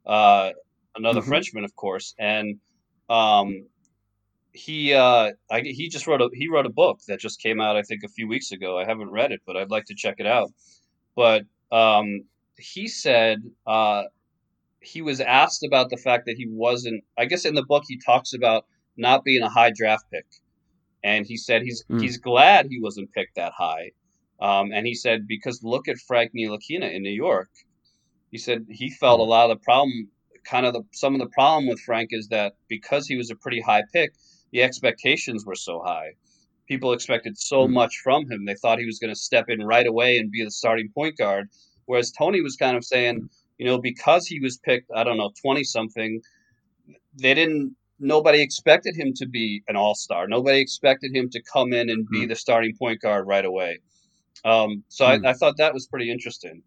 uh, 0.06 0.50
another 0.96 1.20
mm-hmm. 1.20 1.28
Frenchman, 1.28 1.64
of 1.64 1.76
course, 1.76 2.14
and 2.18 2.58
um, 3.08 3.66
he 4.52 4.94
uh, 4.94 5.32
I, 5.50 5.60
he 5.60 5.88
just 5.88 6.06
wrote 6.06 6.20
a 6.20 6.28
he 6.32 6.48
wrote 6.48 6.66
a 6.66 6.70
book 6.70 7.00
that 7.08 7.20
just 7.20 7.40
came 7.40 7.60
out 7.60 7.76
I 7.76 7.82
think 7.82 8.02
a 8.04 8.08
few 8.08 8.28
weeks 8.28 8.52
ago. 8.52 8.78
I 8.78 8.84
haven't 8.84 9.10
read 9.10 9.32
it, 9.32 9.40
but 9.46 9.56
I'd 9.56 9.70
like 9.70 9.86
to 9.86 9.94
check 9.94 10.16
it 10.18 10.26
out. 10.26 10.50
But 11.16 11.44
um, 11.70 12.24
he 12.58 12.88
said 12.88 13.38
uh, 13.66 14.04
he 14.80 15.02
was 15.02 15.20
asked 15.20 15.64
about 15.64 15.90
the 15.90 15.96
fact 15.96 16.26
that 16.26 16.36
he 16.36 16.46
wasn't. 16.48 17.04
I 17.16 17.24
guess 17.24 17.44
in 17.44 17.54
the 17.54 17.64
book 17.64 17.84
he 17.86 17.98
talks 17.98 18.34
about 18.34 18.66
not 18.96 19.24
being 19.24 19.42
a 19.42 19.48
high 19.48 19.72
draft 19.74 20.04
pick. 20.10 20.26
And 21.04 21.26
he 21.26 21.36
said 21.36 21.62
he's 21.62 21.84
mm. 21.90 22.00
he's 22.00 22.18
glad 22.18 22.66
he 22.66 22.80
wasn't 22.80 23.12
picked 23.12 23.36
that 23.36 23.52
high. 23.56 23.90
Um, 24.40 24.72
and 24.72 24.86
he 24.86 24.94
said 24.94 25.26
because 25.26 25.62
look 25.62 25.88
at 25.88 25.98
Frank 25.98 26.32
Ntilikina 26.34 26.92
in 26.92 27.02
New 27.02 27.10
York. 27.10 27.50
He 28.30 28.38
said 28.38 28.66
he 28.68 28.90
felt 28.90 29.20
a 29.20 29.24
hmm. 29.24 29.30
lot 29.30 29.50
of 29.50 29.58
the 29.58 29.62
problem, 29.62 30.08
kind 30.44 30.64
of 30.64 30.72
the 30.72 30.82
some 30.92 31.14
of 31.14 31.20
the 31.20 31.28
problem 31.28 31.68
with 31.68 31.80
Frank 31.80 32.10
is 32.12 32.28
that 32.28 32.54
because 32.66 33.06
he 33.06 33.16
was 33.16 33.30
a 33.30 33.36
pretty 33.36 33.60
high 33.60 33.82
pick, 33.92 34.14
the 34.52 34.62
expectations 34.62 35.44
were 35.44 35.54
so 35.54 35.82
high. 35.84 36.12
People 36.68 36.92
expected 36.92 37.38
so 37.38 37.66
mm. 37.66 37.72
much 37.72 38.00
from 38.02 38.30
him. 38.30 38.44
They 38.44 38.54
thought 38.54 38.78
he 38.78 38.86
was 38.86 38.98
going 38.98 39.12
to 39.12 39.18
step 39.18 39.46
in 39.48 39.62
right 39.64 39.86
away 39.86 40.18
and 40.18 40.30
be 40.30 40.44
the 40.44 40.50
starting 40.50 40.90
point 40.94 41.16
guard. 41.18 41.48
Whereas 41.86 42.12
Tony 42.12 42.40
was 42.40 42.56
kind 42.56 42.76
of 42.76 42.84
saying, 42.84 43.28
you 43.58 43.66
know, 43.66 43.78
because 43.78 44.26
he 44.26 44.40
was 44.40 44.58
picked, 44.58 44.90
I 44.94 45.04
don't 45.04 45.18
know, 45.18 45.32
twenty 45.42 45.64
something, 45.64 46.22
they 47.20 47.34
didn't 47.34 47.76
nobody 47.98 48.42
expected 48.42 48.96
him 48.96 49.12
to 49.14 49.26
be 49.26 49.62
an 49.68 49.76
all 49.76 49.94
star. 49.94 50.26
Nobody 50.26 50.60
expected 50.60 51.14
him 51.14 51.30
to 51.30 51.42
come 51.42 51.72
in 51.72 51.88
and 51.88 52.06
be 52.08 52.24
mm. 52.24 52.28
the 52.28 52.36
starting 52.36 52.76
point 52.76 53.00
guard 53.00 53.26
right 53.26 53.44
away. 53.44 53.80
Um, 54.44 54.84
so 54.88 55.04
mm. 55.04 55.24
I, 55.24 55.30
I, 55.30 55.32
thought 55.34 55.56
that 55.58 55.72
was 55.72 55.86
pretty 55.86 56.10
interesting. 56.10 56.62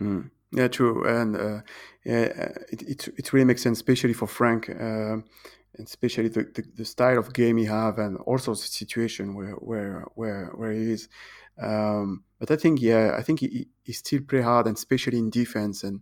Mm. 0.00 0.30
Yeah, 0.52 0.68
true, 0.68 1.04
and 1.06 1.36
uh, 1.36 1.60
yeah, 2.04 2.52
it, 2.70 2.82
it, 2.82 3.08
it 3.16 3.32
really 3.32 3.46
makes 3.46 3.62
sense, 3.62 3.78
especially 3.78 4.12
for 4.12 4.26
Frank, 4.26 4.68
uh, 4.68 5.16
and 5.76 5.86
especially 5.86 6.28
the, 6.28 6.44
the, 6.54 6.64
the, 6.76 6.84
style 6.84 7.18
of 7.18 7.32
game 7.32 7.56
he 7.56 7.64
have, 7.64 7.98
and 7.98 8.18
also 8.18 8.52
the 8.52 8.56
situation 8.56 9.34
where 9.34 9.52
where 9.52 10.04
where 10.14 10.52
where 10.54 10.72
he 10.72 10.92
is. 10.92 11.08
Um, 11.60 12.24
but 12.38 12.50
I 12.50 12.56
think, 12.56 12.80
yeah, 12.80 13.14
I 13.16 13.22
think 13.22 13.40
he, 13.40 13.68
he 13.82 13.92
still 13.92 14.20
play 14.22 14.42
hard, 14.42 14.66
and 14.66 14.76
especially 14.76 15.18
in 15.18 15.30
defense, 15.30 15.84
and 15.84 16.00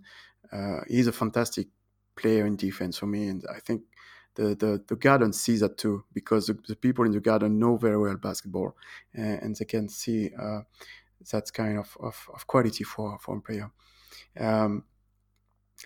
uh, 0.53 0.81
he's 0.89 1.07
a 1.07 1.13
fantastic 1.13 1.69
player 2.17 2.47
in 2.47 2.57
defense 2.57 2.99
for 2.99 3.07
me. 3.07 3.29
And 3.29 3.45
I 3.55 3.61
think 3.61 3.83
the, 4.35 4.55
the, 4.55 4.83
the 4.87 4.97
garden 4.97 5.33
sees 5.33 5.61
that 5.61 5.79
too 5.79 6.05
because 6.13 6.47
the, 6.47 6.59
the 6.69 6.77
people 6.77 7.05
in 7.05 7.13
the 7.13 7.21
garden 7.21 7.59
know 7.59 7.77
very 7.77 7.99
well 7.99 8.17
basketball 8.17 8.77
and, 9.15 9.43
and 9.43 9.57
they 9.57 9.65
can 9.65 9.89
see 9.89 10.31
uh, 10.41 10.61
that 11.33 11.53
kind 11.53 11.79
of, 11.79 11.97
of, 12.01 12.29
of, 12.33 12.47
quality 12.47 12.85
for, 12.85 13.19
for 13.19 13.39
a 13.39 13.41
player. 13.41 13.71
Um, 14.39 14.85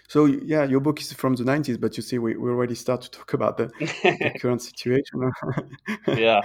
So 0.08 0.26
yeah, 0.26 0.64
your 0.64 0.80
book 0.80 1.00
is 1.00 1.12
from 1.12 1.34
the 1.34 1.44
90s, 1.44 1.80
but 1.80 1.96
you 1.96 2.02
see, 2.02 2.18
we, 2.18 2.36
we 2.36 2.50
already 2.50 2.74
start 2.74 3.02
to 3.02 3.10
talk 3.10 3.32
about 3.32 3.56
the, 3.56 3.66
the 3.78 4.32
current 4.40 4.62
situation. 4.62 5.32
yeah. 6.08 6.40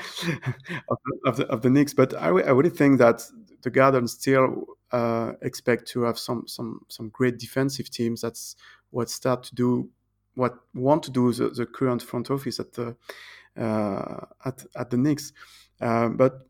of, 0.90 0.98
the, 1.06 1.20
of 1.26 1.38
the 1.38 1.48
of 1.48 1.62
the 1.62 1.70
Knicks. 1.70 1.94
But 1.94 2.14
I, 2.14 2.28
I 2.28 2.52
really 2.52 2.70
think 2.70 3.00
that 3.00 3.24
the 3.62 3.70
Garden 3.70 4.08
still 4.08 4.66
uh, 4.92 5.34
expect 5.42 5.88
to 5.90 6.04
have 6.04 6.18
some 6.18 6.48
some 6.48 6.82
some 6.88 7.10
great 7.10 7.38
defensive 7.38 7.90
teams. 7.90 8.22
That's 8.22 8.56
what 8.92 9.10
start 9.10 9.44
to 9.44 9.56
do 9.56 9.90
what 10.36 10.56
want 10.74 11.04
to 11.04 11.12
do 11.12 11.34
the, 11.34 11.50
the 11.50 11.66
current 11.66 12.02
front 12.02 12.32
office 12.32 12.60
at 12.60 12.74
the 12.74 12.96
uh, 13.58 14.26
at 14.46 14.66
at 14.76 14.90
the 14.90 14.98
Knicks. 14.98 15.34
Uh, 15.82 16.10
but 16.10 16.48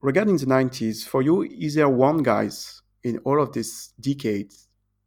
regarding 0.00 0.36
the 0.36 0.46
90s, 0.46 1.04
for 1.04 1.22
you, 1.22 1.42
is 1.42 1.74
there 1.74 1.88
one 1.88 2.22
guys 2.22 2.82
in 3.02 3.18
all 3.18 3.40
of 3.40 3.52
this 3.52 3.88
decade 4.00 4.52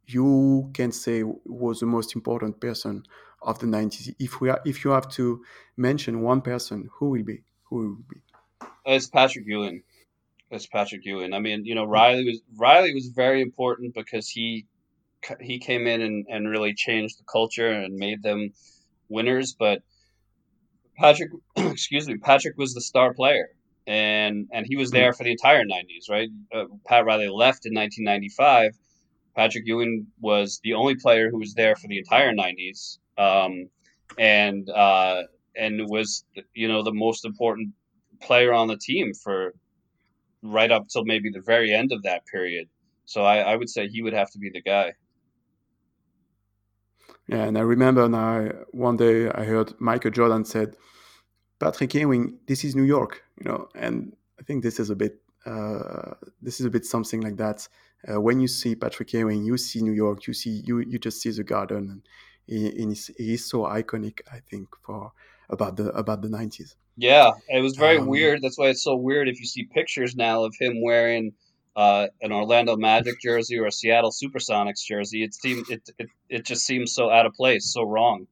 you 0.06 0.70
can 0.74 0.92
say 0.92 1.22
was 1.22 1.80
the 1.80 1.86
most 1.86 2.14
important 2.14 2.60
person 2.60 3.04
of 3.42 3.58
the 3.58 3.66
90s? 3.66 4.14
If 4.18 4.40
we 4.40 4.50
are, 4.50 4.60
if 4.64 4.84
you 4.84 4.90
have 4.90 5.08
to 5.10 5.42
mention 5.76 6.22
one 6.22 6.40
person, 6.40 6.88
who 6.98 7.10
will 7.10 7.24
be? 7.24 7.42
Who 7.64 7.76
will 7.76 7.96
be? 8.08 8.20
It's 8.86 9.06
Patrick 9.06 9.44
Ewing. 9.46 9.82
It's 10.50 10.66
Patrick 10.66 11.04
Ewing. 11.04 11.32
I 11.32 11.38
mean, 11.38 11.64
you 11.64 11.74
know, 11.74 11.84
Riley 11.84 12.24
was 12.24 12.40
Riley 12.56 12.94
was 12.94 13.08
very 13.08 13.40
important 13.42 13.94
because 13.94 14.28
he 14.28 14.66
he 15.40 15.58
came 15.58 15.86
in 15.86 16.02
and, 16.02 16.26
and 16.28 16.48
really 16.48 16.74
changed 16.74 17.18
the 17.18 17.24
culture 17.24 17.68
and 17.68 17.94
made 17.94 18.22
them 18.22 18.52
winners. 19.08 19.54
But 19.58 19.82
Patrick, 20.96 21.30
excuse 21.56 22.06
me, 22.06 22.18
Patrick 22.18 22.56
was 22.58 22.74
the 22.74 22.80
star 22.80 23.14
player, 23.14 23.48
and 23.86 24.48
and 24.52 24.66
he 24.66 24.76
was 24.76 24.90
there 24.90 25.12
for 25.12 25.24
the 25.24 25.30
entire 25.30 25.64
'90s. 25.64 26.10
Right, 26.10 26.28
uh, 26.54 26.64
Pat 26.86 27.04
Riley 27.04 27.28
left 27.28 27.66
in 27.66 27.74
1995. 27.74 28.76
Patrick 29.36 29.66
Ewing 29.66 30.06
was 30.20 30.60
the 30.62 30.74
only 30.74 30.94
player 30.94 31.30
who 31.30 31.38
was 31.38 31.54
there 31.54 31.76
for 31.76 31.88
the 31.88 31.98
entire 31.98 32.32
'90s, 32.32 32.98
um, 33.18 33.68
and 34.18 34.68
uh, 34.70 35.22
and 35.56 35.80
was 35.88 36.24
you 36.54 36.68
know 36.68 36.82
the 36.82 36.92
most 36.92 37.24
important 37.24 37.72
player 38.20 38.52
on 38.52 38.68
the 38.68 38.76
team 38.76 39.12
for 39.12 39.54
right 40.42 40.70
up 40.70 40.88
till 40.88 41.04
maybe 41.04 41.30
the 41.30 41.40
very 41.40 41.72
end 41.72 41.92
of 41.92 42.02
that 42.02 42.26
period. 42.26 42.68
So 43.06 43.22
I, 43.24 43.38
I 43.38 43.56
would 43.56 43.68
say 43.68 43.88
he 43.88 44.02
would 44.02 44.12
have 44.12 44.30
to 44.30 44.38
be 44.38 44.50
the 44.50 44.62
guy. 44.62 44.92
Yeah, 47.26 47.44
and 47.44 47.56
I 47.56 47.62
remember 47.62 48.08
now 48.08 48.50
one 48.72 48.96
day 48.96 49.30
I 49.30 49.44
heard 49.44 49.72
Michael 49.80 50.10
Jordan 50.10 50.44
said, 50.44 50.76
"Patrick 51.58 51.94
Ewing, 51.94 52.38
this 52.46 52.64
is 52.64 52.76
New 52.76 52.84
York," 52.84 53.22
you 53.38 53.50
know, 53.50 53.68
and 53.74 54.14
I 54.38 54.42
think 54.42 54.62
this 54.62 54.78
is 54.78 54.90
a 54.90 54.96
bit 54.96 55.20
uh, 55.46 56.14
this 56.40 56.60
is 56.60 56.66
a 56.66 56.70
bit 56.70 56.84
something 56.84 57.20
like 57.20 57.36
that. 57.36 57.66
Uh, 58.06 58.20
when 58.20 58.40
you 58.40 58.48
see 58.48 58.74
Patrick 58.74 59.12
Ewing, 59.12 59.44
you 59.44 59.56
see 59.56 59.80
New 59.80 59.92
York, 59.92 60.26
you 60.26 60.34
see 60.34 60.62
you 60.64 60.80
you 60.80 60.98
just 60.98 61.20
see 61.20 61.30
the 61.30 61.44
garden, 61.44 61.90
and 61.90 62.02
he, 62.46 62.94
he 63.16 63.34
is 63.34 63.48
so 63.48 63.60
iconic. 63.62 64.20
I 64.30 64.40
think 64.50 64.68
for 64.84 65.12
about 65.48 65.76
the 65.76 65.88
about 65.90 66.22
the 66.22 66.28
nineties. 66.28 66.76
Yeah, 66.96 67.32
it 67.48 67.60
was 67.60 67.76
very 67.76 67.98
um, 67.98 68.06
weird. 68.06 68.42
That's 68.42 68.58
why 68.58 68.68
it's 68.68 68.82
so 68.82 68.94
weird 68.94 69.28
if 69.28 69.40
you 69.40 69.46
see 69.46 69.64
pictures 69.64 70.14
now 70.14 70.44
of 70.44 70.54
him 70.60 70.80
wearing 70.80 71.32
uh, 71.74 72.06
an 72.22 72.32
Orlando 72.32 72.76
Magic 72.76 73.20
jersey 73.20 73.58
or 73.58 73.66
a 73.66 73.72
Seattle 73.72 74.12
SuperSonics 74.12 74.84
jersey. 74.86 75.24
It 75.24 75.34
seemed 75.34 75.68
it, 75.70 75.88
it 75.98 76.08
it 76.28 76.46
just 76.46 76.64
seems 76.64 76.94
so 76.94 77.10
out 77.10 77.26
of 77.26 77.34
place, 77.34 77.72
so 77.72 77.82
wrong. 77.82 78.26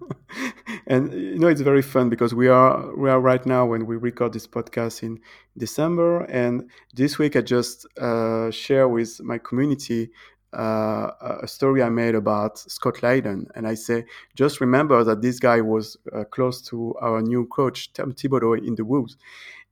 and 0.86 1.12
you 1.12 1.38
know 1.38 1.48
it's 1.48 1.60
very 1.60 1.82
fun 1.82 2.08
because 2.08 2.34
we 2.34 2.48
are 2.48 2.94
we 2.96 3.10
are 3.10 3.20
right 3.20 3.44
now 3.46 3.66
when 3.66 3.86
we 3.86 3.96
record 3.96 4.32
this 4.32 4.46
podcast 4.46 5.02
in 5.02 5.20
December, 5.56 6.22
and 6.24 6.70
this 6.94 7.18
week 7.18 7.36
I 7.36 7.42
just 7.42 7.86
uh, 7.98 8.50
share 8.50 8.88
with 8.88 9.20
my 9.22 9.38
community 9.38 10.10
uh, 10.52 11.10
a 11.42 11.48
story 11.48 11.82
I 11.82 11.88
made 11.88 12.14
about 12.14 12.58
Scott 12.58 12.96
Layden, 12.96 13.46
and 13.54 13.66
I 13.66 13.74
say 13.74 14.04
just 14.34 14.60
remember 14.60 15.04
that 15.04 15.22
this 15.22 15.38
guy 15.38 15.60
was 15.60 15.96
uh, 16.14 16.24
close 16.24 16.62
to 16.68 16.94
our 17.00 17.20
new 17.20 17.46
coach 17.46 17.92
Tom 17.92 18.12
Thibodeau 18.12 18.64
in 18.64 18.74
the 18.74 18.84
Wolves, 18.84 19.16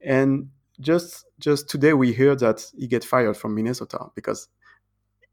and 0.01 0.49
just 0.79 1.25
just 1.39 1.69
today 1.69 1.93
we 1.93 2.13
heard 2.13 2.39
that 2.39 2.65
he 2.77 2.87
get 2.87 3.03
fired 3.03 3.37
from 3.37 3.55
Minnesota 3.55 4.07
because 4.15 4.47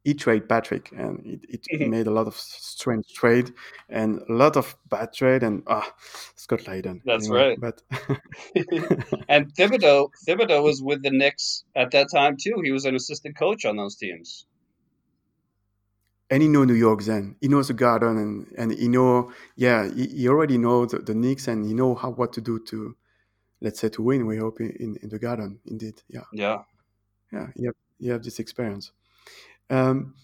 he 0.05 0.15
trade 0.15 0.49
Patrick 0.49 0.91
and 0.93 1.25
it, 1.25 1.41
it 1.49 1.67
mm-hmm. 1.73 1.91
made 1.91 2.07
a 2.07 2.11
lot 2.11 2.27
of 2.27 2.35
strange 2.35 3.07
trade 3.15 3.53
and 3.89 4.21
a 4.29 4.33
lot 4.33 4.57
of 4.57 4.77
bad 4.89 5.13
trade 5.13 5.43
and 5.43 5.63
ah 5.67 5.93
Scott 6.35 6.61
Layden. 6.61 7.01
That's 7.05 7.29
anyway, 7.29 7.57
right. 7.57 7.61
But 7.61 7.83
and 9.29 9.55
Thibodeau 9.55 10.11
Thibodeau 10.27 10.63
was 10.63 10.83
with 10.83 11.03
the 11.03 11.11
Knicks 11.11 11.65
at 11.77 11.93
that 11.93 12.09
time 12.13 12.37
too. 12.37 12.61
He 12.65 12.73
was 12.73 12.85
an 12.85 12.97
assistant 12.97 13.37
coach 13.37 13.65
on 13.65 13.77
those 13.77 13.97
teams. 13.97 14.47
And 16.31 16.43
he 16.43 16.49
know 16.49 16.65
New 16.65 16.75
York 16.75 17.03
then. 17.03 17.37
He 17.43 17.49
knows 17.49 17.69
the 17.69 17.75
garden 17.75 18.17
and, 18.17 18.47
and 18.57 18.73
he 18.73 18.89
know 18.89 19.33
yeah, 19.55 19.89
he, 19.89 20.07
he 20.07 20.29
already 20.29 20.59
know 20.59 20.87
the, 20.87 20.99
the 20.99 21.15
Knicks 21.15 21.47
and 21.47 21.65
he 21.65 21.75
know 21.75 21.95
how 21.95 22.11
what 22.11 22.33
to 22.33 22.41
do 22.41 22.59
to 22.71 22.97
let's 23.61 23.79
say 23.79 23.89
to 23.91 24.03
win 24.03 24.27
we 24.27 24.37
hope 24.37 24.61
in, 24.61 24.97
in 25.01 25.09
the 25.09 25.19
garden 25.19 25.61
indeed 25.67 25.95
yeah 26.09 26.25
yeah 26.33 26.59
yeah 27.33 27.47
you 27.55 27.67
have, 27.67 27.77
you 28.01 28.11
have 28.11 28.25
this 28.25 28.41
experience 28.41 28.91
um, 29.71 30.15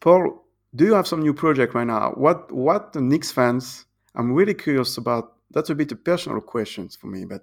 paul 0.00 0.44
do 0.74 0.84
you 0.84 0.94
have 0.94 1.06
some 1.06 1.20
new 1.20 1.34
project 1.34 1.74
right 1.74 1.86
now 1.86 2.10
what 2.12 2.50
what 2.52 2.92
the 2.92 3.00
Knicks 3.00 3.30
fans 3.30 3.86
i'm 4.14 4.32
really 4.32 4.54
curious 4.54 4.96
about 4.96 5.34
that's 5.50 5.70
a 5.70 5.74
bit 5.74 5.92
of 5.92 6.02
personal 6.04 6.40
questions 6.40 6.96
for 6.96 7.06
me 7.06 7.24
but 7.24 7.42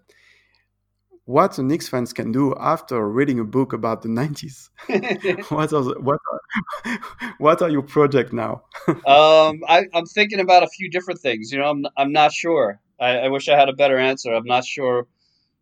what 1.29 1.55
the 1.55 1.61
Knicks 1.61 1.87
fans 1.87 2.11
can 2.11 2.31
do 2.31 2.55
after 2.59 3.07
reading 3.07 3.39
a 3.39 3.43
book 3.43 3.71
about 3.71 4.01
the 4.01 4.09
90s. 4.09 4.69
what 5.51 5.71
are 5.71 5.83
the, 5.83 5.95
what 5.99 6.19
are, 6.31 6.99
what 7.37 7.61
are 7.61 7.69
your 7.69 7.83
project 7.83 8.33
now? 8.33 8.63
um, 8.87 9.61
I, 9.67 9.85
am 9.93 10.07
thinking 10.07 10.39
about 10.39 10.63
a 10.63 10.67
few 10.67 10.89
different 10.89 11.19
things. 11.19 11.51
You 11.51 11.59
know, 11.59 11.69
I'm 11.69 11.85
I'm 11.97 12.11
not 12.11 12.33
sure. 12.33 12.81
I, 12.99 13.19
I, 13.19 13.27
wish 13.27 13.47
I 13.47 13.55
had 13.55 13.69
a 13.69 13.73
better 13.73 13.99
answer. 13.99 14.33
I'm 14.33 14.47
not 14.47 14.65
sure 14.65 15.05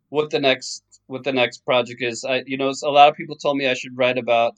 what 0.08 0.30
the 0.30 0.40
next 0.40 0.82
what 1.06 1.24
the 1.24 1.34
next 1.34 1.66
project 1.66 2.00
is. 2.00 2.24
I 2.24 2.44
you 2.46 2.56
know 2.56 2.72
a 2.82 2.90
lot 2.90 3.10
of 3.10 3.14
people 3.14 3.36
told 3.36 3.58
me 3.58 3.68
I 3.68 3.74
should 3.74 3.94
write 3.98 4.16
about 4.16 4.54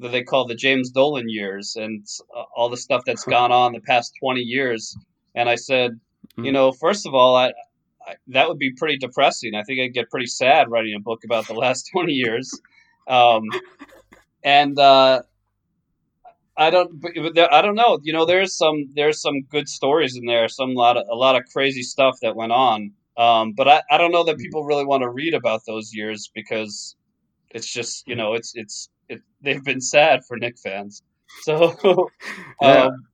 that 0.00 0.12
they 0.12 0.22
call 0.22 0.46
the 0.46 0.54
James 0.54 0.90
Dolan 0.90 1.28
years 1.28 1.76
and 1.76 2.06
uh, 2.36 2.44
all 2.56 2.68
the 2.68 2.76
stuff 2.76 3.02
that's 3.04 3.24
gone 3.24 3.52
on 3.52 3.72
the 3.72 3.80
past 3.80 4.12
20 4.20 4.40
years. 4.40 4.96
And 5.34 5.48
I 5.48 5.54
said, 5.54 5.92
mm-hmm. 5.92 6.44
you 6.44 6.52
know, 6.52 6.72
first 6.72 7.06
of 7.06 7.14
all, 7.14 7.36
I, 7.36 7.52
I, 8.06 8.14
that 8.28 8.48
would 8.48 8.58
be 8.58 8.72
pretty 8.72 8.96
depressing. 8.96 9.54
I 9.54 9.62
think 9.62 9.80
I'd 9.80 9.94
get 9.94 10.10
pretty 10.10 10.26
sad 10.26 10.70
writing 10.70 10.94
a 10.94 11.00
book 11.00 11.24
about 11.24 11.46
the 11.46 11.54
last 11.54 11.90
20 11.92 12.12
years. 12.12 12.50
Um, 13.06 13.44
and 14.42 14.78
uh, 14.78 15.22
I 16.56 16.70
don't, 16.70 17.34
there, 17.34 17.52
I 17.52 17.62
don't 17.62 17.74
know. 17.74 17.98
You 18.02 18.12
know, 18.12 18.24
there's 18.24 18.56
some 18.56 18.90
there's 18.94 19.20
some 19.20 19.42
good 19.42 19.68
stories 19.68 20.16
in 20.16 20.24
there. 20.26 20.48
Some 20.48 20.74
lot 20.74 20.96
of 20.96 21.04
a 21.10 21.14
lot 21.14 21.36
of 21.36 21.42
crazy 21.52 21.82
stuff 21.82 22.16
that 22.22 22.36
went 22.36 22.52
on. 22.52 22.92
Um, 23.16 23.52
but 23.52 23.68
I, 23.68 23.82
I 23.90 23.98
don't 23.98 24.12
know 24.12 24.24
that 24.24 24.38
people 24.38 24.64
really 24.64 24.84
want 24.84 25.02
to 25.02 25.10
read 25.10 25.34
about 25.34 25.62
those 25.66 25.92
years 25.92 26.30
because 26.34 26.96
it's 27.50 27.66
just 27.66 28.06
you 28.06 28.14
know 28.14 28.34
it's 28.34 28.52
it's 28.54 28.88
it, 29.10 29.20
they've 29.42 29.64
been 29.64 29.80
sad 29.80 30.24
for 30.24 30.36
Knick 30.36 30.58
fans. 30.58 31.02
So 31.42 31.76
yeah. 32.62 32.84
Um, 32.84 33.06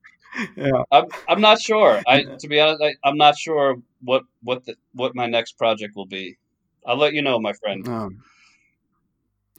yeah. 0.56 0.82
I'm 0.92 1.06
I'm 1.28 1.40
not 1.40 1.60
sure. 1.60 2.00
I 2.06 2.24
to 2.24 2.48
be 2.48 2.60
honest, 2.60 2.82
I, 2.82 3.08
am 3.08 3.16
not 3.16 3.38
sure 3.38 3.76
what 4.02 4.22
what 4.42 4.64
the, 4.64 4.76
what 4.92 5.14
my 5.14 5.26
next 5.26 5.52
project 5.52 5.96
will 5.96 6.06
be. 6.06 6.36
I'll 6.86 6.98
let 6.98 7.14
you 7.14 7.22
know, 7.22 7.40
my 7.40 7.52
friend. 7.54 7.88
Um, 7.88 8.22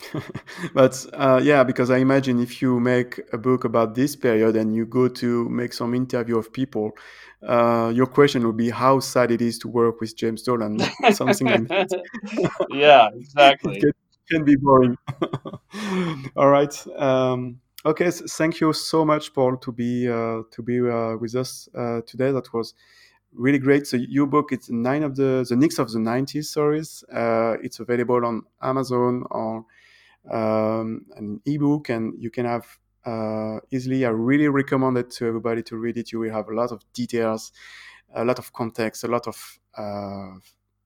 but 0.73 1.05
uh, 1.13 1.41
yeah, 1.43 1.63
because 1.63 1.89
I 1.89 1.97
imagine 1.97 2.39
if 2.39 2.61
you 2.61 2.79
make 2.79 3.19
a 3.33 3.37
book 3.37 3.63
about 3.63 3.95
this 3.95 4.15
period 4.15 4.55
and 4.55 4.75
you 4.75 4.85
go 4.85 5.07
to 5.07 5.49
make 5.49 5.73
some 5.73 5.93
interview 5.93 6.37
of 6.37 6.53
people, 6.53 6.91
uh, 7.45 7.91
your 7.93 8.05
question 8.05 8.45
would 8.45 8.57
be 8.57 8.69
how 8.69 8.99
sad 8.99 9.31
it 9.31 9.41
is 9.41 9.57
to 9.59 9.67
work 9.67 9.99
with 9.99 10.15
James 10.15 10.43
Dolan, 10.43 10.79
something 11.11 11.47
like 11.47 11.67
that. 11.67 11.89
yeah, 12.69 13.09
exactly. 13.13 13.81
Can, 14.29 14.43
be 14.43 14.55
boring. 14.55 14.97
All 16.35 16.49
right. 16.49 16.87
Um, 16.97 17.59
okay. 17.85 18.11
So 18.11 18.25
thank 18.27 18.59
you 18.59 18.73
so 18.73 19.05
much, 19.05 19.33
Paul, 19.33 19.57
to 19.57 19.71
be 19.71 20.07
uh, 20.07 20.43
to 20.51 20.61
be 20.63 20.79
uh, 20.79 21.17
with 21.17 21.35
us 21.35 21.69
uh, 21.75 22.01
today. 22.05 22.31
That 22.31 22.53
was 22.53 22.73
really 23.33 23.59
great. 23.59 23.87
So 23.87 23.97
your 23.97 24.27
book, 24.27 24.51
it's 24.51 24.69
nine 24.69 25.03
of 25.03 25.15
the 25.15 25.45
the 25.47 25.55
Knicks 25.55 25.79
of 25.79 25.91
the 25.91 25.99
'90s 25.99 26.45
stories. 26.45 27.03
Uh, 27.13 27.57
it's 27.61 27.79
available 27.79 28.25
on 28.25 28.43
Amazon 28.61 29.23
or 29.31 29.65
um, 30.31 31.05
an 31.15 31.41
ebook, 31.45 31.89
and 31.89 32.13
you 32.17 32.29
can 32.29 32.45
have 32.45 32.65
uh, 33.05 33.59
easily. 33.71 34.05
I 34.05 34.09
really 34.09 34.47
recommend 34.47 34.97
it 34.97 35.11
to 35.11 35.25
everybody 35.25 35.63
to 35.63 35.77
read 35.77 35.97
it. 35.97 36.11
You 36.11 36.19
will 36.19 36.33
have 36.33 36.49
a 36.49 36.53
lot 36.53 36.71
of 36.71 36.81
details, 36.93 37.51
a 38.13 38.25
lot 38.25 38.39
of 38.39 38.51
context, 38.53 39.03
a 39.03 39.07
lot 39.07 39.27
of 39.27 39.59
uh, 39.77 40.39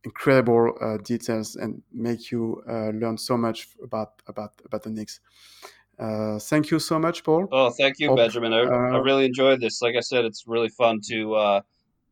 incredible 0.03 0.73
uh, 0.81 0.97
details, 0.97 1.55
and 1.55 1.81
make 1.93 2.31
you 2.31 2.63
uh, 2.67 2.89
learn 2.89 3.17
so 3.17 3.37
much 3.37 3.67
about 3.83 4.21
about 4.27 4.53
about 4.65 4.83
the 4.83 4.89
Knicks. 4.89 5.19
Uh, 5.99 6.39
thank 6.39 6.71
you 6.71 6.79
so 6.79 6.97
much, 6.97 7.23
Paul. 7.23 7.47
Oh, 7.51 7.69
thank 7.69 7.99
you, 7.99 8.09
Hope, 8.09 8.17
Benjamin. 8.17 8.53
I, 8.53 8.61
I, 8.61 8.95
uh, 8.95 8.99
really 8.99 9.25
enjoyed 9.25 9.61
this. 9.61 9.81
Like 9.81 9.95
I 9.95 9.99
said, 9.99 10.25
it's 10.25 10.45
really 10.47 10.69
fun 10.69 10.99
to 11.09 11.61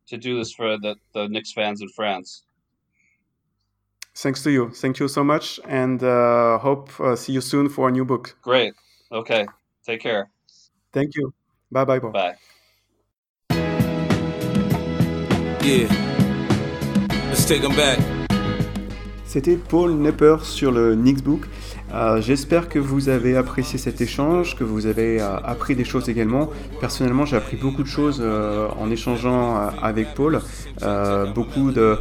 to 0.08 0.16
do 0.16 0.38
this 0.38 0.52
for 0.52 0.78
the 0.78 0.96
the 1.12 1.28
Knicks 1.28 1.52
fans 1.52 1.82
in 1.82 1.88
France. 1.88 2.44
Thanks 4.14 4.42
to 4.42 4.50
you. 4.50 4.70
Thank 4.70 4.98
you 4.98 5.08
so 5.08 5.24
much, 5.24 5.60
and 5.66 6.00
hope 6.00 6.90
see 7.16 7.32
you 7.32 7.40
soon 7.40 7.68
for 7.68 7.88
a 7.88 7.92
new 7.92 8.04
book. 8.04 8.36
Great. 8.42 8.74
Okay. 9.12 9.46
Take 9.84 10.00
care. 10.00 10.30
Thank 10.92 11.16
you. 11.16 11.32
Bye 11.72 11.84
bye. 11.84 11.98
Paul. 11.98 12.12
Bye. 12.12 12.36
Yeah. 15.62 16.09
C'était 19.26 19.56
Paul 19.56 19.94
Nepper 19.94 20.36
sur 20.44 20.70
le 20.70 20.94
Nixbook. 20.94 21.46
Euh, 21.92 22.20
J'espère 22.20 22.68
que 22.68 22.78
vous 22.78 23.08
avez 23.08 23.36
apprécié 23.36 23.78
cet 23.78 24.00
échange, 24.00 24.56
que 24.56 24.64
vous 24.64 24.86
avez 24.86 25.20
euh, 25.20 25.36
appris 25.38 25.74
des 25.74 25.84
choses 25.84 26.08
également. 26.08 26.50
Personnellement, 26.80 27.24
j'ai 27.24 27.36
appris 27.36 27.56
beaucoup 27.56 27.82
de 27.82 27.88
choses 27.88 28.20
euh, 28.22 28.68
en 28.78 28.90
échangeant 28.90 29.70
avec 29.82 30.14
Paul, 30.14 30.40
beaucoup 31.34 31.72
de, 31.72 31.98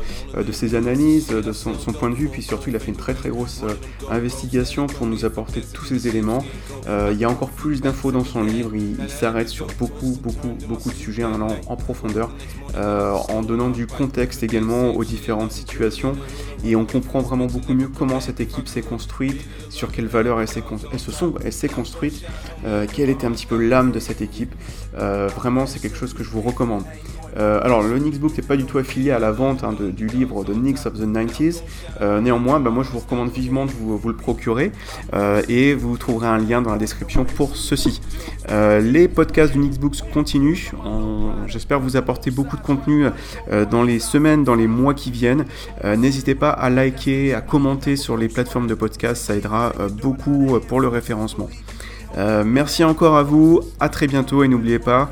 ses 0.52 0.76
analyses, 0.76 1.28
de 1.28 1.52
son, 1.52 1.74
son, 1.74 1.92
point 1.92 2.10
de 2.10 2.16
vue, 2.16 2.28
puis 2.28 2.42
surtout, 2.42 2.70
il 2.70 2.76
a 2.76 2.80
fait 2.80 2.92
une 2.92 2.98
très 2.98 3.14
très 3.14 3.30
grosse 3.30 3.64
investigation 4.10 4.88
pour 4.88 5.08
nous 5.08 5.26
apporter 5.26 5.62
tous 5.74 5.86
ces 5.86 6.08
éléments. 6.08 6.44
il 7.12 7.18
y 7.18 7.26
a 7.26 7.30
encore 7.30 7.50
plus 7.50 7.82
d'infos 7.82 8.12
dans 8.12 8.24
son 8.24 8.44
livre. 8.44 8.72
Il, 8.76 8.96
il 9.02 9.10
s'arrête 9.10 9.50
sur 9.50 9.68
beaucoup 9.80 10.18
beaucoup 10.22 10.56
beaucoup 10.68 10.90
de 10.90 10.96
sujets 10.96 11.24
en 11.24 11.36
allant 11.36 11.56
en 11.68 11.76
profondeur, 11.76 12.30
en 12.76 13.42
donnant 13.42 13.70
du 13.70 13.88
contexte 13.88 14.44
également 14.44 14.96
aux 14.96 15.04
différentes 15.04 15.52
situations, 15.52 16.16
et 16.64 16.76
on 16.76 16.86
comprend 16.86 17.20
vraiment 17.20 17.48
beaucoup 17.48 17.74
mieux 17.74 17.90
comment 17.90 18.20
cette 18.20 18.40
équipe 18.40 18.68
s'est 18.68 18.82
construite 18.82 19.42
sur 19.80 19.92
quelles 19.94 20.08
valeurs 20.08 20.42
elle 20.42 21.54
s'est 21.54 21.70
construite, 21.70 22.22
euh, 22.66 22.86
quelle 22.94 23.10
était 23.10 23.26
un 23.26 23.32
petit 23.32 23.46
peu 23.46 23.58
l'âme 23.58 23.92
de 23.92 24.00
cette 24.00 24.22
équipe. 24.22 24.54
Euh, 24.98 25.30
vraiment, 25.34 25.66
c'est 25.66 25.80
quelque 25.80 25.96
chose 25.98 26.14
que 26.14 26.22
je 26.22 26.30
vous 26.30 26.42
recommande. 26.42 26.84
Euh, 27.38 27.60
alors, 27.64 27.82
le 27.82 27.98
Knicks 28.00 28.20
Book 28.20 28.36
n'est 28.38 28.44
pas 28.44 28.58
du 28.58 28.66
tout 28.66 28.78
affilié 28.78 29.12
à 29.12 29.20
la 29.20 29.32
vente 29.32 29.64
hein, 29.64 29.76
du 29.80 30.08
livre 30.08 30.44
de 30.44 30.54
Knicks 30.54 30.86
of 30.86 30.94
the 30.94 31.06
90s. 31.06 31.62
Euh, 32.02 32.22
néanmoins, 32.22 32.60
bah, 32.60 32.70
moi, 32.70 32.84
je 32.84 32.92
vous 32.92 33.00
recommande 33.00 33.32
vivement 33.32 33.66
de 33.66 33.72
vous, 33.72 34.00
le 34.08 34.16
procurer 34.16 34.72
euh, 35.14 35.42
et 35.50 35.74
vous 35.74 35.98
trouverez 35.98 36.28
un 36.28 36.38
lien 36.38 36.62
dans 36.62 36.72
la 36.72 36.78
description 36.78 37.26
pour 37.26 37.56
ceci. 37.56 38.02
Les 38.50 39.08
podcasts 39.08 39.54
du 39.54 39.60
Knicks 39.60 39.80
Books 39.80 40.02
continuent. 40.12 40.72
J'espère 41.48 41.80
vous 41.80 41.98
apporter 41.98 42.32
beaucoup 42.32 42.58
de 42.58 42.62
contenu 42.62 43.06
dans 43.70 43.84
les 43.84 44.00
semaines, 44.00 44.44
dans 44.44 44.56
les 44.56 44.68
mois 44.68 44.94
qui 44.94 45.12
viennent. 45.12 45.46
N'hésitez 45.84 46.34
pas 46.34 46.50
à 46.50 46.70
liker, 46.70 47.36
à 47.36 47.42
commenter 47.42 47.96
sur 47.96 48.18
les 48.18 48.28
plateformes 48.28 48.68
de 48.68 48.74
podcast. 48.74 49.24
Ça 49.24 49.36
aidera 49.36 49.74
beaucoup 50.02 50.60
pour 50.68 50.80
le 50.80 50.88
référencement. 50.88 51.50
merci 52.46 52.84
encore 52.84 53.16
à 53.18 53.24
vous. 53.24 53.62
À 53.80 53.90
très 53.90 54.08
bientôt 54.08 54.44
et 54.44 54.48
n'oubliez 54.48 54.80
pas. 54.80 55.12